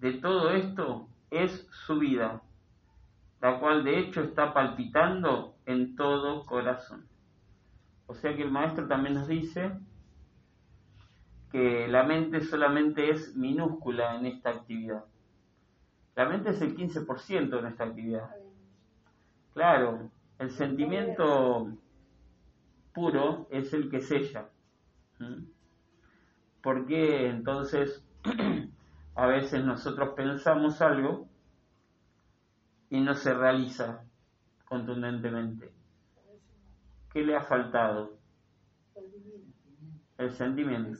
de 0.00 0.14
todo 0.14 0.50
esto 0.50 1.08
es 1.30 1.66
su 1.70 1.98
vida 1.98 2.42
la 3.40 3.60
cual 3.60 3.84
de 3.84 3.98
hecho 3.98 4.22
está 4.22 4.52
palpitando 4.52 5.54
en 5.66 5.94
todo 5.94 6.44
corazón. 6.44 7.06
O 8.06 8.14
sea 8.14 8.34
que 8.34 8.42
el 8.42 8.50
maestro 8.50 8.88
también 8.88 9.14
nos 9.14 9.28
dice 9.28 9.78
que 11.50 11.88
la 11.88 12.02
mente 12.02 12.40
solamente 12.42 13.10
es 13.10 13.34
minúscula 13.36 14.16
en 14.16 14.26
esta 14.26 14.50
actividad. 14.50 15.04
La 16.14 16.28
mente 16.28 16.50
es 16.50 16.60
el 16.60 16.76
15% 16.76 17.48
de 17.48 17.62
nuestra 17.62 17.86
actividad. 17.86 18.30
Claro, 19.52 20.10
el 20.38 20.50
sentimiento 20.50 21.72
puro 22.92 23.48
es 23.50 23.72
el 23.72 23.90
que 23.90 24.00
sella. 24.00 24.48
Porque 26.62 27.28
entonces 27.28 28.04
a 29.14 29.26
veces 29.26 29.64
nosotros 29.64 30.14
pensamos 30.14 30.82
algo 30.82 31.28
y 32.90 33.00
no 33.00 33.14
se 33.14 33.32
realiza 33.32 34.04
contundentemente. 34.64 35.72
¿Qué 37.12 37.22
le 37.22 37.36
ha 37.36 37.42
faltado? 37.42 38.17
El 40.18 40.32
sentimiento. 40.32 40.98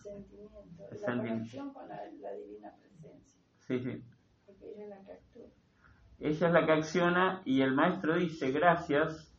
El 0.91 0.99
sentimiento. 0.99 1.73
con 1.73 1.89
la, 1.89 2.05
divina 2.05 2.73
presencia. 2.81 3.41
Sí, 3.59 3.81
sí. 3.81 4.05
Porque 4.47 4.65
ella 4.71 4.85
es 4.85 4.91
la 4.91 5.05
que 5.05 5.13
actúa. 5.13 5.47
Ella 6.21 6.47
es 6.47 6.53
la 6.53 6.67
que 6.67 6.73
acciona 6.73 7.43
y 7.45 7.61
el 7.61 7.75
maestro 7.75 8.17
dice, 8.17 8.53
gracias 8.53 9.35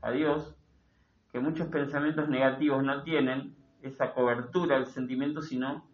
a 0.00 0.10
Dios, 0.10 0.56
que 1.32 1.40
muchos 1.40 1.68
pensamientos 1.68 2.28
negativos 2.28 2.82
no 2.82 3.02
tienen 3.02 3.56
esa 3.82 4.12
cobertura 4.12 4.76
del 4.76 4.86
sentimiento, 4.86 5.42
sino 5.42 5.88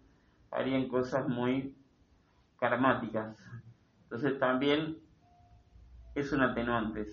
harían 0.51 0.89
cosas 0.89 1.29
muy 1.29 1.77
karmáticas. 2.59 3.37
Entonces 4.05 4.39
también 4.39 4.99
es 6.15 6.33
un 6.33 6.43
atenuante. 6.43 7.07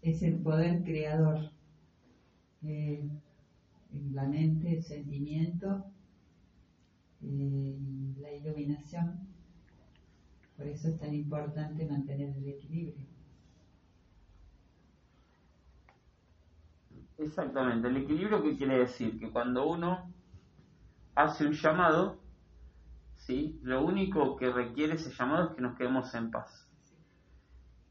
Es 0.00 0.22
el 0.22 0.38
poder 0.38 0.82
creador. 0.82 1.55
La 4.12 4.26
mente, 4.26 4.76
el 4.76 4.82
sentimiento, 4.82 5.84
eh, 7.22 7.78
la 8.20 8.32
iluminación. 8.32 9.20
Por 10.56 10.66
eso 10.66 10.88
es 10.88 10.98
tan 10.98 11.14
importante 11.14 11.86
mantener 11.86 12.36
el 12.36 12.48
equilibrio. 12.48 13.06
Exactamente. 17.18 17.88
¿El 17.88 17.98
equilibrio 17.98 18.42
qué 18.42 18.56
quiere 18.56 18.78
decir? 18.78 19.18
Que 19.18 19.30
cuando 19.30 19.66
uno 19.66 20.12
hace 21.14 21.46
un 21.46 21.52
llamado, 21.52 22.18
¿sí? 23.14 23.58
Lo 23.62 23.84
único 23.84 24.36
que 24.36 24.52
requiere 24.52 24.94
ese 24.94 25.10
llamado 25.10 25.50
es 25.50 25.56
que 25.56 25.62
nos 25.62 25.76
quedemos 25.76 26.14
en 26.14 26.30
paz. 26.30 26.68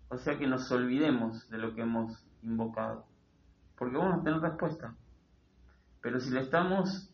O 0.09 0.17
sea 0.17 0.37
que 0.37 0.47
nos 0.47 0.71
olvidemos 0.71 1.49
de 1.49 1.57
lo 1.57 1.73
que 1.73 1.81
hemos 1.81 2.25
invocado. 2.43 3.07
Porque 3.77 3.97
vamos 3.97 4.19
a 4.19 4.23
tener 4.23 4.39
respuesta. 4.39 4.95
Pero 6.01 6.19
si 6.19 6.29
le 6.31 6.41
estamos 6.41 7.11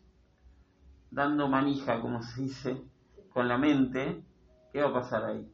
dando 1.10 1.48
manija, 1.48 2.00
como 2.00 2.22
se 2.22 2.42
dice, 2.42 2.82
con 3.32 3.48
la 3.48 3.58
mente, 3.58 4.22
¿qué 4.72 4.82
va 4.82 4.90
a 4.90 4.94
pasar 4.94 5.24
ahí? 5.24 5.50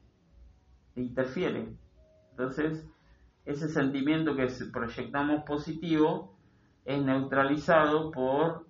Interfiere. 0.97 1.77
Entonces, 2.31 2.87
ese 3.45 3.69
sentimiento 3.69 4.37
que 4.37 4.47
proyectamos 4.73 5.43
positivo 5.45 6.37
es 6.85 7.03
neutralizado 7.03 8.11
por 8.11 8.67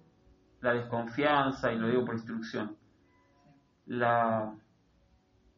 la 0.61 0.75
desconfianza, 0.75 1.73
y 1.73 1.79
lo 1.79 1.89
digo 1.89 2.05
por 2.05 2.15
instrucción, 2.15 2.77
la, 3.87 4.55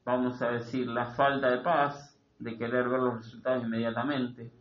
vamos 0.04 0.40
a 0.42 0.50
decir, 0.50 0.86
la 0.86 1.06
falta 1.14 1.50
de 1.50 1.58
paz, 1.58 2.18
de 2.38 2.56
querer 2.56 2.88
ver 2.88 3.00
los 3.00 3.16
resultados 3.18 3.64
inmediatamente. 3.64 4.52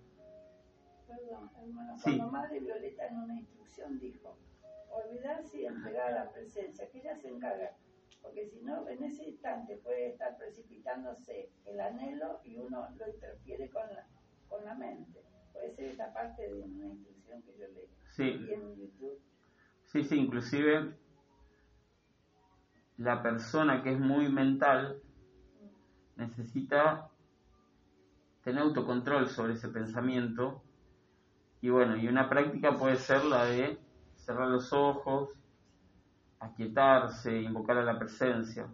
Hermano, 1.69 1.95
cuando 2.01 2.27
Madre 2.31 2.59
Violeta 2.59 3.07
en 3.07 3.17
una 3.17 3.39
instrucción 3.39 3.99
dijo, 3.99 4.37
olvidarse 4.91 5.61
y 5.61 5.65
entregar 5.65 6.13
a 6.13 6.25
la 6.25 6.31
presencia, 6.31 6.89
que 6.89 6.99
ella 6.99 7.15
se 7.15 7.29
encarga 7.29 7.75
Porque 8.21 8.47
si 8.47 8.61
no, 8.61 8.87
en 8.89 9.03
ese 9.03 9.29
instante 9.29 9.77
puede 9.77 10.09
estar 10.09 10.37
precipitándose 10.37 11.49
el 11.65 11.79
anhelo 11.79 12.41
y 12.43 12.57
uno 12.57 12.87
lo 12.97 13.07
interfiere 13.07 13.69
con 13.69 13.87
la, 13.87 14.07
con 14.47 14.65
la 14.65 14.75
mente. 14.75 15.21
Puede 15.53 15.71
ser 15.75 15.85
esa 15.91 16.11
parte 16.11 16.41
de 16.47 16.61
una 16.61 16.87
instrucción 16.87 17.41
que 17.43 17.53
yo 17.57 17.67
leí 17.67 17.87
Sí, 18.15 18.51
en 18.51 18.75
YouTube. 18.75 19.19
sí, 19.85 20.03
sí, 20.03 20.15
inclusive 20.17 20.97
la 22.97 23.21
persona 23.23 23.81
que 23.83 23.93
es 23.93 23.99
muy 23.99 24.29
mental 24.29 25.01
necesita 26.17 27.09
tener 28.43 28.63
autocontrol 28.63 29.27
sobre 29.29 29.53
ese 29.53 29.69
pensamiento 29.69 30.63
y 31.61 31.69
bueno, 31.69 31.97
y 31.97 32.07
una 32.07 32.29
práctica 32.29 32.77
puede 32.77 32.95
ser 32.95 33.25
la 33.25 33.45
de 33.45 33.77
cerrar 34.15 34.47
los 34.47 34.71
ojos, 34.71 35.29
aquietarse, 36.39 37.41
invocar 37.41 37.77
a 37.77 37.83
la 37.83 37.99
presencia. 37.99 38.67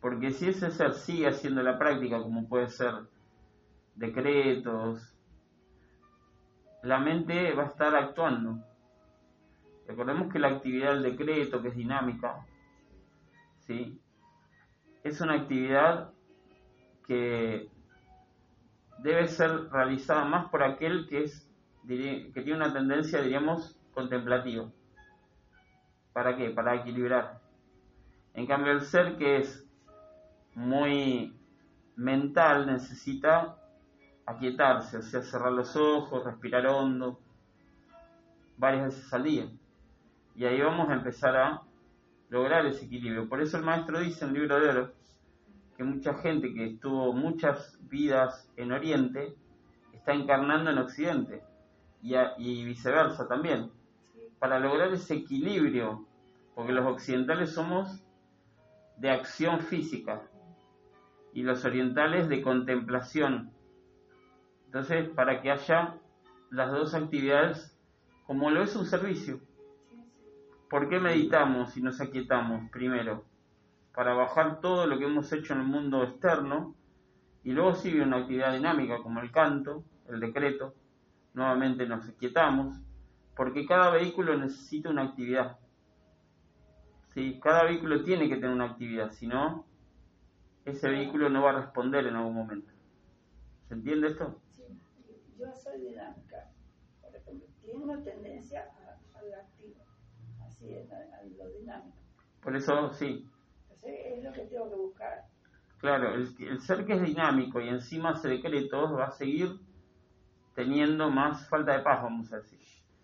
Porque 0.00 0.30
si 0.30 0.48
ese 0.48 0.70
ser 0.70 0.94
sigue 0.94 1.28
haciendo 1.28 1.62
la 1.62 1.78
práctica, 1.78 2.22
como 2.22 2.48
puede 2.48 2.68
ser 2.68 2.94
decretos, 3.94 5.16
la 6.82 6.98
mente 6.98 7.52
va 7.54 7.64
a 7.64 7.66
estar 7.66 7.94
actuando. 7.94 8.64
Recordemos 9.86 10.32
que 10.32 10.38
la 10.38 10.48
actividad 10.48 10.94
del 10.94 11.02
decreto, 11.02 11.62
que 11.62 11.68
es 11.68 11.76
dinámica, 11.76 12.46
¿sí? 13.60 14.00
es 15.02 15.20
una 15.20 15.34
actividad 15.34 16.12
que 17.06 17.68
debe 18.98 19.26
ser 19.26 19.68
realizada 19.70 20.24
más 20.24 20.48
por 20.48 20.62
aquel 20.62 21.08
que 21.08 21.24
es 21.24 21.51
que 21.86 22.30
tiene 22.32 22.54
una 22.54 22.72
tendencia, 22.72 23.20
diríamos, 23.20 23.78
contemplativa. 23.92 24.70
¿Para 26.12 26.36
qué? 26.36 26.50
Para 26.50 26.76
equilibrar. 26.76 27.40
En 28.34 28.46
cambio, 28.46 28.72
el 28.72 28.82
ser 28.82 29.16
que 29.16 29.38
es 29.38 29.66
muy 30.54 31.34
mental 31.96 32.66
necesita 32.66 33.56
aquietarse, 34.26 34.98
o 34.98 35.02
sea, 35.02 35.22
cerrar 35.22 35.52
los 35.52 35.76
ojos, 35.76 36.24
respirar 36.24 36.66
hondo, 36.66 37.20
varias 38.56 38.86
veces 38.86 39.12
al 39.12 39.24
día. 39.24 39.50
Y 40.34 40.44
ahí 40.44 40.60
vamos 40.60 40.88
a 40.88 40.94
empezar 40.94 41.36
a 41.36 41.62
lograr 42.30 42.64
ese 42.66 42.86
equilibrio. 42.86 43.28
Por 43.28 43.42
eso 43.42 43.58
el 43.58 43.64
maestro 43.64 44.00
dice 44.00 44.24
en 44.24 44.30
el 44.30 44.40
libro 44.40 44.60
de 44.60 44.68
oro 44.68 44.92
que 45.76 45.84
mucha 45.84 46.14
gente 46.14 46.54
que 46.54 46.66
estuvo 46.66 47.12
muchas 47.12 47.78
vidas 47.82 48.50
en 48.56 48.72
Oriente 48.72 49.34
está 49.92 50.14
encarnando 50.14 50.70
en 50.70 50.78
Occidente 50.78 51.42
y, 52.02 52.14
a- 52.14 52.34
y 52.38 52.64
viceversa 52.64 53.28
también, 53.28 53.70
para 54.38 54.58
lograr 54.58 54.92
ese 54.92 55.14
equilibrio, 55.14 56.06
porque 56.54 56.72
los 56.72 56.86
occidentales 56.86 57.52
somos 57.54 58.02
de 58.96 59.10
acción 59.10 59.60
física 59.60 60.22
y 61.32 61.42
los 61.42 61.64
orientales 61.64 62.28
de 62.28 62.42
contemplación. 62.42 63.52
Entonces, 64.66 65.08
para 65.10 65.40
que 65.40 65.50
haya 65.50 65.96
las 66.50 66.70
dos 66.70 66.94
actividades, 66.94 67.76
como 68.26 68.50
lo 68.50 68.62
es 68.62 68.76
un 68.76 68.86
servicio. 68.86 69.40
¿Por 70.68 70.88
qué 70.88 70.98
meditamos 70.98 71.76
y 71.76 71.82
nos 71.82 72.00
aquietamos 72.00 72.70
primero? 72.70 73.24
Para 73.94 74.14
bajar 74.14 74.60
todo 74.60 74.86
lo 74.86 74.98
que 74.98 75.04
hemos 75.04 75.30
hecho 75.32 75.52
en 75.52 75.60
el 75.60 75.66
mundo 75.66 76.02
externo 76.02 76.74
y 77.44 77.52
luego 77.52 77.74
sigue 77.74 78.02
una 78.02 78.18
actividad 78.18 78.54
dinámica 78.54 78.98
como 79.02 79.20
el 79.20 79.30
canto, 79.30 79.84
el 80.08 80.20
decreto. 80.20 80.74
Nuevamente 81.34 81.86
nos 81.86 82.08
aquietamos 82.08 82.78
porque 83.36 83.66
cada 83.66 83.90
vehículo 83.90 84.36
necesita 84.36 84.90
una 84.90 85.02
actividad. 85.02 85.58
¿Sí? 87.14 87.40
Cada 87.42 87.64
vehículo 87.64 88.02
tiene 88.04 88.28
que 88.28 88.36
tener 88.36 88.50
una 88.50 88.66
actividad, 88.66 89.10
si 89.10 89.26
no, 89.26 89.66
ese 90.64 90.88
vehículo 90.88 91.28
no 91.28 91.42
va 91.42 91.50
a 91.50 91.60
responder 91.60 92.06
en 92.06 92.16
algún 92.16 92.34
momento. 92.34 92.72
¿Se 93.68 93.74
entiende 93.74 94.08
esto? 94.08 94.40
Sí, 94.50 94.62
yo 95.38 95.46
soy 95.54 95.80
dinámica, 95.80 96.50
por 97.00 97.14
ejemplo, 97.14 97.46
tengo 97.64 97.98
tendencia 97.98 98.62
a, 98.62 99.18
a 99.18 99.22
lo 99.22 99.34
activo, 99.36 99.84
así 100.46 100.72
es, 100.72 100.90
a, 100.92 100.96
a 100.96 101.24
lo 101.24 101.50
dinámico. 101.58 101.96
Por 102.42 102.56
eso, 102.56 102.92
sí, 102.92 103.28
Entonces 103.64 103.94
es 104.06 104.24
lo 104.24 104.32
que 104.32 104.40
tengo 104.42 104.70
que 104.70 104.76
buscar. 104.76 105.24
Claro, 105.78 106.14
el, 106.14 106.34
el 106.38 106.60
ser 106.60 106.86
que 106.86 106.94
es 106.94 107.02
dinámico 107.02 107.60
y 107.60 107.68
encima 107.68 108.10
hace 108.10 108.28
decretos 108.28 108.92
va 108.96 109.06
a 109.06 109.10
seguir 109.10 109.60
teniendo 110.54 111.10
más 111.10 111.48
falta 111.48 111.72
de 111.76 111.82
paz, 111.82 112.02
vamos 112.02 112.32
a 112.32 112.36
decir. 112.38 112.60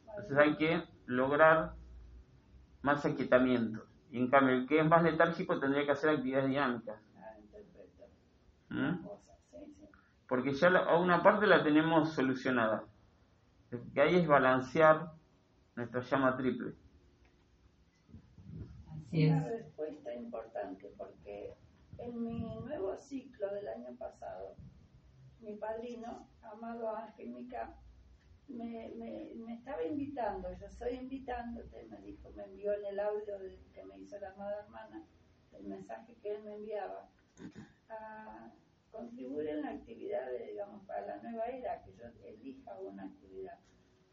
Entonces 0.08 0.38
hay 0.38 0.56
que 0.56 0.84
lograr 1.06 1.74
más 2.82 3.04
aquietamiento. 3.04 3.84
Y 4.10 4.18
en 4.18 4.30
cambio, 4.30 4.54
el 4.54 4.66
que 4.66 4.80
es 4.80 4.86
más 4.86 5.02
letárgico 5.02 5.58
tendría 5.60 5.84
que 5.84 5.92
hacer 5.92 6.10
actividades 6.10 6.48
dinámicas. 6.48 7.00
Ah, 7.16 7.38
interpreto 7.38 8.04
¿m? 8.70 9.02
cosas, 9.02 9.38
sí, 9.50 9.58
sí. 9.78 9.84
Porque 10.28 10.52
ya 10.52 10.70
la- 10.70 10.80
a 10.84 10.98
una 10.98 11.22
parte 11.22 11.46
la 11.46 11.62
tenemos 11.62 12.12
solucionada. 12.14 12.84
Lo 13.70 13.80
que 13.92 14.00
hay 14.00 14.16
es 14.16 14.26
balancear 14.26 15.12
nuestra 15.76 16.00
llama 16.00 16.36
triple. 16.36 16.74
Así 18.90 19.26
Una 19.26 19.38
es. 19.46 19.48
respuesta 19.48 20.14
importante 20.14 20.90
porque 20.96 21.54
en 21.98 22.24
mi 22.24 22.40
nuevo 22.40 22.96
ciclo 22.96 23.52
del 23.54 23.68
año 23.68 23.96
pasado, 23.98 24.54
mi 25.40 25.56
padrino, 25.56 26.28
amado 26.42 26.94
Ángel 26.94 27.30
Mica, 27.30 27.76
me, 28.48 29.52
estaba 29.52 29.84
invitando, 29.84 30.48
yo 30.58 30.66
estoy 30.66 30.94
invitándote, 30.94 31.84
me 31.84 32.00
dijo, 32.00 32.30
me 32.32 32.44
envió 32.44 32.72
en 32.74 32.86
el 32.86 33.00
audio 33.00 33.38
que 33.72 33.84
me 33.84 33.98
hizo 33.98 34.18
la 34.18 34.30
amada 34.30 34.60
hermana, 34.64 35.06
el 35.52 35.64
mensaje 35.66 36.14
que 36.22 36.34
él 36.36 36.42
me 36.44 36.54
enviaba, 36.54 37.10
a 37.90 38.50
contribuir 38.90 39.48
en 39.48 39.62
la 39.62 39.70
actividad, 39.70 40.26
de, 40.30 40.46
digamos, 40.52 40.84
para 40.86 41.06
la 41.06 41.16
nueva 41.22 41.44
era, 41.46 41.82
que 41.82 41.92
yo 41.94 42.04
elija 42.24 42.78
una 42.80 43.04
actividad. 43.04 43.58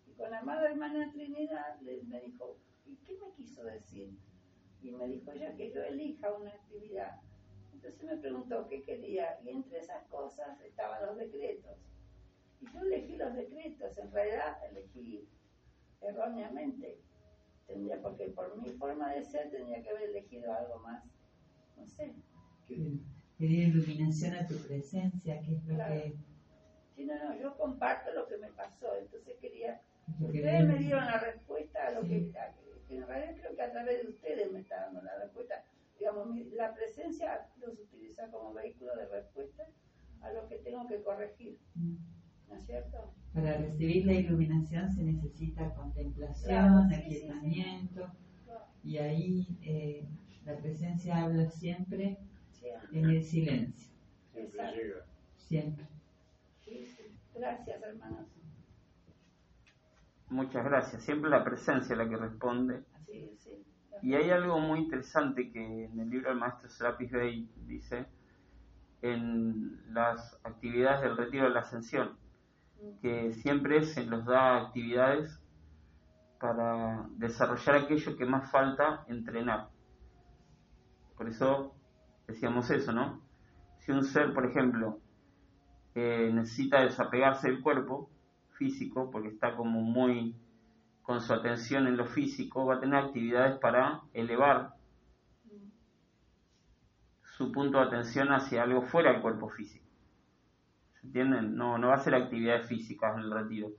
Y 0.06 0.14
con 0.14 0.30
la 0.32 0.40
amada 0.40 0.70
hermana 0.70 1.12
Trinidad 1.12 1.80
le- 1.82 2.04
me 2.04 2.20
dijo, 2.22 2.58
¿y 2.86 2.98
qué 2.98 3.18
me 3.18 3.32
quiso 3.36 3.64
decir? 3.64 4.18
y 4.82 4.92
me 4.92 5.08
dijo 5.08 5.32
ella 5.32 5.56
que 5.56 5.72
yo 5.72 5.82
elija 5.82 6.32
una 6.34 6.52
actividad. 6.52 7.20
Entonces 7.88 8.16
me 8.16 8.22
preguntó 8.22 8.68
qué 8.68 8.84
quería 8.84 9.40
y 9.44 9.50
entre 9.50 9.80
esas 9.80 10.04
cosas 10.08 10.60
estaban 10.62 11.06
los 11.06 11.18
decretos. 11.18 11.78
Y 12.62 12.72
yo 12.74 12.82
elegí 12.82 13.16
los 13.18 13.34
decretos, 13.36 13.98
en 13.98 14.12
realidad 14.12 14.58
elegí 14.70 15.28
erróneamente. 16.02 17.00
Tendría, 17.68 18.00
porque 18.02 18.26
por 18.30 18.56
mi 18.62 18.70
forma 18.74 19.12
de 19.14 19.24
ser 19.24 19.50
tendría 19.50 19.82
que 19.82 19.90
haber 19.90 20.10
elegido 20.10 20.54
algo 20.54 20.80
más, 20.80 21.04
no 21.76 21.88
sé. 21.88 22.14
Pedir 22.68 23.70
iluminación 23.70 24.36
a 24.36 24.48
tu 24.48 24.56
presencia, 24.68 25.42
que 25.42 25.56
es 25.56 25.66
lo 25.66 25.76
Claro. 25.76 25.94
que, 25.96 26.16
Sí, 26.96 27.04
no, 27.04 27.16
no, 27.22 27.36
yo 27.38 27.58
comparto 27.58 28.14
lo 28.14 28.26
que 28.26 28.38
me 28.38 28.48
pasó, 28.54 28.96
entonces 28.96 29.36
quería 29.42 29.82
Ustedes 30.22 30.66
me 30.66 30.76
dieron 30.78 31.04
la 31.06 31.18
respuesta 31.18 31.88
a 31.88 31.92
lo 31.92 32.04
Sí. 32.04 32.32
que, 32.32 32.40
a- 32.40 32.54
que 32.88 32.96
en 32.96 33.08
realidad 33.08 33.36
creo 33.42 33.56
que 33.56 33.62
a 33.64 33.72
través 33.72 34.04
de 34.04 34.10
ustedes 34.10 34.52
me 34.52 34.60
está 34.62 34.82
dando 34.82 35.02
la 35.02 35.16
respuesta. 35.18 35.66
Digamos, 36.06 36.30
mi- 36.30 36.52
la 36.52 36.72
presencia 36.72 37.50
los 37.58 37.80
utiliza 37.80 38.30
como 38.30 38.54
vehículo 38.54 38.96
de 38.96 39.08
respuesta 39.08 39.64
a 40.22 40.32
lo 40.34 40.48
que 40.48 40.58
tengo 40.60 40.86
que 40.88 41.02
corregir, 41.02 41.58
¿no 42.48 42.56
es 42.56 42.64
cierto? 42.68 43.12
Para 43.34 43.58
recibir 43.58 44.06
la 44.06 44.14
iluminación 44.14 44.92
se 44.94 45.02
necesita 45.02 45.74
contemplación, 45.74 46.48
Claro, 46.48 46.88
sí, 46.90 46.96
sí, 46.96 47.02
sí. 47.02 47.16
aquietamiento, 47.16 48.12
y 48.84 48.98
ahí 49.00 49.48
eh, 49.64 50.06
la 50.46 50.56
presencia 50.58 51.24
habla 51.24 51.50
siempre 51.50 52.20
Sí, 52.52 52.68
en 52.92 53.06
el 53.10 53.24
silencio, 53.24 53.90
exacto. 54.36 54.80
siempre. 55.38 55.86
Sí. 56.64 56.88
Gracias, 57.34 57.82
hermanos. 57.82 58.28
Muchas 60.30 60.64
gracias. 60.66 61.04
Siempre 61.04 61.32
la 61.32 61.44
presencia 61.44 61.96
la 61.96 62.08
que 62.08 62.16
responde. 62.18 62.84
Sí, 63.08 63.32
sí. 63.40 63.66
Y 64.02 64.14
hay 64.14 64.30
algo 64.30 64.60
muy 64.60 64.80
interesante 64.80 65.52
que 65.52 65.86
en 65.86 66.00
el 66.00 66.10
libro 66.10 66.30
del 66.30 66.40
maestro 66.40 66.70
Serapis 66.70 67.12
Bey 67.12 67.50
dice 67.66 68.06
en 69.02 69.94
las 69.94 70.40
actividades 70.44 71.02
del 71.02 71.18
retiro 71.18 71.46
de 71.46 71.52
la 71.52 71.60
ascensión, 71.62 72.18
que 73.02 73.34
siempre 73.34 73.84
se 73.84 74.06
nos 74.06 74.26
da 74.26 74.58
actividades 74.58 75.40
para 76.40 77.08
desarrollar 77.18 77.76
aquello 77.76 78.18
que 78.18 78.26
más 78.26 78.50
falta 78.52 79.06
entrenar. 79.08 79.70
Por 81.18 81.30
eso 81.30 81.74
decíamos 82.28 82.70
eso, 82.72 82.92
¿no? 82.92 83.22
Si 83.80 83.92
un 83.92 84.04
ser, 84.04 84.34
por 84.34 84.46
ejemplo, 84.46 85.00
eh, 85.94 86.30
necesita 86.34 86.82
desapegarse 86.82 87.50
del 87.50 87.62
cuerpo 87.62 88.10
físico, 88.58 89.10
porque 89.12 89.30
está 89.30 89.56
como 89.56 89.82
muy 89.82 90.36
con 91.06 91.22
su 91.22 91.34
atención 91.34 91.86
en 91.86 91.98
lo 91.98 92.06
físico, 92.06 92.66
va 92.66 92.76
a 92.76 92.80
tener 92.80 92.96
actividades 92.96 93.60
para 93.60 94.02
elevar 94.14 94.74
su 97.22 97.52
punto 97.52 97.78
de 97.78 97.86
atención 97.86 98.30
hacia 98.30 98.64
algo 98.64 98.82
fuera 98.82 99.12
del 99.12 99.22
cuerpo 99.22 99.50
físico. 99.50 99.86
¿Se 100.94 101.06
entienden? 101.06 101.56
No, 101.56 101.78
no 101.78 101.90
va 101.90 101.96
a 101.96 102.00
ser 102.00 102.16
actividades 102.16 102.68
físicas 102.68 103.16
en 103.18 103.24
el 103.24 103.32
retiro. 103.32 103.70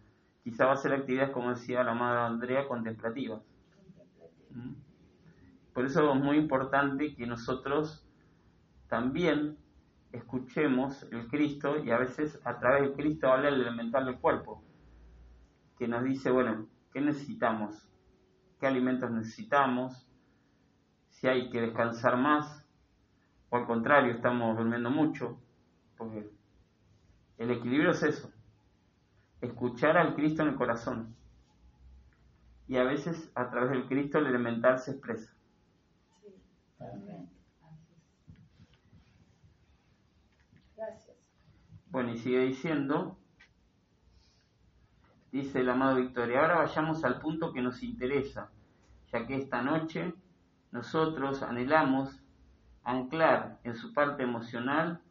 Quizá 0.44 0.66
va 0.66 0.74
a 0.74 0.76
ser 0.76 0.92
actividades, 0.92 1.30
como 1.32 1.50
decía 1.50 1.82
la 1.82 1.92
amada 1.92 2.26
Andrea, 2.26 2.68
contemplativas. 2.68 3.42
¿Mm? 4.50 4.74
Por 5.72 5.84
eso 5.84 6.12
es 6.12 6.20
muy 6.20 6.36
importante 6.36 7.16
que 7.16 7.26
nosotros 7.26 8.06
también 8.88 9.58
escuchemos 10.12 11.02
el 11.10 11.26
Cristo 11.26 11.78
y 11.84 11.90
a 11.90 11.98
veces 11.98 12.40
a 12.44 12.58
través 12.60 12.82
del 12.82 12.92
Cristo 12.92 13.32
habla 13.32 13.48
el 13.48 13.60
elemental 13.60 14.06
del 14.06 14.18
cuerpo, 14.18 14.62
que 15.76 15.88
nos 15.88 16.04
dice, 16.04 16.30
bueno, 16.30 16.68
¿qué 16.96 17.02
necesitamos? 17.02 17.86
¿Qué 18.58 18.66
alimentos 18.66 19.10
necesitamos? 19.10 20.08
Si 21.10 21.28
hay 21.28 21.50
que 21.50 21.60
descansar 21.60 22.16
más, 22.16 22.66
o 23.50 23.56
al 23.58 23.66
contrario, 23.66 24.14
estamos 24.14 24.56
durmiendo 24.56 24.88
mucho, 24.88 25.38
porque 25.98 26.30
el 27.36 27.50
equilibrio 27.50 27.90
es 27.90 28.02
eso, 28.02 28.32
escuchar 29.42 29.98
al 29.98 30.14
Cristo 30.14 30.40
en 30.40 30.48
el 30.48 30.54
corazón. 30.54 31.14
Y 32.66 32.78
a 32.78 32.84
veces 32.84 33.30
a 33.34 33.50
través 33.50 33.72
del 33.72 33.88
Cristo 33.88 34.16
el 34.16 34.28
elemental 34.28 34.78
se 34.78 34.92
expresa. 34.92 35.36
Sí. 36.22 36.34
Gracias. 40.74 41.16
Bueno, 41.90 42.14
y 42.14 42.16
sigue 42.16 42.40
diciendo, 42.40 43.18
dice 45.36 45.60
el 45.60 45.68
amado 45.68 45.96
Victoria, 45.96 46.40
ahora 46.40 46.56
vayamos 46.56 47.04
al 47.04 47.18
punto 47.18 47.52
que 47.52 47.60
nos 47.60 47.82
interesa, 47.82 48.50
ya 49.12 49.26
que 49.26 49.36
esta 49.36 49.60
noche 49.60 50.14
nosotros 50.72 51.42
anhelamos 51.42 52.22
anclar 52.82 53.58
en 53.62 53.76
su 53.76 53.92
parte 53.92 54.22
emocional 54.22 55.02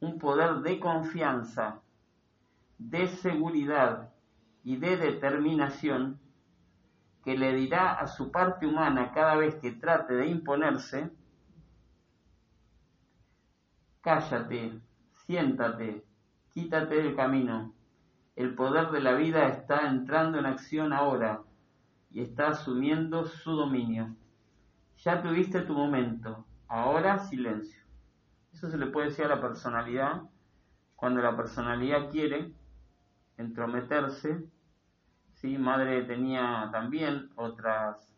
un 0.00 0.18
poder 0.18 0.60
de 0.60 0.80
confianza, 0.80 1.82
de 2.78 3.08
seguridad 3.08 4.10
y 4.64 4.76
de 4.76 4.96
determinación 4.96 6.18
que 7.22 7.36
le 7.36 7.52
dirá 7.52 7.92
a 7.92 8.06
su 8.06 8.30
parte 8.30 8.66
humana 8.66 9.12
cada 9.12 9.36
vez 9.36 9.54
que 9.56 9.72
trate 9.72 10.14
de 10.14 10.28
imponerse, 10.28 11.10
cállate, 14.00 14.80
siéntate, 15.26 16.06
quítate 16.54 16.94
del 17.02 17.14
camino. 17.14 17.73
El 18.36 18.54
poder 18.54 18.90
de 18.90 19.00
la 19.00 19.14
vida 19.14 19.48
está 19.48 19.88
entrando 19.88 20.38
en 20.38 20.46
acción 20.46 20.92
ahora 20.92 21.42
y 22.10 22.20
está 22.20 22.48
asumiendo 22.48 23.26
su 23.26 23.52
dominio. 23.52 24.14
Ya 24.96 25.22
tuviste 25.22 25.60
tu 25.62 25.74
momento, 25.74 26.44
ahora 26.68 27.18
silencio. 27.18 27.82
Eso 28.52 28.70
se 28.70 28.78
le 28.78 28.86
puede 28.86 29.08
decir 29.08 29.24
a 29.24 29.28
la 29.28 29.40
personalidad 29.40 30.22
cuando 30.96 31.20
la 31.22 31.36
personalidad 31.36 32.10
quiere 32.10 32.52
entrometerse. 33.36 34.44
¿sí? 35.34 35.58
Madre 35.58 36.02
tenía 36.02 36.68
también 36.72 37.30
otras 37.36 38.08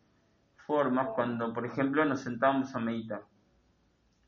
formas 0.67 1.09
cuando, 1.15 1.53
por 1.53 1.65
ejemplo, 1.67 2.05
nos 2.05 2.21
sentábamos 2.21 2.75
a 2.75 2.79
meditar 2.79 3.23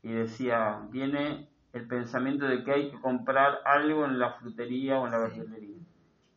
y 0.01 0.11
decía, 0.13 0.81
viene 0.89 1.49
el 1.73 1.87
pensamiento 1.87 2.45
de 2.45 2.63
que 2.63 2.71
hay 2.71 2.91
que 2.91 2.99
comprar 3.01 3.59
algo 3.65 4.05
en 4.05 4.19
la 4.19 4.33
frutería 4.33 4.99
o 4.99 5.05
en 5.05 5.11
la 5.11 5.19
verdulería. 5.19 5.68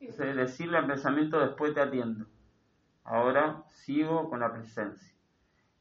Decirle 0.08 0.78
al 0.78 0.86
pensamiento, 0.86 1.38
después 1.38 1.74
te 1.74 1.80
atiendo. 1.80 2.26
Ahora 3.04 3.64
sigo 3.68 4.28
con 4.28 4.40
la 4.40 4.52
presencia. 4.52 5.12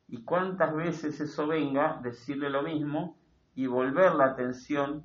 Y 0.07 0.23
cuántas 0.23 0.75
veces 0.75 1.19
eso 1.19 1.47
venga, 1.47 1.99
decirle 2.03 2.49
lo 2.49 2.63
mismo 2.63 3.17
y 3.55 3.67
volver 3.67 4.13
la 4.13 4.25
atención 4.25 5.03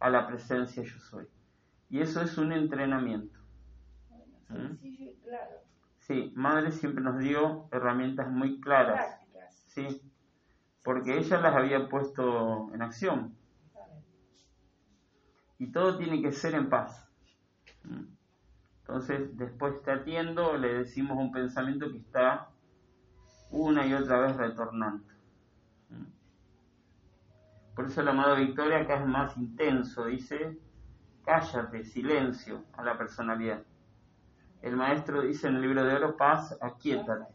a 0.00 0.10
la 0.10 0.26
presencia 0.26 0.82
yo 0.82 0.98
soy. 0.98 1.26
Y 1.88 2.00
eso 2.00 2.20
es 2.22 2.38
un 2.38 2.52
entrenamiento. 2.52 3.38
Bueno, 4.08 4.38
sencillo 4.48 5.10
y 5.10 5.14
claro. 5.22 5.56
Sí, 5.98 6.32
Madre 6.34 6.72
siempre 6.72 7.02
nos 7.02 7.18
dio 7.18 7.68
herramientas 7.72 8.30
muy 8.30 8.60
claras. 8.60 8.94
Prácticas. 8.94 9.64
Sí, 9.68 10.02
porque 10.82 11.18
ella 11.18 11.40
las 11.40 11.54
había 11.54 11.88
puesto 11.88 12.72
en 12.72 12.82
acción. 12.82 13.36
Y 15.58 15.72
todo 15.72 15.96
tiene 15.98 16.22
que 16.22 16.32
ser 16.32 16.54
en 16.54 16.68
paz. 16.68 17.08
¿Mm? 17.84 18.15
Entonces, 18.86 19.36
después 19.36 19.82
te 19.82 19.90
atiendo, 19.90 20.56
le 20.56 20.74
decimos 20.74 21.18
un 21.18 21.32
pensamiento 21.32 21.90
que 21.90 21.98
está 21.98 22.50
una 23.50 23.84
y 23.84 23.92
otra 23.92 24.20
vez 24.20 24.36
retornando. 24.36 25.04
Por 27.74 27.86
eso 27.86 28.00
el 28.00 28.08
amado 28.08 28.36
Victoria 28.36 28.78
acá 28.78 29.00
es 29.00 29.06
más 29.06 29.36
intenso, 29.36 30.04
dice, 30.06 30.56
cállate, 31.24 31.84
silencio 31.84 32.62
a 32.74 32.84
la 32.84 32.96
personalidad. 32.96 33.64
El 34.62 34.76
maestro 34.76 35.22
dice 35.22 35.48
en 35.48 35.56
el 35.56 35.62
libro 35.62 35.84
de 35.84 35.94
oro, 35.94 36.16
paz, 36.16 36.56
aquíétate. 36.62 37.26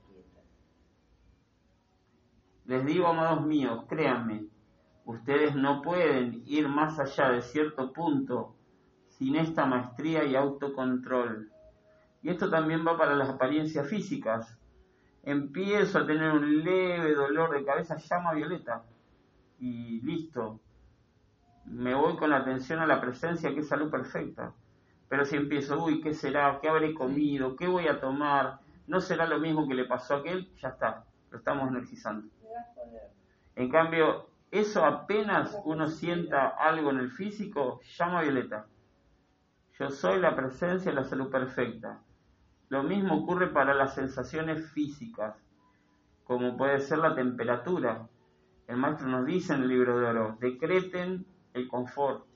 Les 2.65 2.85
digo, 2.85 3.07
amados 3.07 3.45
míos, 3.45 3.83
créanme, 3.89 4.45
ustedes 5.03 5.53
no 5.53 5.81
pueden 5.81 6.43
ir 6.45 6.69
más 6.69 6.97
allá 6.97 7.29
de 7.31 7.41
cierto 7.41 7.91
punto 7.91 8.55
sin 9.21 9.35
esta 9.35 9.67
maestría 9.67 10.23
y 10.23 10.35
autocontrol. 10.35 11.51
Y 12.23 12.29
esto 12.29 12.49
también 12.49 12.83
va 12.87 12.97
para 12.97 13.13
las 13.13 13.29
apariencias 13.29 13.87
físicas. 13.87 14.57
Empiezo 15.21 15.99
a 15.99 16.07
tener 16.07 16.31
un 16.31 16.63
leve 16.63 17.13
dolor 17.13 17.51
de 17.51 17.63
cabeza, 17.63 17.97
llama 17.97 18.33
violeta. 18.33 18.83
Y 19.59 20.01
listo. 20.01 20.59
Me 21.65 21.93
voy 21.93 22.17
con 22.17 22.31
la 22.31 22.37
atención 22.37 22.79
a 22.79 22.87
la 22.87 22.99
presencia, 22.99 23.53
que 23.53 23.59
es 23.59 23.67
salud 23.67 23.91
perfecta. 23.91 24.53
Pero 25.07 25.23
si 25.23 25.35
empiezo, 25.35 25.83
uy, 25.83 26.01
¿qué 26.01 26.15
será? 26.15 26.57
¿Qué 26.59 26.67
habré 26.67 26.95
comido? 26.95 27.55
¿Qué 27.55 27.67
voy 27.67 27.87
a 27.89 28.01
tomar? 28.01 28.61
¿No 28.87 29.01
será 29.01 29.27
lo 29.27 29.37
mismo 29.37 29.67
que 29.67 29.75
le 29.75 29.85
pasó 29.85 30.15
a 30.15 30.17
aquel? 30.17 30.51
Ya 30.55 30.69
está, 30.69 31.05
lo 31.29 31.37
estamos 31.37 31.69
energizando. 31.69 32.27
En 33.55 33.69
cambio, 33.69 34.29
eso 34.49 34.83
apenas 34.83 35.55
uno 35.63 35.89
sienta 35.89 36.47
algo 36.47 36.89
en 36.89 36.97
el 36.97 37.11
físico, 37.11 37.81
llama 37.99 38.23
violeta. 38.23 38.65
Yo 39.81 39.89
soy 39.89 40.19
la 40.19 40.35
presencia 40.35 40.91
de 40.91 40.95
la 40.95 41.03
salud 41.03 41.31
perfecta. 41.31 42.03
Lo 42.69 42.83
mismo 42.83 43.15
ocurre 43.15 43.47
para 43.47 43.73
las 43.73 43.95
sensaciones 43.95 44.69
físicas, 44.73 45.35
como 46.23 46.55
puede 46.55 46.79
ser 46.81 46.99
la 46.99 47.15
temperatura. 47.15 48.07
El 48.67 48.77
maestro 48.77 49.07
nos 49.07 49.25
dice 49.25 49.55
en 49.55 49.63
el 49.63 49.69
libro 49.69 49.97
de 49.97 50.05
oro, 50.05 50.37
decreten 50.39 51.25
el 51.55 51.67
confort. 51.67 52.27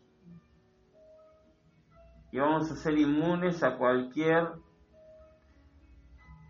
Y 2.31 2.39
vamos 2.39 2.72
a 2.72 2.76
ser 2.76 2.97
inmunes 2.97 3.61
a 3.61 3.77
cualquier 3.77 4.47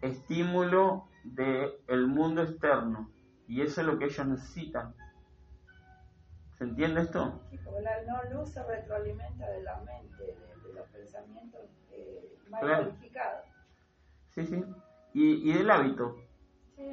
estímulo 0.02 1.10
del 1.26 2.08
mundo 2.08 2.42
externo. 2.42 3.12
Y 3.50 3.64
eso 3.64 3.82
es 3.82 3.88
lo 3.88 4.00
que 4.00 4.06
ellos 4.06 4.28
necesitan. 4.28 4.96
¿Se 6.54 6.64
entiende 6.64 7.02
esto? 7.02 7.42
No 8.08 8.24
luz 8.34 8.50
se 8.50 8.64
retroalimenta 8.64 9.46
de 9.50 9.62
la 9.62 9.76
mente, 9.82 10.38
los 10.76 10.88
pensamientos 10.90 11.62
eh, 11.92 12.38
mal 12.50 12.62
Claro. 12.62 12.90
calificados. 12.90 13.46
Sí, 14.32 14.46
sí. 14.46 14.64
Y, 15.14 15.50
y 15.50 15.54
del 15.54 15.70
hábito. 15.72 16.18
Sí, 16.76 16.84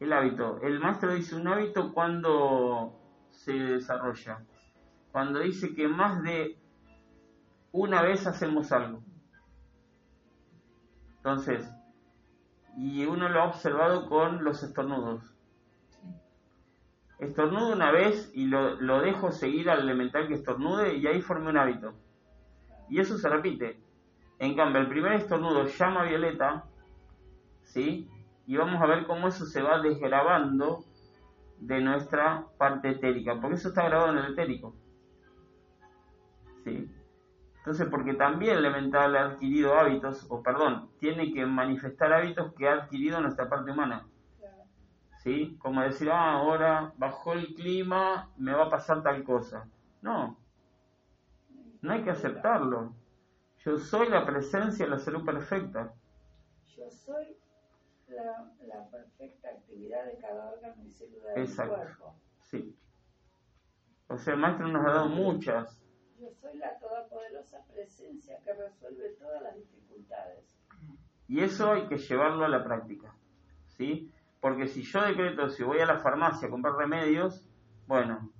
El 0.00 0.12
hábito. 0.12 0.60
El 0.62 0.78
maestro 0.80 1.12
dice 1.14 1.34
un 1.34 1.48
hábito 1.48 1.92
cuando 1.92 2.98
se 3.30 3.52
desarrolla. 3.52 4.44
Cuando 5.12 5.40
dice 5.40 5.74
que 5.74 5.88
más 5.88 6.22
de 6.22 6.58
una 7.72 8.02
vez 8.02 8.26
hacemos 8.26 8.70
algo. 8.72 9.02
Entonces, 11.16 11.68
y 12.76 13.04
uno 13.06 13.28
lo 13.28 13.42
ha 13.42 13.46
observado 13.48 14.08
con 14.08 14.44
los 14.44 14.62
estornudos. 14.62 15.34
Estornudo 17.18 17.72
una 17.72 17.90
vez 17.90 18.30
y 18.34 18.46
lo, 18.46 18.76
lo 18.80 19.00
dejo 19.00 19.32
seguir 19.32 19.68
al 19.68 19.80
elemental 19.80 20.28
que 20.28 20.34
estornude 20.34 20.94
y 20.94 21.06
ahí 21.08 21.20
formé 21.20 21.50
un 21.50 21.56
hábito. 21.58 21.94
Y 22.88 23.00
eso 23.00 23.18
se 23.18 23.28
repite. 23.28 23.78
En 24.38 24.54
cambio, 24.54 24.80
el 24.80 24.88
primer 24.88 25.12
estornudo 25.14 25.66
llama 25.66 26.02
a 26.02 26.04
Violeta, 26.04 26.64
¿sí? 27.62 28.08
Y 28.46 28.56
vamos 28.56 28.80
a 28.80 28.86
ver 28.86 29.06
cómo 29.06 29.28
eso 29.28 29.44
se 29.46 29.62
va 29.62 29.80
desgrabando 29.80 30.84
de 31.58 31.80
nuestra 31.80 32.46
parte 32.56 32.90
etérica, 32.90 33.40
porque 33.40 33.56
eso 33.56 33.68
está 33.68 33.84
grabado 33.84 34.12
en 34.12 34.18
el 34.18 34.32
etérico. 34.32 34.74
¿Sí? 36.64 36.90
Entonces, 37.58 37.88
porque 37.90 38.14
también 38.14 38.52
el 38.52 38.64
elemental 38.64 39.16
ha 39.16 39.26
adquirido 39.26 39.78
hábitos, 39.78 40.26
o 40.30 40.42
perdón, 40.42 40.88
tiene 41.00 41.32
que 41.32 41.44
manifestar 41.44 42.12
hábitos 42.12 42.54
que 42.54 42.68
ha 42.68 42.74
adquirido 42.74 43.20
nuestra 43.20 43.48
parte 43.48 43.72
humana. 43.72 44.06
¿Sí? 45.18 45.56
Como 45.58 45.82
decir, 45.82 46.10
ah, 46.10 46.34
ahora 46.34 46.92
bajó 46.96 47.32
el 47.32 47.54
clima, 47.54 48.30
me 48.38 48.52
va 48.52 48.66
a 48.66 48.70
pasar 48.70 49.02
tal 49.02 49.24
cosa. 49.24 49.68
No, 50.00 50.38
no 51.82 51.92
hay 51.92 52.02
que 52.02 52.10
aceptarlo. 52.10 52.94
Yo 53.58 53.76
soy 53.76 54.08
la 54.08 54.24
presencia 54.24 54.84
de 54.84 54.90
la 54.90 54.98
salud 54.98 55.24
perfecta. 55.24 55.92
Yo 56.76 56.90
soy 56.90 57.36
la, 58.08 58.50
la 58.66 58.88
perfecta 58.88 59.48
actividad 59.48 60.06
de 60.06 60.18
cada 60.18 60.50
órgano 60.50 60.82
y 60.84 60.90
célula 60.90 61.32
del 61.32 61.44
Exacto. 61.44 61.74
cuerpo. 61.74 62.14
Sí. 62.44 62.76
O 64.08 64.16
sea, 64.16 64.34
el 64.34 64.40
maestro 64.40 64.68
nos 64.68 64.86
ha 64.86 64.90
dado 64.90 65.08
muchas. 65.08 65.82
Yo 66.18 66.30
soy 66.30 66.56
la 66.58 66.78
todopoderosa 66.78 67.64
presencia 67.66 68.38
que 68.42 68.52
resuelve 68.54 69.10
todas 69.18 69.42
las 69.42 69.54
dificultades. 69.56 70.58
Y 71.28 71.42
eso 71.42 71.70
hay 71.72 71.86
que 71.88 71.98
llevarlo 71.98 72.44
a 72.44 72.48
la 72.48 72.64
práctica. 72.64 73.14
¿Sí? 73.66 74.10
Porque 74.40 74.66
si 74.66 74.82
yo 74.82 75.02
decreto, 75.02 75.48
si 75.50 75.62
voy 75.62 75.80
a 75.80 75.86
la 75.86 75.98
farmacia 75.98 76.48
a 76.48 76.50
comprar 76.50 76.74
remedios, 76.74 77.44
bueno, 77.86 78.30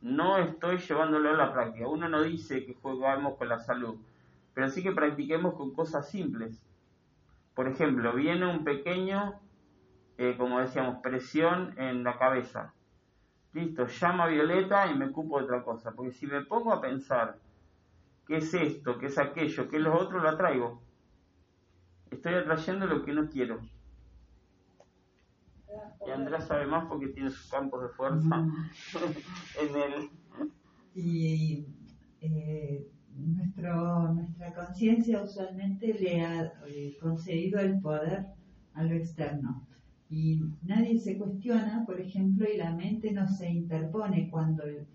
no 0.00 0.38
estoy 0.38 0.78
llevándolo 0.78 1.30
a 1.30 1.34
la 1.34 1.52
práctica. 1.52 1.88
Uno 1.88 2.08
no 2.08 2.22
dice 2.22 2.64
que 2.64 2.74
jugamos 2.74 3.36
con 3.36 3.48
la 3.48 3.58
salud, 3.58 3.96
pero 4.54 4.68
sí 4.70 4.82
que 4.82 4.92
practiquemos 4.92 5.54
con 5.54 5.72
cosas 5.72 6.10
simples. 6.10 6.62
Por 7.54 7.68
ejemplo, 7.68 8.12
viene 8.12 8.46
un 8.46 8.64
pequeño, 8.64 9.40
eh, 10.18 10.36
como 10.36 10.60
decíamos, 10.60 10.98
presión 11.02 11.74
en 11.78 12.04
la 12.04 12.18
cabeza. 12.18 12.74
Listo, 13.52 13.86
llama 13.86 14.24
a 14.24 14.28
Violeta 14.28 14.86
y 14.86 14.94
me 14.94 15.06
ocupo 15.06 15.38
de 15.38 15.44
otra 15.44 15.62
cosa. 15.62 15.92
Porque 15.92 16.12
si 16.12 16.26
me 16.26 16.42
pongo 16.42 16.72
a 16.72 16.80
pensar 16.80 17.38
qué 18.26 18.38
es 18.38 18.52
esto, 18.52 18.98
qué 18.98 19.06
es 19.06 19.18
aquello, 19.18 19.68
qué 19.68 19.76
es 19.76 19.82
lo 19.82 19.98
otro, 19.98 20.18
lo 20.18 20.28
atraigo. 20.28 20.82
Estoy 22.10 22.34
atrayendo 22.34 22.86
lo 22.86 23.04
que 23.04 23.12
no 23.12 23.28
quiero. 23.28 23.60
Y 26.06 26.10
Andrés 26.10 26.44
sabe 26.44 26.66
más 26.66 26.86
porque 26.86 27.08
tiene 27.08 27.30
sus 27.30 27.50
campos 27.50 27.82
de 27.82 27.88
fuerza 27.90 28.46
en 29.60 29.76
el... 29.76 30.10
Y 30.94 31.66
eh, 32.20 32.86
nuestro, 33.14 34.12
nuestra 34.14 34.54
conciencia 34.54 35.22
usualmente 35.22 35.94
le 35.94 36.24
ha 36.24 36.52
eh, 36.66 36.96
concedido 37.00 37.60
el 37.60 37.80
poder 37.80 38.26
a 38.74 38.84
lo 38.84 38.94
externo. 38.94 39.66
Y 40.08 40.40
nadie 40.62 40.98
se 40.98 41.18
cuestiona, 41.18 41.84
por 41.84 42.00
ejemplo, 42.00 42.46
y 42.52 42.56
la 42.56 42.72
mente 42.72 43.12
no 43.12 43.26
se 43.26 43.50
interpone 43.50 44.30
cuando 44.30 44.62
el, 44.62 44.86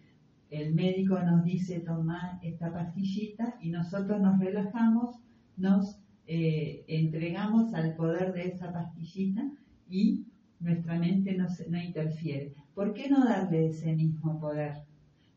el 0.52 0.74
médico 0.74 1.20
nos 1.20 1.44
dice 1.44 1.80
toma 1.80 2.40
esta 2.44 2.72
pastillita 2.72 3.56
y 3.62 3.70
nosotros 3.70 4.22
nos 4.22 4.40
relajamos, 4.40 5.18
nos 5.58 5.98
eh, 6.28 6.84
entregamos 6.88 7.74
al 7.74 7.96
poder 7.96 8.34
de 8.34 8.50
esa 8.50 8.72
pastillita 8.72 9.50
y 9.90 10.26
nuestra 10.62 10.98
mente 10.98 11.36
no, 11.36 11.48
no 11.70 11.82
interfiere. 11.82 12.54
¿Por 12.74 12.94
qué 12.94 13.10
no 13.10 13.26
darle 13.26 13.68
ese 13.68 13.94
mismo 13.94 14.40
poder? 14.40 14.84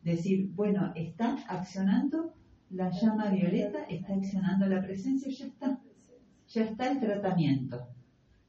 Decir, 0.02 0.50
bueno, 0.54 0.92
está 0.94 1.38
accionando 1.48 2.34
la 2.70 2.90
llama 2.90 3.30
violeta, 3.30 3.84
está 3.84 4.14
accionando 4.14 4.66
la 4.66 4.82
presencia, 4.82 5.30
ya 5.30 5.46
está, 5.46 5.80
ya 6.48 6.64
está 6.64 6.90
el 6.90 7.00
tratamiento. 7.00 7.86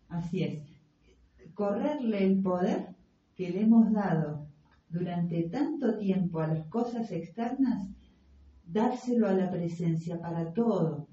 Así 0.09 0.43
es. 0.43 0.63
Correrle 1.53 2.25
el 2.25 2.41
poder 2.41 2.87
que 3.35 3.49
le 3.49 3.61
hemos 3.61 3.91
dado 3.91 4.47
durante 4.89 5.43
tanto 5.43 5.97
tiempo 5.97 6.39
a 6.39 6.47
las 6.47 6.65
cosas 6.67 7.11
externas, 7.11 7.87
dárselo 8.65 9.27
a 9.27 9.33
la 9.33 9.49
presencia 9.49 10.19
para 10.19 10.53
todo, 10.53 11.07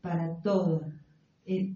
para 0.00 0.36
todo. 0.36 0.82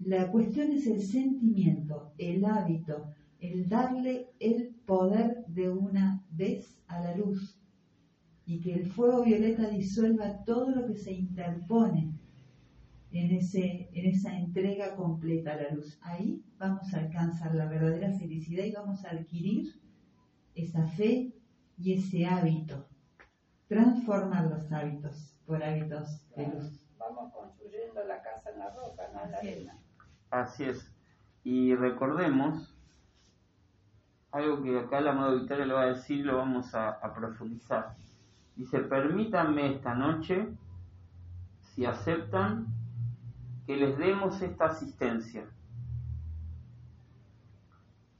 La 0.05 0.31
cuestión 0.31 0.71
es 0.71 0.87
el 0.87 1.01
sentimiento, 1.01 2.11
el 2.17 2.45
hábito, 2.45 3.13
el 3.39 3.69
darle 3.69 4.31
el 4.39 4.75
poder 4.85 5.45
de 5.47 5.69
una 5.69 6.23
vez 6.31 6.79
a 6.87 6.99
la 7.01 7.15
luz 7.15 7.59
y 8.45 8.61
que 8.61 8.73
el 8.73 8.87
fuego 8.87 9.23
violeta 9.23 9.67
disuelva 9.69 10.43
todo 10.45 10.71
lo 10.71 10.87
que 10.87 10.95
se 10.95 11.11
interpone 11.11 12.13
en, 13.11 13.31
ese, 13.31 13.89
en 13.91 14.05
esa 14.05 14.37
entrega 14.37 14.95
completa 14.95 15.53
a 15.53 15.61
la 15.61 15.71
luz. 15.71 15.99
Ahí 16.01 16.43
vamos 16.57 16.93
a 16.93 16.99
alcanzar 16.99 17.53
la 17.55 17.65
verdadera 17.65 18.13
felicidad 18.13 18.63
y 18.63 18.71
vamos 18.71 19.03
a 19.05 19.11
adquirir 19.11 19.73
esa 20.55 20.87
fe 20.87 21.33
y 21.77 21.93
ese 21.93 22.25
hábito. 22.25 22.87
Transformar 23.67 24.45
los 24.45 24.71
hábitos 24.71 25.35
por 25.45 25.63
hábitos 25.63 26.21
de 26.35 26.47
luz. 26.47 26.87
Vamos 26.97 27.33
construyendo 27.33 28.03
la 28.05 28.21
casa 28.21 28.49
en 28.51 28.59
la 28.59 28.69
roca, 28.73 29.09
no 29.13 29.25
en 29.25 29.31
la 29.31 29.37
arena. 29.37 29.79
Así 30.29 30.63
es. 30.63 30.91
Y 31.43 31.75
recordemos 31.75 32.76
algo 34.37 34.61
que 34.61 34.79
acá 34.79 35.01
la 35.01 35.11
amado 35.11 35.37
Victoria 35.37 35.65
lo 35.65 35.75
va 35.75 35.83
a 35.83 35.93
decir, 35.93 36.25
lo 36.25 36.37
vamos 36.37 36.73
a, 36.73 36.89
a 36.89 37.13
profundizar. 37.13 37.95
Dice, 38.55 38.79
permítanme 38.79 39.73
esta 39.73 39.93
noche, 39.93 40.47
si 41.61 41.85
aceptan, 41.85 42.67
que 43.67 43.75
les 43.75 43.97
demos 43.97 44.41
esta 44.41 44.67
asistencia, 44.67 45.45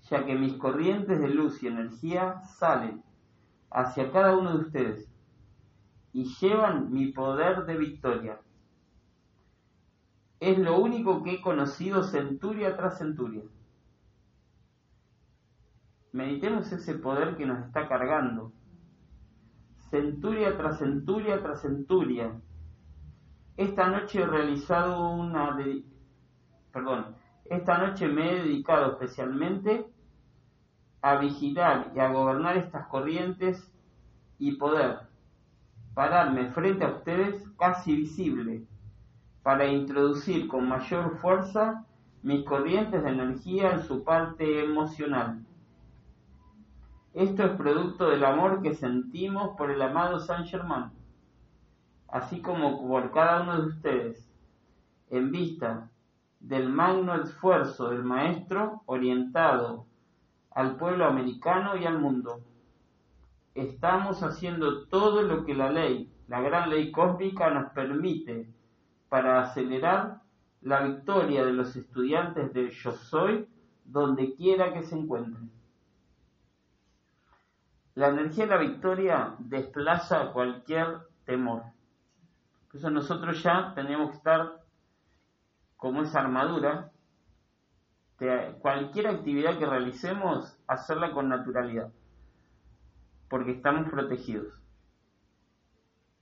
ya 0.09 0.25
que 0.25 0.35
mis 0.35 0.53
corrientes 0.53 1.19
de 1.21 1.29
luz 1.29 1.63
y 1.63 1.67
energía 1.67 2.41
salen 2.41 3.01
hacia 3.71 4.11
cada 4.11 4.35
uno 4.35 4.57
de 4.57 4.65
ustedes 4.65 5.09
y 6.11 6.25
llevan 6.25 6.91
mi 6.91 7.13
poder 7.13 7.65
de 7.65 7.77
victoria. 7.77 8.41
Es 10.39 10.57
lo 10.57 10.77
único 10.79 11.23
que 11.23 11.35
he 11.35 11.41
conocido 11.41 12.03
centuria 12.03 12.75
tras 12.75 12.97
centuria. 12.97 13.43
Meditemos 16.17 16.71
ese 16.71 16.95
poder 16.95 17.37
que 17.37 17.45
nos 17.45 17.63
está 17.63 17.87
cargando. 17.87 18.51
Centuria 19.91 20.57
tras 20.57 20.79
centuria 20.79 21.43
tras 21.43 21.61
centuria. 21.61 22.31
Esta 23.55 23.87
noche 23.87 24.23
he 24.23 24.25
realizado 24.25 25.11
una... 25.11 25.55
Perdón. 26.73 27.15
Esta 27.45 27.77
noche 27.77 28.07
me 28.07 28.31
he 28.31 28.43
dedicado 28.45 28.93
especialmente 28.93 29.85
a 31.03 31.17
vigilar 31.17 31.91
y 31.95 31.99
a 31.99 32.11
gobernar 32.11 32.57
estas 32.57 32.87
corrientes 32.87 33.71
y 34.39 34.53
poder 34.53 35.01
pararme 35.93 36.49
frente 36.49 36.83
a 36.83 36.93
ustedes 36.93 37.47
casi 37.59 37.95
visible 37.95 38.65
para 39.43 39.67
introducir 39.67 40.47
con 40.47 40.67
mayor 40.67 41.19
fuerza 41.19 41.85
mis 42.23 42.43
corrientes 42.43 43.03
de 43.03 43.09
energía 43.09 43.73
en 43.73 43.83
su 43.83 44.03
parte 44.03 44.63
emocional. 44.63 45.46
Esto 47.13 47.43
es 47.43 47.51
producto 47.51 48.09
del 48.09 48.23
amor 48.23 48.61
que 48.61 48.75
sentimos 48.75 49.57
por 49.57 49.71
el 49.71 49.81
amado 49.81 50.19
San 50.19 50.45
Germán, 50.45 50.91
así 52.07 52.41
como 52.41 52.87
por 52.87 53.11
cada 53.11 53.41
uno 53.41 53.61
de 53.61 53.67
ustedes, 53.67 54.29
en 55.09 55.31
vista 55.31 55.89
del 56.39 56.69
magno 56.69 57.15
esfuerzo 57.15 57.89
del 57.89 58.03
Maestro 58.03 58.83
orientado 58.85 59.85
al 60.51 60.75
pueblo 60.75 61.05
americano 61.05 61.75
y 61.77 61.85
al 61.85 61.99
mundo. 61.99 62.41
Estamos 63.55 64.21
haciendo 64.21 64.85
todo 64.85 65.23
lo 65.23 65.45
que 65.45 65.55
la 65.55 65.71
ley, 65.71 66.11
la 66.27 66.41
gran 66.41 66.69
ley 66.69 66.91
cósmica, 66.91 67.49
nos 67.49 67.71
permite 67.71 68.47
para 69.09 69.41
acelerar 69.41 70.21
la 70.61 70.81
victoria 70.81 71.45
de 71.45 71.53
los 71.53 71.75
estudiantes 71.75 72.53
de 72.53 72.69
Yo 72.69 72.91
Soy 72.91 73.47
donde 73.85 74.35
quiera 74.35 74.73
que 74.73 74.83
se 74.83 74.95
encuentren. 74.95 75.56
La 77.97 78.09
energía 78.09 78.45
de 78.45 78.51
la 78.51 78.57
victoria 78.57 79.35
desplaza 79.39 80.31
cualquier 80.31 80.99
temor. 81.25 81.63
Por 82.71 82.91
nosotros 82.91 83.41
ya 83.41 83.73
tenemos 83.73 84.11
que 84.11 84.17
estar 84.17 84.61
como 85.77 86.03
esa 86.03 86.19
armadura 86.19 86.91
cualquier 88.61 89.07
actividad 89.07 89.57
que 89.57 89.65
realicemos, 89.65 90.59
hacerla 90.67 91.11
con 91.11 91.27
naturalidad, 91.27 91.91
porque 93.29 93.53
estamos 93.53 93.89
protegidos. 93.89 94.53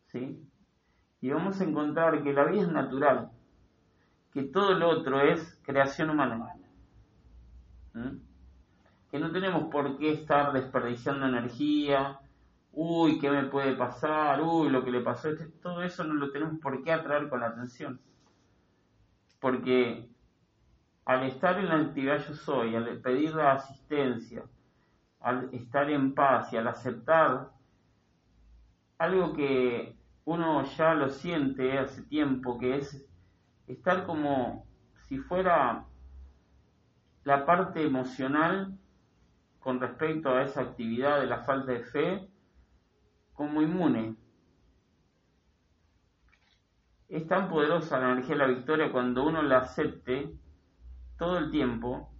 ¿Sí? 0.07 0.49
Y 1.19 1.29
vamos 1.29 1.59
a 1.59 1.65
encontrar 1.65 2.23
que 2.23 2.31
la 2.31 2.45
vida 2.45 2.61
es 2.61 2.71
natural, 2.71 3.31
que 4.31 4.43
todo 4.43 4.75
lo 4.75 4.87
otro 4.87 5.19
es 5.19 5.59
creación 5.65 6.09
humana. 6.09 6.55
¿Mm? 7.93 8.24
Que 9.15 9.21
no 9.21 9.31
tenemos 9.31 9.71
por 9.71 9.97
qué 9.97 10.11
estar 10.11 10.51
desperdiciando 10.51 11.25
energía, 11.25 12.19
uy, 12.73 13.17
¿qué 13.17 13.29
me 13.29 13.45
puede 13.45 13.73
pasar? 13.73 14.41
Uy, 14.41 14.69
lo 14.69 14.83
que 14.83 14.91
le 14.91 14.99
pasó, 14.99 15.29
este, 15.29 15.45
todo 15.45 15.83
eso 15.83 16.03
no 16.03 16.15
lo 16.15 16.31
tenemos 16.31 16.59
por 16.59 16.83
qué 16.83 16.91
atraer 16.91 17.29
con 17.29 17.39
la 17.39 17.45
atención. 17.45 18.01
Porque 19.39 20.09
al 21.05 21.23
estar 21.23 21.57
en 21.59 21.69
la 21.69 21.75
actividad 21.75 22.27
yo 22.27 22.33
soy, 22.33 22.75
al 22.75 22.99
pedir 22.99 23.33
la 23.33 23.53
asistencia, 23.53 24.43
al 25.21 25.47
estar 25.53 25.89
en 25.89 26.13
paz 26.13 26.51
y 26.51 26.57
al 26.57 26.67
aceptar 26.67 27.51
algo 28.97 29.31
que 29.31 29.97
uno 30.25 30.61
ya 30.75 30.93
lo 30.93 31.09
siente 31.09 31.79
hace 31.79 32.01
tiempo, 32.01 32.57
que 32.57 32.79
es 32.79 33.07
estar 33.65 34.05
como 34.05 34.67
si 35.07 35.19
fuera 35.19 35.85
la 37.23 37.45
parte 37.45 37.81
emocional 37.81 38.77
con 39.65 39.79
respecto 39.79 40.29
a 40.29 40.43
esa 40.43 40.61
actividad 40.61 41.19
de 41.19 41.25
la 41.25 41.39
falta 41.39 41.71
de 41.71 41.79
fe, 41.79 42.29
como 43.33 43.63
inmune. 43.63 44.15
Es 47.09 47.27
tan 47.27 47.49
poderosa 47.49 47.99
la 47.99 48.11
energía 48.11 48.35
de 48.35 48.41
la 48.41 48.53
victoria 48.53 48.91
cuando 48.91 49.25
uno 49.25 49.41
la 49.41 49.57
acepte 49.57 50.31
todo 51.17 51.39
el 51.39 51.49
tiempo 51.49 52.13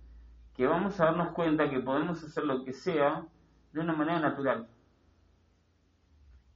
que 0.56 0.66
vamos 0.66 1.00
a 1.00 1.06
darnos 1.06 1.34
cuenta 1.34 1.70
que 1.70 1.82
podemos 1.82 2.24
hacer 2.24 2.46
lo 2.46 2.64
que 2.64 2.74
sea 2.74 3.28
de 3.74 3.80
una 3.80 3.94
manera 3.94 4.20
natural. 4.20 4.68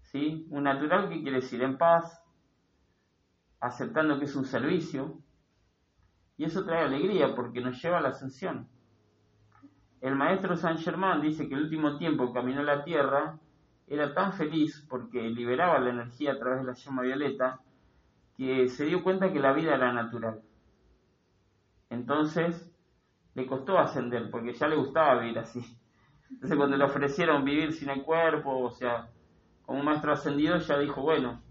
¿Sí? 0.01 0.47
Un 0.49 0.63
natural 0.63 1.07
que 1.07 1.21
quiere 1.21 1.41
decir 1.41 1.61
en 1.61 1.77
paz, 1.77 2.25
aceptando 3.59 4.17
que 4.17 4.25
es 4.25 4.35
un 4.35 4.45
servicio, 4.45 5.21
y 6.35 6.45
eso 6.45 6.65
trae 6.65 6.83
alegría 6.83 7.35
porque 7.35 7.61
nos 7.61 7.79
lleva 7.79 7.99
a 7.99 8.01
la 8.01 8.09
ascensión. 8.09 8.67
El 10.01 10.15
maestro 10.15 10.55
Saint 10.55 10.79
Germain 10.79 11.21
dice 11.21 11.47
que 11.47 11.55
el 11.55 11.63
último 11.63 11.97
tiempo 11.97 12.27
que 12.27 12.33
caminó 12.33 12.63
la 12.63 12.83
Tierra 12.83 13.37
era 13.87 14.13
tan 14.13 14.33
feliz 14.33 14.85
porque 14.89 15.21
liberaba 15.29 15.79
la 15.79 15.89
energía 15.89 16.33
a 16.33 16.39
través 16.39 16.59
de 16.59 16.67
la 16.67 16.73
llama 16.73 17.01
violeta 17.01 17.59
que 18.37 18.69
se 18.69 18.85
dio 18.85 19.03
cuenta 19.03 19.33
que 19.33 19.39
la 19.39 19.51
vida 19.51 19.75
era 19.75 19.91
natural. 19.91 20.41
Entonces 21.89 22.71
le 23.33 23.45
costó 23.45 23.77
ascender 23.77 24.29
porque 24.31 24.53
ya 24.53 24.67
le 24.67 24.75
gustaba 24.75 25.19
vivir 25.19 25.39
así. 25.39 25.59
Entonces 26.29 26.57
cuando 26.57 26.77
le 26.77 26.85
ofrecieron 26.85 27.43
vivir 27.43 27.73
sin 27.73 27.89
el 27.89 28.03
cuerpo, 28.03 28.59
o 28.59 28.71
sea, 28.71 29.09
como 29.63 29.79
un 29.79 29.85
maestro 29.85 30.13
ascendido, 30.13 30.57
ya 30.57 30.77
dijo, 30.77 31.01
bueno, 31.01 31.41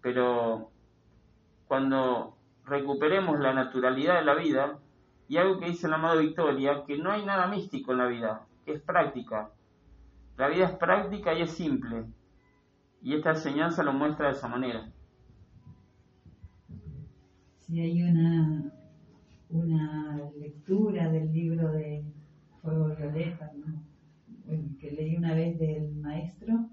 pero 0.00 0.70
cuando 1.66 2.36
recuperemos 2.64 3.38
la 3.40 3.52
naturalidad 3.52 4.20
de 4.20 4.24
la 4.24 4.34
vida, 4.34 4.78
y 5.28 5.36
algo 5.36 5.58
que 5.58 5.66
dice 5.66 5.86
el 5.86 5.94
amado 5.94 6.20
Victoria, 6.20 6.84
que 6.86 6.98
no 6.98 7.10
hay 7.10 7.24
nada 7.24 7.46
místico 7.46 7.92
en 7.92 7.98
la 7.98 8.06
vida, 8.06 8.46
que 8.64 8.72
es 8.72 8.82
práctica. 8.82 9.50
La 10.36 10.48
vida 10.48 10.66
es 10.66 10.72
práctica 10.72 11.34
y 11.34 11.42
es 11.42 11.50
simple. 11.50 12.04
Y 13.02 13.14
esta 13.14 13.30
enseñanza 13.30 13.82
lo 13.82 13.92
muestra 13.92 14.26
de 14.26 14.32
esa 14.32 14.48
manera. 14.48 14.90
Si 17.60 17.80
hay 17.80 18.02
una, 18.02 18.72
una 19.50 20.20
lectura 20.38 21.10
del 21.10 21.32
libro 21.32 21.72
de 21.72 22.04
Fuego 22.60 22.94
Violeta, 22.94 23.50
que 24.78 24.90
leí 24.90 25.16
una 25.16 25.34
vez 25.34 25.58
del 25.58 25.94
maestro, 25.96 26.68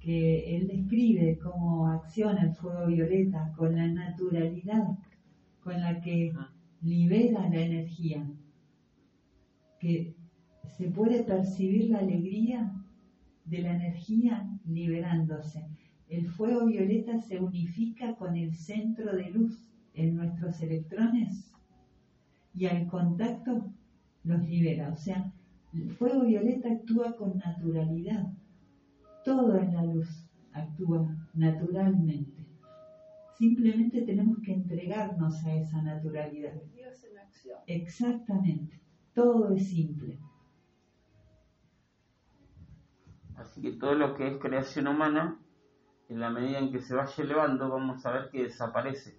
que 0.00 0.56
él 0.56 0.68
describe 0.68 1.38
cómo 1.38 1.88
acciona 1.88 2.42
el 2.42 2.54
fuego 2.54 2.86
violeta 2.86 3.52
con 3.56 3.74
la 3.74 3.86
naturalidad 3.88 4.84
con 5.62 5.80
la 5.80 6.00
que 6.00 6.32
ah 6.36 6.55
libera 6.82 7.48
la 7.48 7.60
energía, 7.60 8.26
que 9.80 10.14
se 10.76 10.88
puede 10.88 11.24
percibir 11.24 11.90
la 11.90 11.98
alegría 11.98 12.72
de 13.44 13.58
la 13.62 13.76
energía 13.76 14.48
liberándose. 14.66 15.64
El 16.08 16.28
fuego 16.28 16.66
violeta 16.66 17.20
se 17.20 17.40
unifica 17.40 18.14
con 18.16 18.36
el 18.36 18.54
centro 18.54 19.14
de 19.16 19.30
luz 19.30 19.64
en 19.94 20.16
nuestros 20.16 20.60
electrones 20.60 21.52
y 22.54 22.66
al 22.66 22.86
contacto 22.86 23.72
los 24.24 24.48
libera. 24.48 24.90
O 24.92 24.96
sea, 24.96 25.32
el 25.72 25.90
fuego 25.90 26.24
violeta 26.24 26.70
actúa 26.70 27.16
con 27.16 27.38
naturalidad. 27.38 28.32
Todo 29.24 29.58
en 29.58 29.74
la 29.74 29.84
luz 29.84 30.08
actúa 30.52 31.16
naturalmente. 31.34 32.35
Simplemente 33.38 34.02
tenemos 34.02 34.38
que 34.42 34.52
entregarnos 34.52 35.44
a 35.44 35.54
esa 35.54 35.82
naturalidad. 35.82 36.54
Dios 36.74 37.04
en 37.04 37.18
acción. 37.18 37.58
Exactamente. 37.66 38.80
Todo 39.14 39.54
es 39.54 39.68
simple. 39.68 40.18
Así 43.36 43.60
que 43.60 43.72
todo 43.72 43.94
lo 43.94 44.14
que 44.14 44.28
es 44.28 44.38
creación 44.38 44.86
humana, 44.86 45.38
en 46.08 46.20
la 46.20 46.30
medida 46.30 46.58
en 46.58 46.72
que 46.72 46.80
se 46.80 46.94
vaya 46.94 47.22
elevando, 47.22 47.68
vamos 47.68 48.04
a 48.06 48.12
ver 48.12 48.30
que 48.30 48.44
desaparece. 48.44 49.18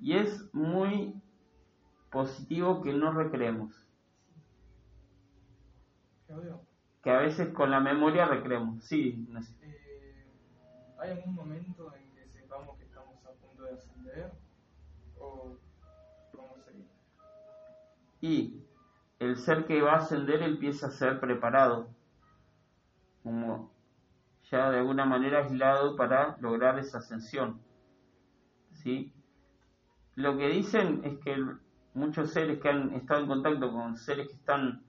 Y 0.00 0.12
es 0.14 0.48
muy 0.54 1.20
positivo 2.10 2.82
que 2.82 2.92
no 2.92 3.12
recreemos. 3.12 3.74
Que 7.02 7.10
a 7.10 7.18
veces 7.18 7.48
con 7.52 7.70
la 7.70 7.80
memoria 7.80 8.26
recreemos. 8.26 8.84
Sí, 8.84 9.26
no 9.28 9.42
sé. 9.42 9.54
Eh, 9.62 10.26
¿Hay 10.98 11.10
algún 11.10 11.34
momento 11.34 11.92
en 11.94 12.05
Y 18.26 18.60
el 19.20 19.36
ser 19.36 19.66
que 19.66 19.80
va 19.80 19.92
a 19.92 19.98
ascender 19.98 20.42
empieza 20.42 20.88
a 20.88 20.90
ser 20.90 21.20
preparado, 21.20 21.88
como 23.22 23.70
ya 24.50 24.68
de 24.72 24.78
alguna 24.78 25.04
manera 25.04 25.44
aislado 25.44 25.94
para 25.94 26.36
lograr 26.40 26.76
esa 26.80 26.98
ascensión. 26.98 27.60
¿Sí? 28.72 29.12
Lo 30.16 30.36
que 30.36 30.48
dicen 30.48 31.02
es 31.04 31.18
que 31.20 31.36
muchos 31.94 32.32
seres 32.32 32.60
que 32.60 32.68
han 32.68 32.94
estado 32.94 33.20
en 33.20 33.28
contacto 33.28 33.70
con 33.70 33.96
seres 33.96 34.26
que 34.26 34.34
están 34.34 34.82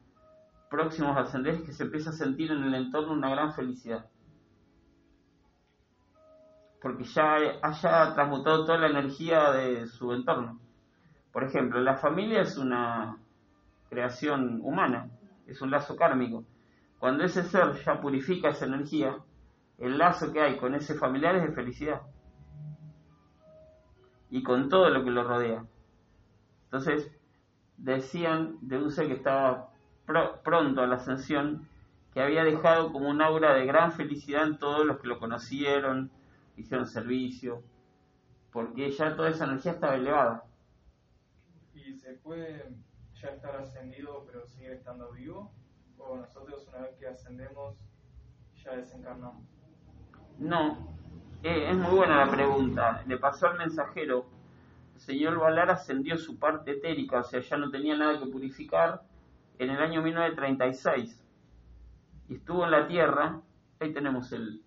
próximos 0.71 1.15
a 1.15 1.21
ascender 1.21 1.55
es 1.55 1.61
que 1.61 1.73
se 1.73 1.83
empieza 1.83 2.09
a 2.09 2.13
sentir 2.13 2.51
en 2.51 2.63
el 2.63 2.73
entorno 2.73 3.13
una 3.13 3.29
gran 3.29 3.53
felicidad 3.53 4.09
porque 6.81 7.03
ya 7.03 7.35
haya 7.61 8.13
transmutado 8.13 8.65
toda 8.65 8.77
la 8.77 8.87
energía 8.87 9.51
de 9.51 9.87
su 9.87 10.13
entorno. 10.13 10.59
Por 11.31 11.43
ejemplo, 11.43 11.81
la 11.81 11.97
familia 11.97 12.41
es 12.41 12.57
una 12.57 13.17
creación 13.89 14.59
humana, 14.63 15.09
es 15.45 15.61
un 15.61 15.71
lazo 15.71 15.95
kármico. 15.95 16.45
Cuando 16.99 17.23
ese 17.23 17.43
ser 17.43 17.73
ya 17.83 18.01
purifica 18.01 18.49
esa 18.49 18.65
energía, 18.65 19.17
el 19.77 19.97
lazo 19.97 20.33
que 20.33 20.41
hay 20.41 20.57
con 20.57 20.75
ese 20.75 20.95
familiar 20.95 21.35
es 21.35 21.43
de 21.43 21.51
felicidad. 21.51 22.01
Y 24.29 24.43
con 24.43 24.69
todo 24.69 24.89
lo 24.89 25.03
que 25.03 25.11
lo 25.11 25.23
rodea. 25.23 25.65
Entonces, 26.65 27.11
decían 27.77 28.57
de 28.61 28.77
un 28.77 28.91
ser 28.91 29.07
que 29.07 29.13
estaba 29.13 29.69
pronto 30.43 30.81
a 30.81 30.87
la 30.87 30.95
ascensión, 30.95 31.67
que 32.13 32.21
había 32.21 32.43
dejado 32.43 32.91
como 32.91 33.09
un 33.09 33.21
aura 33.21 33.53
de 33.53 33.65
gran 33.65 33.91
felicidad 33.91 34.47
en 34.47 34.57
todos 34.57 34.85
los 34.85 34.99
que 34.99 35.07
lo 35.07 35.19
conocieron, 35.19 36.11
hicieron 36.55 36.87
servicio, 36.87 37.63
porque 38.51 38.89
ya 38.91 39.15
toda 39.15 39.29
esa 39.29 39.45
energía 39.45 39.73
estaba 39.73 39.95
elevada. 39.95 40.43
¿Y 41.75 41.93
se 41.93 42.13
puede 42.15 42.65
ya 43.21 43.29
estar 43.29 43.55
ascendido 43.55 44.23
pero 44.25 44.45
seguir 44.45 44.71
estando 44.71 45.11
vivo? 45.11 45.51
¿O 45.97 46.17
nosotros 46.17 46.67
una 46.67 46.79
vez 46.79 46.95
que 46.97 47.07
ascendemos 47.07 47.75
ya 48.63 48.75
desencarnamos? 48.75 49.43
No, 50.37 50.95
eh, 51.43 51.69
es 51.69 51.75
muy 51.75 51.95
buena 51.95 52.25
la 52.25 52.31
pregunta. 52.31 53.03
Le 53.07 53.17
pasó 53.17 53.47
al 53.47 53.57
mensajero, 53.57 54.25
el 54.95 55.01
señor 55.01 55.39
Valar 55.39 55.71
ascendió 55.71 56.17
su 56.17 56.37
parte 56.37 56.71
etérica, 56.71 57.19
o 57.19 57.23
sea, 57.23 57.39
ya 57.39 57.57
no 57.57 57.71
tenía 57.71 57.95
nada 57.97 58.19
que 58.19 58.27
purificar, 58.27 59.01
en 59.57 59.69
el 59.71 59.81
año 59.81 60.01
1936. 60.01 61.23
Y 62.29 62.35
estuvo 62.35 62.65
en 62.65 62.71
la 62.71 62.87
Tierra, 62.87 63.41
ahí 63.79 63.93
tenemos 63.93 64.31
el, 64.31 64.63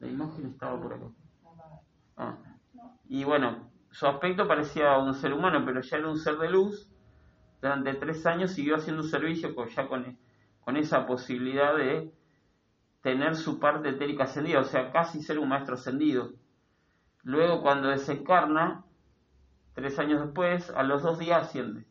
la 0.00 0.08
imagen 0.08 0.46
estaba 0.46 0.80
por 0.80 0.94
acá. 0.94 1.06
Ah. 2.16 2.36
Y 3.08 3.24
bueno, 3.24 3.70
su 3.90 4.06
aspecto 4.06 4.46
parecía 4.46 4.98
un 4.98 5.14
ser 5.14 5.32
humano, 5.32 5.62
pero 5.64 5.80
ya 5.80 5.96
era 5.96 6.08
un 6.08 6.18
ser 6.18 6.36
de 6.38 6.50
luz. 6.50 6.87
Durante 7.60 7.94
tres 7.94 8.24
años 8.26 8.52
siguió 8.52 8.76
haciendo 8.76 9.02
un 9.02 9.08
servicio 9.08 9.54
con, 9.54 9.68
ya 9.68 9.88
con, 9.88 10.18
con 10.60 10.76
esa 10.76 11.06
posibilidad 11.06 11.76
de 11.76 12.12
tener 13.02 13.36
su 13.36 13.58
parte 13.58 13.90
etérica 13.90 14.24
ascendida, 14.24 14.60
o 14.60 14.64
sea, 14.64 14.92
casi 14.92 15.22
ser 15.22 15.38
un 15.38 15.48
maestro 15.48 15.74
ascendido. 15.74 16.34
Luego, 17.22 17.62
cuando 17.62 17.88
desencarna, 17.88 18.84
tres 19.74 19.98
años 19.98 20.20
después, 20.22 20.70
a 20.70 20.82
los 20.82 21.02
dos 21.02 21.18
días 21.18 21.46
asciende, 21.46 21.84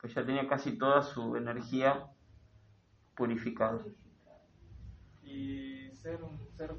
pues 0.00 0.14
ya 0.14 0.24
tenía 0.24 0.48
casi 0.48 0.76
toda 0.78 1.02
su 1.02 1.36
energía 1.36 2.06
purificada. 3.14 3.84
Y 5.22 5.90
ser 5.92 6.22
un 6.22 6.38
ser 6.56 6.74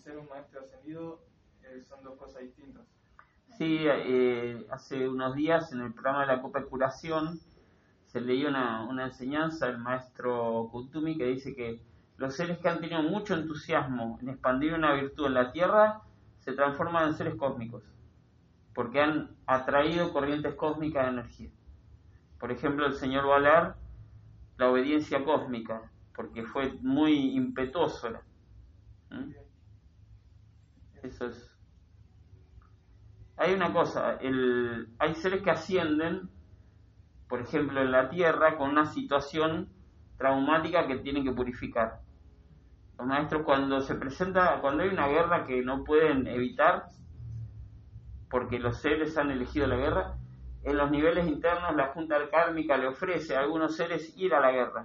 ser 0.00 0.16
un 0.16 0.28
maestro 0.28 0.60
ascendido 0.60 1.20
eh, 1.62 1.82
son 1.82 2.02
dos 2.02 2.18
cosas 2.18 2.42
distintas. 2.42 2.86
Sí, 3.60 3.76
eh, 3.86 4.66
hace 4.70 5.06
unos 5.06 5.34
días 5.34 5.70
en 5.72 5.82
el 5.82 5.92
programa 5.92 6.22
de 6.22 6.28
la 6.28 6.40
Copa 6.40 6.60
de 6.60 6.66
Curación 6.66 7.38
se 8.06 8.22
leía 8.22 8.48
una, 8.48 8.84
una 8.88 9.04
enseñanza 9.04 9.66
del 9.66 9.76
maestro 9.76 10.70
Kutumi 10.72 11.18
que 11.18 11.26
dice 11.26 11.54
que 11.54 11.78
los 12.16 12.34
seres 12.34 12.56
que 12.56 12.70
han 12.70 12.80
tenido 12.80 13.02
mucho 13.02 13.34
entusiasmo 13.34 14.18
en 14.22 14.30
expandir 14.30 14.72
una 14.72 14.94
virtud 14.94 15.26
en 15.26 15.34
la 15.34 15.52
Tierra 15.52 16.00
se 16.38 16.54
transforman 16.54 17.08
en 17.08 17.14
seres 17.14 17.34
cósmicos, 17.34 17.82
porque 18.72 19.02
han 19.02 19.36
atraído 19.44 20.10
corrientes 20.10 20.54
cósmicas 20.54 21.04
de 21.04 21.10
energía. 21.10 21.50
Por 22.38 22.52
ejemplo, 22.52 22.86
el 22.86 22.94
señor 22.94 23.26
Valar, 23.26 23.76
la 24.56 24.70
obediencia 24.70 25.22
cósmica, 25.22 25.82
porque 26.16 26.44
fue 26.44 26.72
muy 26.80 27.36
impetuoso. 27.36 28.08
¿Mm? 29.10 29.32
Eso 31.02 31.26
es. 31.26 31.49
Hay 33.40 33.54
una 33.54 33.72
cosa, 33.72 34.18
el, 34.20 34.90
hay 34.98 35.14
seres 35.14 35.40
que 35.40 35.50
ascienden, 35.50 36.28
por 37.26 37.40
ejemplo, 37.40 37.80
en 37.80 37.90
la 37.90 38.10
Tierra 38.10 38.58
con 38.58 38.68
una 38.68 38.84
situación 38.84 39.70
traumática 40.18 40.86
que 40.86 40.98
tienen 40.98 41.24
que 41.24 41.32
purificar. 41.32 42.00
Los 42.98 43.06
maestros 43.06 43.44
cuando 43.46 43.80
se 43.80 43.94
presenta, 43.94 44.60
cuando 44.60 44.82
hay 44.82 44.90
una 44.90 45.08
guerra 45.08 45.46
que 45.46 45.62
no 45.62 45.84
pueden 45.84 46.26
evitar, 46.26 46.84
porque 48.28 48.58
los 48.58 48.76
seres 48.76 49.16
han 49.16 49.30
elegido 49.30 49.66
la 49.66 49.76
guerra, 49.76 50.18
en 50.62 50.76
los 50.76 50.90
niveles 50.90 51.26
internos 51.26 51.74
la 51.74 51.94
Junta 51.94 52.18
Kármica 52.30 52.76
le 52.76 52.88
ofrece 52.88 53.36
a 53.36 53.40
algunos 53.40 53.74
seres 53.74 54.12
ir 54.18 54.34
a 54.34 54.40
la 54.40 54.52
guerra, 54.52 54.84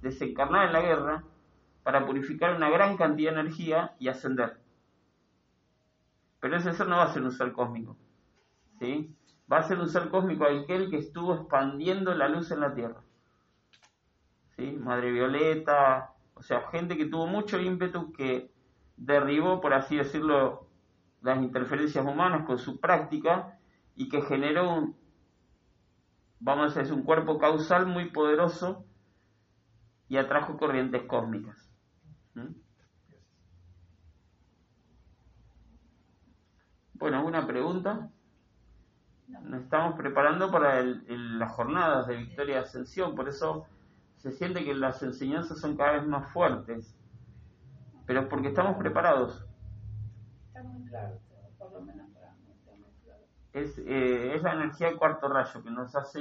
desencarnar 0.00 0.68
en 0.68 0.72
la 0.72 0.80
guerra, 0.80 1.24
para 1.82 2.06
purificar 2.06 2.56
una 2.56 2.70
gran 2.70 2.96
cantidad 2.96 3.34
de 3.34 3.40
energía 3.40 3.92
y 3.98 4.08
ascender. 4.08 4.62
Pero 6.42 6.56
ese 6.56 6.72
ser 6.72 6.88
no 6.88 6.96
va 6.96 7.04
a 7.04 7.12
ser 7.12 7.22
un 7.22 7.30
ser 7.30 7.52
cósmico. 7.52 7.96
¿sí? 8.80 9.14
Va 9.50 9.58
a 9.58 9.62
ser 9.62 9.78
un 9.78 9.88
ser 9.88 10.08
cósmico 10.08 10.44
aquel 10.44 10.90
que 10.90 10.98
estuvo 10.98 11.36
expandiendo 11.36 12.12
la 12.16 12.28
luz 12.28 12.50
en 12.50 12.58
la 12.58 12.74
Tierra. 12.74 13.00
¿sí? 14.56 14.72
Madre 14.72 15.12
Violeta, 15.12 16.14
o 16.34 16.42
sea, 16.42 16.68
gente 16.72 16.96
que 16.96 17.06
tuvo 17.06 17.28
mucho 17.28 17.60
ímpetu 17.60 18.12
que 18.12 18.50
derribó, 18.96 19.60
por 19.60 19.72
así 19.72 19.96
decirlo, 19.96 20.66
las 21.20 21.40
interferencias 21.40 22.04
humanas 22.04 22.44
con 22.44 22.58
su 22.58 22.80
práctica 22.80 23.60
y 23.94 24.08
que 24.08 24.22
generó 24.22 24.74
un, 24.74 24.96
vamos 26.40 26.76
a 26.76 26.80
decir, 26.80 26.92
un 26.92 27.04
cuerpo 27.04 27.38
causal 27.38 27.86
muy 27.86 28.10
poderoso 28.10 28.84
y 30.08 30.16
atrajo 30.16 30.56
corrientes 30.56 31.04
cósmicas. 31.04 31.71
Bueno, 37.02 37.16
¿alguna 37.16 37.44
pregunta? 37.48 38.12
Nos 39.26 39.62
estamos 39.62 39.96
preparando 39.96 40.52
para 40.52 40.84
las 40.84 41.50
jornadas 41.50 42.06
de 42.06 42.16
Victoria 42.16 42.54
y 42.54 42.58
Ascensión, 42.58 43.16
por 43.16 43.28
eso 43.28 43.66
se 44.18 44.30
siente 44.30 44.64
que 44.64 44.72
las 44.72 45.02
enseñanzas 45.02 45.58
son 45.58 45.76
cada 45.76 45.94
vez 45.94 46.06
más 46.06 46.32
fuertes, 46.32 46.96
pero 48.06 48.28
porque 48.28 48.46
estamos 48.46 48.76
preparados. 48.76 49.44
Está 50.46 50.62
muy 50.62 50.84
claro, 50.84 51.18
por 51.58 51.72
lo 51.72 51.80
menos 51.80 52.08
para 52.10 52.34
mí 52.34 52.52
está 52.52 52.70
muy 52.70 52.92
claro. 53.02 53.24
Es, 53.52 53.78
eh, 53.78 54.36
es 54.36 54.42
la 54.44 54.52
energía 54.52 54.86
del 54.86 54.96
cuarto 54.96 55.26
rayo 55.26 55.60
que 55.60 55.70
nos 55.72 55.96
hace 55.96 56.20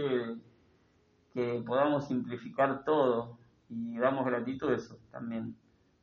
que 1.31 1.63
podamos 1.63 2.07
simplificar 2.07 2.83
todo 2.85 3.37
y 3.69 3.99
damos 3.99 4.25
gratitud 4.25 4.71
a 4.71 4.77
eso 4.77 4.97
también. 5.11 5.55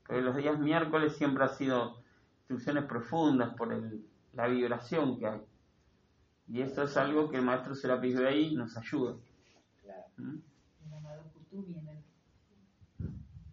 Porque 0.06 0.22
los 0.22 0.36
días 0.36 0.56
miércoles 0.56 1.16
siempre 1.16 1.42
ha 1.42 1.48
sido 1.48 2.00
instrucciones 2.42 2.84
profundas 2.84 3.55
por 3.56 3.72
el, 3.72 4.06
la 4.32 4.48
vibración 4.48 5.18
que 5.18 5.26
hay. 5.26 5.40
Y 6.48 6.62
eso 6.62 6.82
es 6.82 6.96
algo 6.96 7.28
que 7.28 7.36
el 7.36 7.44
maestro 7.44 7.74
Serapis 7.74 8.16
ahí 8.16 8.55
nos 8.55 8.76
ayuda. 8.76 9.16
¿Mm? 10.16 10.38
El 10.86 10.94
amado 10.94 11.30
Kutumi 11.32 11.76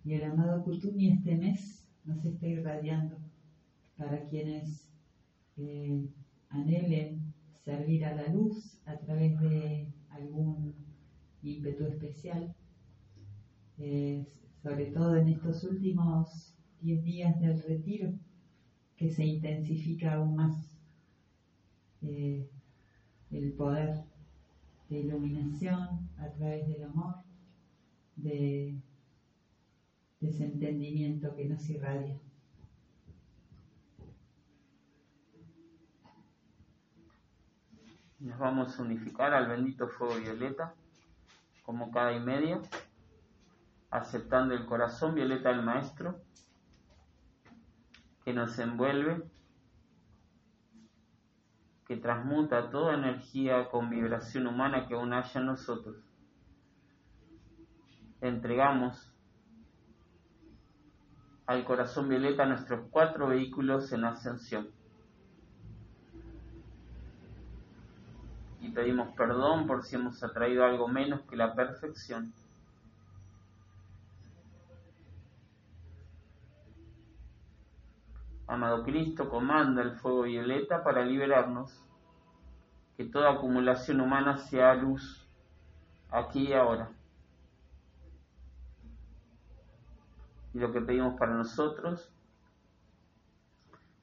Y 0.03 0.14
el 0.14 0.23
amado 0.23 0.64
Kutumi 0.64 1.10
este 1.10 1.35
mes 1.35 1.85
nos 2.06 2.23
está 2.26 2.47
irradiando 2.47 3.18
para 3.97 4.23
quienes 4.30 4.89
eh, 5.57 6.07
anhelen 6.49 7.34
servir 7.64 8.06
a 8.06 8.15
la 8.15 8.27
luz 8.30 8.80
a 8.85 8.97
través 8.97 9.39
de 9.39 9.88
algún 10.10 10.76
ímpetu 11.41 11.85
especial, 11.85 12.56
eh, 13.77 14.26
sobre 14.61 14.88
todo 14.88 15.15
en 15.15 15.30
estos 15.30 15.64
últimos 15.64 16.56
10 16.81 17.03
días 17.03 17.39
del 17.39 17.61
retiro, 17.64 18.14
que 18.97 19.11
se 19.11 19.26
intensifica 19.26 20.13
aún 20.13 20.35
más 20.35 20.77
eh, 22.01 22.49
el 23.31 23.51
poder 23.53 24.03
de 24.89 24.99
iluminación 24.99 26.09
a 26.17 26.30
través 26.30 26.67
del 26.67 26.84
amor, 26.84 27.15
de, 28.15 28.76
de 30.19 30.30
ese 30.30 30.45
entendimiento 30.45 31.35
que 31.35 31.45
nos 31.45 31.69
irradia. 31.69 32.17
Nos 38.19 38.39
vamos 38.39 38.80
a 38.80 38.81
unificar 38.81 39.34
al 39.34 39.47
bendito 39.47 39.88
fuego 39.88 40.15
violeta, 40.15 40.73
como 41.63 41.91
cada 41.91 42.13
y 42.13 42.19
media, 42.19 42.61
aceptando 43.89 44.53
el 44.53 44.65
corazón 44.65 45.15
violeta 45.15 45.49
del 45.49 45.63
Maestro, 45.63 46.22
que 48.26 48.34
nos 48.34 48.60
envuelve, 48.60 49.23
que 51.88 51.95
transmuta 51.97 52.69
toda 52.69 52.95
energía 52.95 53.69
con 53.69 53.89
vibración 53.89 54.47
humana 54.47 54.88
que 54.88 54.95
aún 54.95 55.14
haya 55.14 55.39
en 55.39 55.45
nosotros. 55.45 55.95
Entregamos 58.19 59.14
al 61.45 61.64
corazón 61.64 62.10
violeta 62.10 62.45
nuestros 62.45 62.89
cuatro 62.89 63.27
vehículos 63.27 63.91
en 63.93 64.03
ascensión. 64.03 64.76
y 68.65 68.72
pedimos 68.72 69.10
perdón 69.15 69.68
por 69.68 69.84
si 69.84 69.95
hemos 69.95 70.23
atraído 70.23 70.65
algo 70.65 70.88
menos 70.88 71.22
que 71.30 71.35
la 71.35 71.53
perfección. 71.53 72.34
Amado 78.56 78.84
Cristo, 78.84 79.27
comanda 79.27 79.82
el 79.82 79.98
fuego 79.98 80.22
violeta 80.22 80.82
para 80.82 81.03
liberarnos, 81.03 81.84
que 82.95 83.03
toda 83.03 83.34
acumulación 83.34 83.99
humana 83.99 84.38
sea 84.38 84.73
luz, 84.76 85.27
aquí 86.10 86.48
y 86.48 86.53
ahora. 86.53 86.90
Y 90.53 90.60
lo 90.60 90.72
que 90.72 90.80
pedimos 90.80 91.19
para 91.19 91.34
nosotros, 91.34 92.10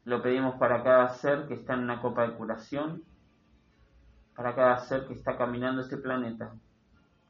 lo 0.05 0.21
pedimos 0.21 0.57
para 0.57 0.83
cada 0.83 1.09
ser 1.09 1.47
que 1.47 1.55
está 1.55 1.73
en 1.73 1.85
una 1.85 2.03
copa 2.03 2.29
de 2.29 2.35
curación, 2.35 3.03
para 4.37 4.55
cada 4.55 4.79
ser 4.81 5.07
que 5.07 5.15
está 5.15 5.39
caminando 5.39 5.81
este 5.81 5.97
planeta, 5.97 6.53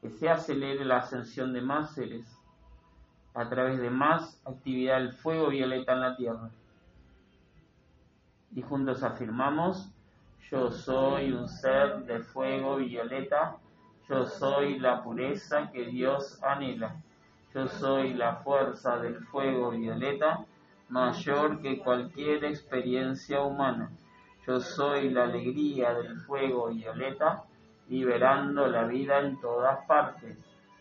que 0.01 0.11
se 0.11 0.29
acelere 0.29 0.85
la 0.85 0.97
ascensión 0.97 1.53
de 1.53 1.63
más 1.63 1.95
seres 1.95 2.27
a 3.33 3.49
través 3.49 3.79
de 3.79 3.91
más 3.91 4.43
actividad 4.45 4.99
del 4.99 5.13
fuego 5.13 5.51
violeta 5.51 5.93
en 5.93 6.01
la 6.01 6.17
Tierra. 6.17 6.51
Y 8.55 8.63
juntos 8.63 9.03
afirmamos, 9.03 9.91
yo 10.51 10.71
soy 10.71 11.33
un 11.33 11.49
ser 11.49 12.05
de 12.05 12.21
fuego 12.21 12.77
violeta, 12.77 13.57
yo 14.09 14.27
soy 14.27 14.79
la 14.79 15.03
pureza 15.03 15.71
que 15.71 15.87
Dios 15.87 16.43
anhela, 16.43 16.97
yo 17.55 17.67
soy 17.69 18.15
la 18.15 18.37
fuerza 18.37 18.99
del 18.99 19.25
fuego 19.27 19.71
violeta 19.71 20.45
mayor 20.93 21.63
que 21.63 21.79
cualquier 21.79 22.45
experiencia 22.45 23.41
humana. 23.41 23.91
Yo 24.47 24.61
soy 24.61 25.09
la 25.09 25.25
alegría 25.25 25.95
del 25.95 26.19
fuego 26.19 26.69
violeta, 26.69 27.45
liberando 27.89 28.67
la 28.67 28.85
vida 28.85 29.21
en 29.21 29.41
todas 29.41 29.87
partes. 29.87 30.37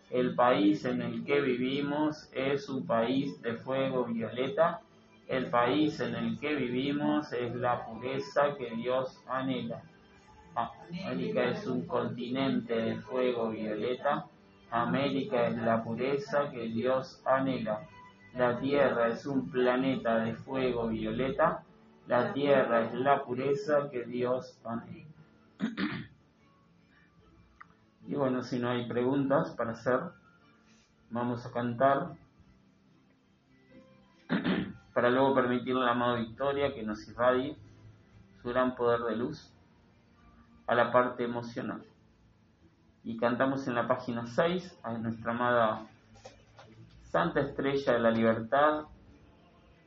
El 0.10 0.35
país 0.35 0.84
en 0.84 1.02
el 1.02 1.23
que 1.23 1.39
vivimos 1.39 2.30
es 2.34 2.68
un 2.68 2.85
país 2.85 3.41
de 3.41 3.53
fuego 3.53 4.03
violeta. 4.03 4.81
El 5.31 5.49
país 5.49 5.97
en 6.01 6.13
el 6.13 6.37
que 6.39 6.53
vivimos 6.55 7.31
es 7.31 7.55
la 7.55 7.85
pureza 7.85 8.53
que 8.57 8.75
Dios 8.75 9.23
anhela. 9.29 9.81
América 10.53 11.45
es 11.45 11.65
un 11.65 11.87
continente 11.87 12.75
de 12.75 12.97
fuego 12.97 13.49
violeta. 13.51 14.25
América 14.71 15.47
es 15.47 15.55
la 15.55 15.81
pureza 15.85 16.51
que 16.51 16.63
Dios 16.63 17.21
anhela. 17.23 17.87
La 18.33 18.59
Tierra 18.59 19.07
es 19.07 19.25
un 19.25 19.49
planeta 19.49 20.17
de 20.17 20.33
fuego 20.33 20.89
violeta. 20.89 21.63
La 22.07 22.33
tierra 22.33 22.87
es 22.87 22.93
la 22.93 23.23
pureza 23.23 23.89
que 23.89 24.03
Dios 24.03 24.59
anhela. 24.65 25.07
Y 28.05 28.15
bueno, 28.15 28.43
si 28.43 28.59
no 28.59 28.69
hay 28.69 28.85
preguntas 28.85 29.51
para 29.51 29.71
hacer, 29.71 30.01
vamos 31.09 31.45
a 31.45 31.51
cantar 31.51 32.17
para 34.93 35.09
luego 35.09 35.34
permitirle 35.34 35.85
la 35.85 35.91
amada 35.91 36.15
Victoria 36.15 36.73
que 36.73 36.84
nos 36.84 37.07
irradie 37.07 37.55
su 38.41 38.49
gran 38.49 38.76
poder 38.76 39.01
de 39.01 39.15
luz 39.15 39.53
a 40.68 40.76
la 40.76 40.91
parte 40.91 41.23
emocional. 41.23 41.84
Y 43.03 43.18
cantamos 43.18 43.68
en 43.68 43.76
la 43.76 43.88
página 43.88 44.27
6 44.27 44.80
a 44.84 44.93
nuestra 44.93 45.31
amada 45.31 45.88
Santa 47.03 47.41
Estrella 47.41 47.93
de 47.93 47.99
la 47.99 48.11
Libertad, 48.11 48.85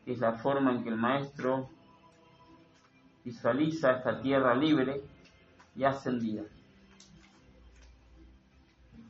que 0.04 0.12
es 0.12 0.18
la 0.18 0.32
forma 0.34 0.72
en 0.72 0.82
que 0.82 0.90
el 0.90 0.96
Maestro 0.96 1.68
visualiza 3.24 3.92
esta 3.92 4.20
tierra 4.20 4.54
libre 4.54 5.02
y 5.74 5.84
ascendida. 5.84 6.42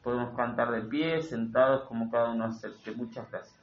Podemos 0.02 0.36
cantar 0.36 0.70
de 0.70 0.82
pie, 0.82 1.22
sentados, 1.22 1.88
como 1.88 2.10
cada 2.10 2.30
uno 2.30 2.44
acepte. 2.44 2.92
Muchas 2.92 3.28
gracias. 3.30 3.53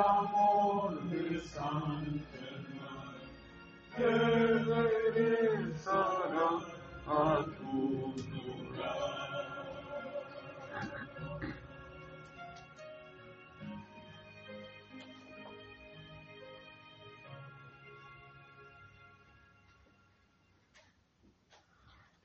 Amor 0.00 1.02
de. 1.10 1.28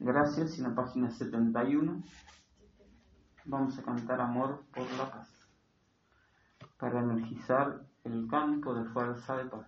Gracias. 0.04 0.58
En 0.58 0.64
la 0.64 0.76
página 0.76 1.10
71 1.10 2.04
vamos 3.46 3.80
a 3.80 3.84
cantar 3.84 4.20
Amor 4.20 4.66
por 4.74 4.86
la 4.98 5.10
energizar 7.00 7.82
el 8.04 8.28
campo 8.28 8.74
de 8.74 8.86
fuerza 8.86 9.38
de 9.38 9.46
paz. 9.46 9.68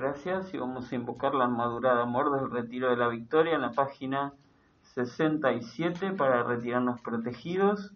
Gracias 0.00 0.54
y 0.54 0.58
vamos 0.58 0.92
a 0.92 0.94
invocar 0.94 1.34
la 1.34 1.46
armadura 1.46 1.96
de 1.96 2.02
amor 2.02 2.30
del 2.30 2.52
retiro 2.52 2.90
de 2.90 2.96
la 2.96 3.08
victoria 3.08 3.56
en 3.56 3.62
la 3.62 3.72
página 3.72 4.32
67 4.94 6.12
para 6.12 6.44
retirarnos 6.44 7.00
protegidos 7.00 7.92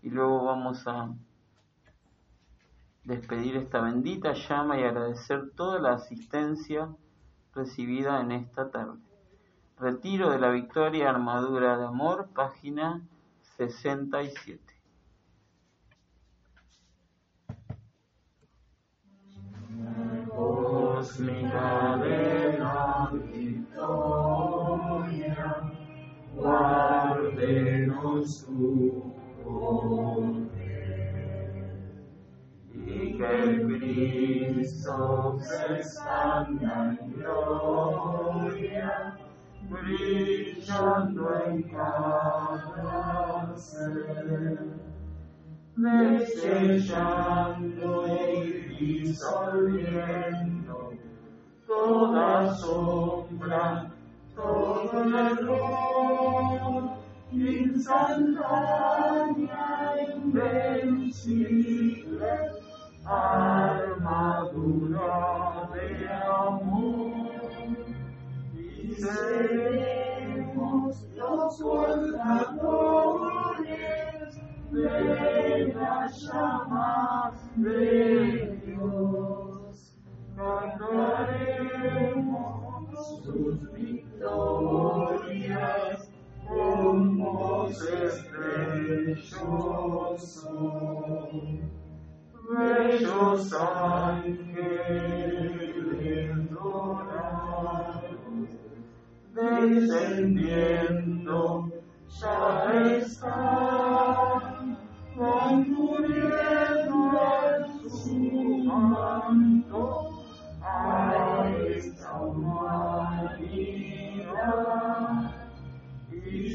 y 0.00 0.10
luego 0.10 0.44
vamos 0.44 0.86
a 0.86 1.12
despedir 3.02 3.56
esta 3.56 3.80
bendita 3.80 4.32
llama 4.32 4.78
y 4.78 4.84
agradecer 4.84 5.50
toda 5.56 5.80
la 5.80 5.94
asistencia 5.94 6.94
recibida 7.52 8.20
en 8.20 8.30
esta 8.30 8.70
tarde. 8.70 9.00
Retiro 9.76 10.30
de 10.30 10.38
la 10.38 10.50
victoria, 10.50 11.10
armadura 11.10 11.76
de 11.76 11.86
amor, 11.86 12.28
página 12.32 13.02
67. 13.56 14.73
Toda 51.66 52.54
sombra, 52.54 53.92
todo 54.34 55.18
error, 55.18 57.03
instantánea, 57.40 58.44
invencible, 60.14 61.52
armadura 63.04 64.18
de 65.74 66.08
amor. 66.08 67.14
Y 68.54 68.94
seremos 68.94 70.44
los 71.16 71.58
portadores 71.60 72.74
de 74.70 75.74
las 75.74 76.22
llamas 76.22 77.34
de 77.56 78.60
Dios. 78.64 79.96
Cantaremos 80.36 81.64
sus 83.24 83.72
victorias 83.72 84.84
preciosos. 88.30 89.54
Bellos 92.50 93.52
ángeles 93.54 94.94
descendiendo 99.74 101.68
ya 102.20 102.72
están 102.96 104.78
concurriendo 105.16 106.98
en 107.56 107.90
su 107.90 108.18
manto 108.64 109.84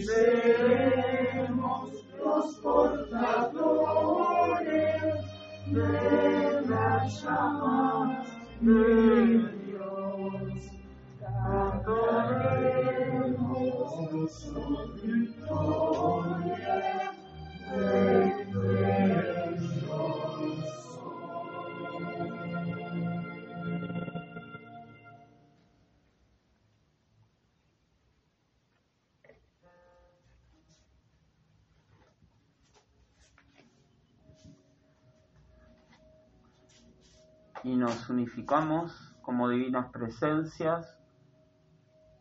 seremos 0.06 1.90
los 2.18 2.56
portadores 2.58 3.54
de 5.68 6.62
las 6.68 7.24
llamas 7.24 8.28
de 8.60 9.48
Dios. 9.66 10.54
Cantaremos 11.20 12.00
su 14.32 14.62
victoria 15.02 16.80
de 17.72 19.49
y 37.70 37.76
nos 37.76 38.10
unificamos 38.10 39.16
como 39.22 39.48
divinas 39.48 39.92
presencias 39.92 40.98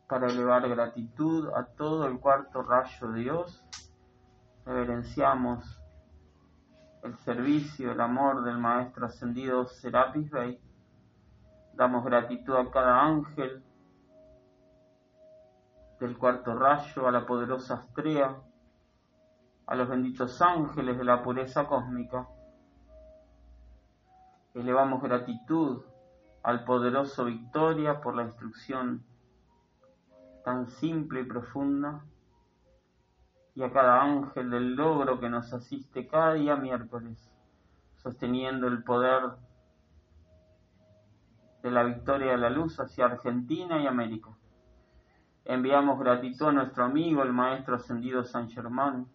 para 0.07 0.27
elevar 0.27 0.69
gratitud 0.69 1.49
a 1.55 1.65
todo 1.65 2.07
el 2.07 2.21
cuarto 2.21 2.63
rayo 2.63 3.13
de 3.13 3.21
Dios. 3.21 3.65
Reverenciamos 4.67 5.81
el 7.03 7.17
servicio, 7.17 7.93
el 7.93 8.01
amor 8.03 8.45
del 8.45 8.59
Maestro 8.59 9.07
Ascendido 9.07 9.67
Serapis 9.67 10.31
Bey. 10.31 10.61
Damos 11.73 12.05
gratitud 12.05 12.55
a 12.55 12.71
cada 12.71 13.01
ángel 13.07 13.65
del 15.99 16.19
cuarto 16.19 16.59
rayo, 16.59 17.09
a 17.09 17.11
la 17.11 17.25
poderosa 17.25 17.75
Astrea, 17.75 18.37
a 19.67 19.75
los 19.75 19.89
benditos 19.89 20.43
ángeles 20.43 20.99
de 20.99 21.05
la 21.05 21.23
pureza 21.23 21.67
cósmica. 21.67 22.29
Elevamos 24.59 25.01
gratitud 25.01 25.85
al 26.43 26.65
poderoso 26.65 27.25
Victoria 27.25 28.01
por 28.01 28.17
la 28.17 28.25
instrucción 28.25 29.05
tan 30.45 30.67
simple 30.67 31.21
y 31.21 31.25
profunda 31.25 32.05
y 33.55 33.63
a 33.63 33.71
cada 33.71 34.03
ángel 34.03 34.51
del 34.51 34.75
logro 34.75 35.21
que 35.21 35.29
nos 35.29 35.53
asiste 35.53 36.09
cada 36.09 36.33
día 36.33 36.57
miércoles, 36.57 37.31
sosteniendo 37.99 38.67
el 38.67 38.83
poder 38.83 39.31
de 41.63 41.71
la 41.71 41.85
victoria 41.85 42.33
de 42.33 42.39
la 42.39 42.51
luz 42.51 42.81
hacia 42.81 43.05
Argentina 43.07 43.81
y 43.81 43.87
América. 43.87 44.31
Enviamos 45.45 46.01
gratitud 46.01 46.49
a 46.49 46.53
nuestro 46.53 46.85
amigo, 46.85 47.23
el 47.23 47.33
Maestro 47.33 47.77
Ascendido 47.77 48.25
San 48.25 48.51
Germán, 48.51 49.07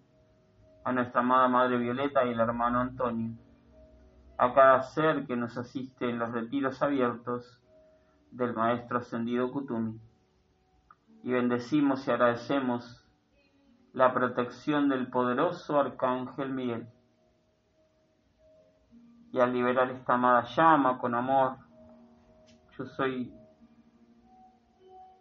a 0.85 0.93
nuestra 0.93 1.19
amada 1.19 1.49
Madre 1.49 1.77
Violeta 1.77 2.23
y 2.23 2.29
el 2.29 2.39
hermano 2.39 2.79
Antonio, 2.79 3.35
a 4.43 4.53
cada 4.53 4.83
ser 4.83 5.25
que 5.25 5.37
nos 5.37 5.57
asiste 5.57 6.09
en 6.09 6.19
los 6.19 6.29
retiros 6.33 6.81
abiertos 6.81 7.61
del 8.29 8.53
Maestro 8.53 8.97
Ascendido 8.97 9.49
Kutumi. 9.49 10.01
Y 11.23 11.31
bendecimos 11.31 12.05
y 12.05 12.11
agradecemos 12.11 13.07
la 13.93 14.13
protección 14.13 14.89
del 14.89 15.07
poderoso 15.09 15.79
Arcángel 15.79 16.49
Miguel. 16.49 16.89
Y 19.31 19.39
al 19.39 19.53
liberar 19.53 19.89
esta 19.91 20.15
amada 20.15 20.43
llama 20.43 20.97
con 20.97 21.15
amor, 21.15 21.55
yo 22.77 22.85
soy 22.85 23.33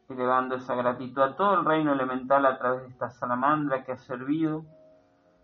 elevando 0.09 0.57
esa 0.57 0.75
gratitud 0.75 1.23
a 1.23 1.37
todo 1.37 1.61
el 1.61 1.65
reino 1.65 1.93
elemental 1.93 2.45
a 2.45 2.59
través 2.59 2.83
de 2.83 2.89
esta 2.89 3.11
salamandra 3.11 3.85
que 3.85 3.93
ha 3.93 3.99
servido, 3.99 4.65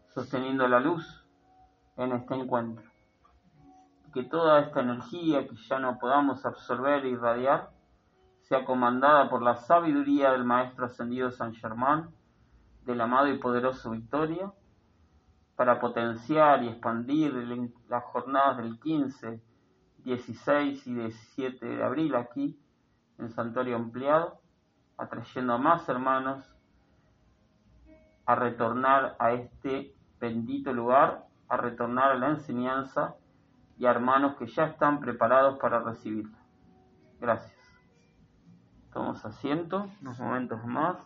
sosteniendo 0.09 0.67
la 0.67 0.81
luz 0.81 1.25
en 1.97 2.11
este 2.11 2.35
encuentro. 2.35 2.88
Que 4.13 4.25
toda 4.25 4.61
esta 4.61 4.81
energía 4.81 5.47
que 5.47 5.57
ya 5.57 5.79
no 5.79 5.99
podamos 5.99 6.45
absorber 6.45 7.05
e 7.05 7.11
irradiar, 7.11 7.71
sea 8.43 8.65
comandada 8.65 9.29
por 9.29 9.43
la 9.43 9.57
sabiduría 9.57 10.33
del 10.33 10.45
Maestro 10.45 10.87
Ascendido 10.87 11.31
San 11.31 11.55
Germán, 11.55 12.11
del 12.87 13.01
amado 13.01 13.29
y 13.29 13.39
poderoso 13.39 13.91
Victoria, 13.91 14.51
para 15.57 15.81
potenciar 15.81 16.63
y 16.63 16.69
expandir 16.69 17.35
las 17.89 18.05
jornadas 18.05 18.59
del 18.59 18.79
15, 18.81 19.43
16 20.05 20.87
y 20.87 20.95
17 20.95 21.67
de 21.67 21.85
abril 21.85 22.15
aquí 22.15 22.59
en 23.19 23.31
Santuario 23.31 23.77
Ampliado, 23.77 24.41
atrayendo 24.97 25.53
a 25.53 25.59
más 25.59 25.89
hermanos 25.89 26.45
a 28.25 28.35
retornar 28.35 29.17
a 29.19 29.33
este 29.33 29.95
bendito 30.21 30.73
lugar, 30.73 31.27
a 31.49 31.57
retornar 31.57 32.13
a 32.13 32.19
la 32.19 32.29
enseñanza 32.29 33.17
y 33.79 33.87
a 33.87 33.91
hermanos 33.91 34.37
que 34.37 34.47
ya 34.47 34.65
están 34.65 35.01
preparados 35.01 35.59
para 35.59 35.81
recibirla. 35.81 36.39
Gracias. 37.21 37.57
Tomamos 38.93 39.25
asiento 39.25 39.89
unos 40.01 40.19
momentos 40.19 40.65
más. 40.65 40.97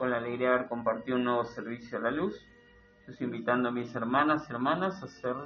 Con 0.00 0.08
la 0.08 0.16
alegría 0.16 0.48
de 0.48 0.54
haber 0.54 0.68
compartido 0.68 1.18
un 1.18 1.24
nuevo 1.24 1.44
servicio 1.44 1.98
a 1.98 2.00
la 2.00 2.10
luz. 2.10 2.34
Yo 3.04 3.12
estoy 3.12 3.26
invitando 3.26 3.68
a 3.68 3.72
mis 3.72 3.94
hermanas 3.94 4.48
y 4.48 4.52
hermanas 4.54 5.02
a 5.02 5.04
hacer 5.04 5.36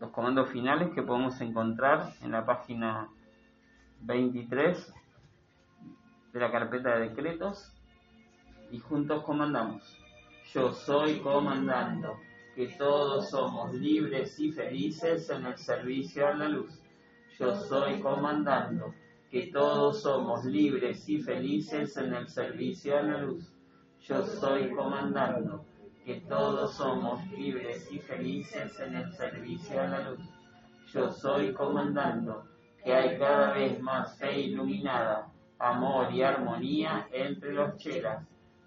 los 0.00 0.10
comandos 0.10 0.50
finales 0.50 0.90
que 0.92 1.04
podemos 1.04 1.40
encontrar 1.40 2.14
en 2.20 2.32
la 2.32 2.44
página 2.44 3.08
23 4.00 4.92
de 6.32 6.40
la 6.40 6.50
carpeta 6.50 6.96
de 6.96 7.10
decretos 7.10 7.72
y 8.72 8.80
juntos 8.80 9.22
comandamos. 9.22 9.96
Yo 10.52 10.72
soy 10.72 11.20
comandando 11.20 12.18
que 12.56 12.74
todos 12.76 13.30
somos 13.30 13.72
libres 13.72 14.36
y 14.40 14.50
felices 14.50 15.30
en 15.30 15.46
el 15.46 15.56
servicio 15.56 16.26
a 16.26 16.34
la 16.34 16.48
luz. 16.48 16.82
Yo 17.38 17.54
soy 17.54 18.00
comandando 18.00 18.92
que 19.30 19.48
todos 19.52 20.02
somos 20.02 20.44
libres 20.44 21.08
y 21.08 21.20
felices 21.20 21.96
en 21.96 22.14
el 22.14 22.28
servicio 22.28 22.98
a 22.98 23.02
la 23.02 23.18
luz. 23.18 23.52
Yo 24.00 24.24
soy 24.24 24.70
comandando 24.70 25.64
que 26.04 26.20
todos 26.20 26.74
somos 26.74 27.26
libres 27.32 27.90
y 27.90 27.98
felices 27.98 28.78
en 28.78 28.94
el 28.94 29.12
servicio 29.14 29.80
a 29.80 29.86
la 29.88 30.10
luz. 30.10 30.20
Yo 30.92 31.10
soy 31.10 31.52
comandando 31.52 32.44
que 32.84 32.94
hay 32.94 33.18
cada 33.18 33.52
vez 33.54 33.80
más 33.82 34.16
fe 34.16 34.42
iluminada, 34.42 35.26
amor 35.58 36.12
y 36.12 36.22
armonía 36.22 37.08
entre 37.10 37.52
los 37.52 37.76
chelas. 37.78 38.24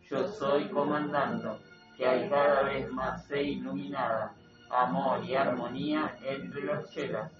Yo 0.10 0.28
soy 0.28 0.68
comandando 0.68 1.58
que 1.96 2.06
hay 2.06 2.30
cada 2.30 2.64
vez 2.64 2.92
más 2.92 3.26
fe 3.28 3.44
iluminada, 3.44 4.36
amor 4.70 5.24
y 5.24 5.36
armonía 5.36 6.18
entre 6.22 6.64
los 6.64 6.90
chelas. 6.92 7.32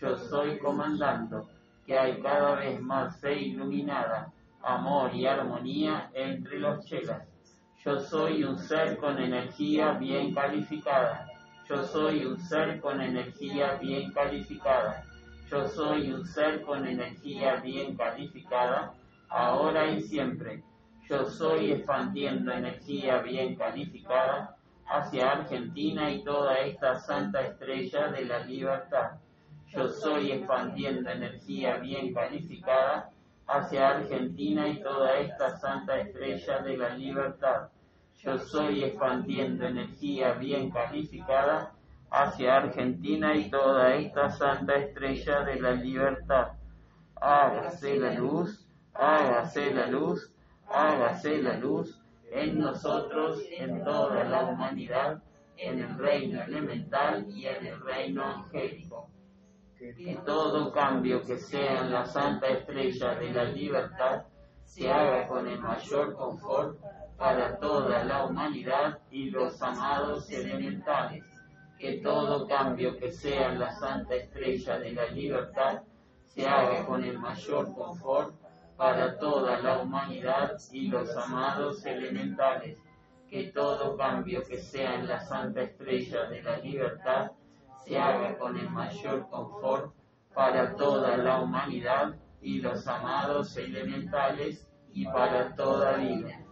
Yo 0.00 0.16
soy 0.16 0.58
comandando 0.58 1.46
que 1.86 1.98
hay 1.98 2.20
cada 2.20 2.54
vez 2.54 2.80
más 2.80 3.18
fe 3.20 3.40
iluminada, 3.40 4.32
amor 4.62 5.14
y 5.14 5.26
armonía 5.26 6.10
entre 6.14 6.58
los 6.58 6.84
chelas. 6.84 7.26
Yo 7.84 7.98
soy 7.98 8.44
un 8.44 8.58
ser 8.58 8.96
con 8.98 9.18
energía 9.18 9.92
bien 9.94 10.32
calificada. 10.32 11.28
Yo 11.68 11.84
soy 11.84 12.24
un 12.24 12.38
ser 12.38 12.80
con 12.80 13.00
energía 13.00 13.74
bien 13.80 14.12
calificada. 14.12 15.04
Yo 15.50 15.66
soy 15.68 16.12
un 16.12 16.24
ser 16.24 16.62
con 16.62 16.86
energía 16.86 17.56
bien 17.56 17.96
calificada, 17.96 18.94
ahora 19.28 19.90
y 19.90 20.00
siempre. 20.02 20.62
Yo 21.08 21.24
soy 21.24 21.72
expandiendo 21.72 22.52
energía 22.52 23.18
bien 23.18 23.56
calificada 23.56 24.56
hacia 24.86 25.32
Argentina 25.32 26.10
y 26.10 26.22
toda 26.22 26.58
esta 26.60 27.00
santa 27.00 27.42
estrella 27.42 28.08
de 28.08 28.24
la 28.24 28.38
libertad 28.44 29.12
yo 29.74 29.88
soy 29.88 30.32
expandiendo 30.32 31.08
energía 31.08 31.78
bien 31.78 32.12
calificada 32.12 33.10
hacia 33.46 33.88
Argentina 33.88 34.68
y 34.68 34.82
toda 34.82 35.18
esta 35.18 35.58
santa 35.58 35.98
estrella 35.98 36.58
de 36.58 36.76
la 36.76 36.94
libertad. 36.94 37.68
Yo 38.18 38.38
soy 38.38 38.84
expandiendo 38.84 39.66
energía 39.66 40.34
bien 40.34 40.70
calificada 40.70 41.72
hacia 42.10 42.58
Argentina 42.58 43.34
y 43.34 43.48
toda 43.48 43.94
esta 43.94 44.30
santa 44.30 44.74
estrella 44.74 45.42
de 45.42 45.58
la 45.58 45.72
libertad. 45.72 46.48
Hágase 47.16 47.98
la 47.98 48.12
luz, 48.12 48.68
hágase 48.92 49.72
la 49.72 49.86
luz, 49.86 50.34
hágase 50.68 51.42
la 51.42 51.56
luz 51.56 51.98
en 52.30 52.58
nosotros, 52.58 53.42
en 53.50 53.82
toda 53.82 54.22
la 54.24 54.44
humanidad, 54.44 55.22
en 55.56 55.78
el 55.78 55.96
reino 55.96 56.42
elemental 56.42 57.26
y 57.30 57.46
en 57.46 57.66
el 57.66 57.80
reino 57.80 58.22
angélico 58.22 59.08
que 59.82 60.16
todo 60.24 60.70
cambio 60.70 61.20
que 61.22 61.36
sea 61.36 61.80
en 61.80 61.90
la 61.90 62.06
santa 62.06 62.46
estrella 62.46 63.16
de 63.16 63.32
la 63.32 63.44
libertad 63.44 64.22
se 64.64 64.88
haga 64.88 65.26
con 65.26 65.48
el 65.48 65.58
mayor 65.58 66.14
confort 66.14 66.78
para 67.18 67.58
toda 67.58 68.04
la 68.04 68.24
humanidad 68.24 69.00
y 69.10 69.30
los 69.30 69.60
amados 69.60 70.30
elementales. 70.30 71.24
Que 71.80 71.94
todo 71.94 72.46
cambio 72.46 72.96
que 72.96 73.10
sea 73.10 73.50
en 73.50 73.58
la 73.58 73.72
santa 73.72 74.14
estrella 74.14 74.78
de 74.78 74.92
la 74.92 75.06
libertad 75.06 75.82
se 76.26 76.46
haga 76.46 76.86
con 76.86 77.02
el 77.02 77.18
mayor 77.18 77.74
confort 77.74 78.36
para 78.76 79.18
toda 79.18 79.58
la 79.58 79.82
humanidad 79.82 80.52
y 80.70 80.86
los 80.86 81.10
amados 81.16 81.84
elementales. 81.84 82.78
Que 83.28 83.50
todo 83.50 83.96
cambio 83.96 84.44
que 84.44 84.58
sea 84.58 84.94
en 84.94 85.08
la 85.08 85.18
santa 85.18 85.62
estrella 85.62 86.26
de 86.26 86.40
la 86.40 86.58
libertad 86.58 87.32
se 87.84 87.98
haga 87.98 88.38
con 88.38 88.56
el 88.56 88.70
mayor 88.70 89.28
confort 89.28 89.92
para 90.34 90.74
toda 90.76 91.16
la 91.16 91.40
humanidad 91.40 92.14
y 92.40 92.60
los 92.60 92.86
amados 92.86 93.56
elementales 93.56 94.68
y 94.92 95.04
para 95.06 95.54
toda 95.54 95.96
vida. 95.96 96.44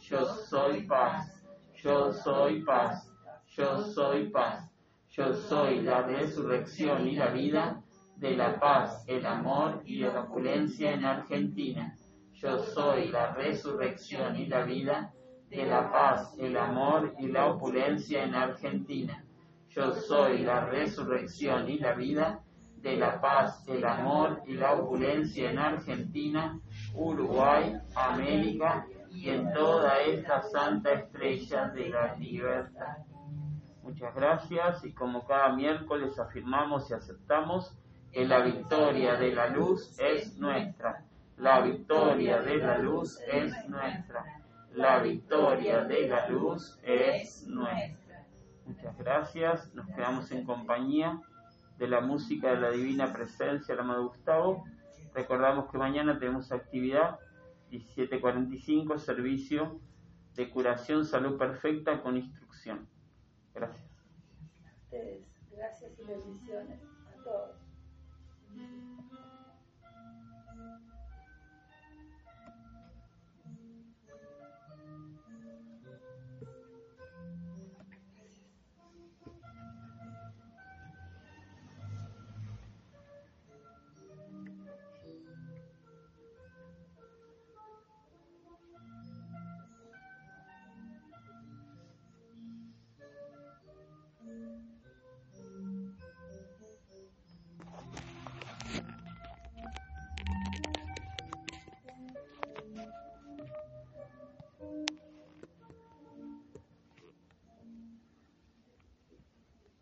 Yo 0.00 0.24
soy 0.24 0.82
paz, 0.86 1.44
yo 1.74 2.12
soy 2.12 2.62
paz, 2.62 3.10
yo 3.48 3.82
soy 3.82 4.28
paz, 4.30 4.70
Yo 5.08 5.32
soy 5.32 5.80
la 5.80 6.02
resurrección 6.02 7.06
y 7.06 7.16
la 7.16 7.28
vida 7.28 7.82
de 8.16 8.36
la 8.36 8.60
paz, 8.60 9.02
el 9.06 9.24
amor 9.24 9.82
y 9.86 10.00
la 10.00 10.20
opulencia 10.20 10.92
en 10.92 11.06
Argentina. 11.06 11.96
Yo 12.34 12.58
soy 12.58 13.08
la 13.08 13.32
resurrección 13.32 14.36
y 14.36 14.46
la 14.46 14.62
vida 14.64 15.14
de 15.48 15.64
la 15.64 15.90
paz, 15.90 16.34
el 16.38 16.56
amor 16.56 17.14
y 17.18 17.28
la 17.28 17.46
opulencia 17.46 18.24
en 18.24 18.34
Argentina. 18.34 19.25
Yo 19.76 19.92
soy 19.92 20.38
la 20.38 20.64
resurrección 20.64 21.68
y 21.68 21.78
la 21.78 21.92
vida 21.92 22.40
de 22.76 22.96
la 22.96 23.20
paz, 23.20 23.62
el 23.68 23.84
amor 23.84 24.40
y 24.46 24.54
la 24.54 24.72
opulencia 24.72 25.50
en 25.50 25.58
Argentina, 25.58 26.58
Uruguay, 26.94 27.76
América 27.94 28.86
y 29.10 29.28
en 29.28 29.52
toda 29.52 30.00
esta 30.00 30.40
santa 30.44 30.92
estrella 30.92 31.68
de 31.68 31.90
la 31.90 32.16
libertad. 32.16 32.96
Muchas 33.82 34.14
gracias 34.14 34.82
y 34.82 34.94
como 34.94 35.26
cada 35.26 35.54
miércoles 35.54 36.18
afirmamos 36.18 36.90
y 36.90 36.94
aceptamos 36.94 37.76
que 38.10 38.24
la 38.24 38.40
victoria 38.40 39.16
de 39.16 39.34
la 39.34 39.48
luz 39.48 39.94
es 39.98 40.38
nuestra. 40.38 41.04
La 41.36 41.60
victoria 41.60 42.40
de 42.40 42.56
la 42.56 42.78
luz 42.78 43.20
es 43.30 43.52
nuestra. 43.68 44.24
La 44.72 45.00
victoria 45.00 45.84
de 45.84 46.08
la 46.08 46.28
luz 46.28 46.78
es 46.82 47.46
nuestra. 47.46 48.05
Muchas 48.66 48.98
gracias. 48.98 49.72
Nos 49.74 49.86
quedamos 49.88 50.30
en 50.32 50.44
compañía 50.44 51.20
de 51.78 51.88
la 51.88 52.00
música 52.00 52.50
de 52.50 52.60
la 52.60 52.70
divina 52.70 53.12
presencia 53.12 53.74
del 53.74 53.84
amado 53.84 54.08
Gustavo. 54.08 54.64
Recordamos 55.14 55.70
que 55.70 55.78
mañana 55.78 56.18
tenemos 56.18 56.50
actividad 56.52 57.18
1745, 57.70 58.98
servicio 58.98 59.80
de 60.34 60.50
curación, 60.50 61.04
salud 61.04 61.38
perfecta 61.38 62.02
con 62.02 62.16
instrucción. 62.16 62.88
Gracias. 63.54 63.86
Gracias 65.50 65.98
y 65.98 66.04
bendiciones. 66.04 66.85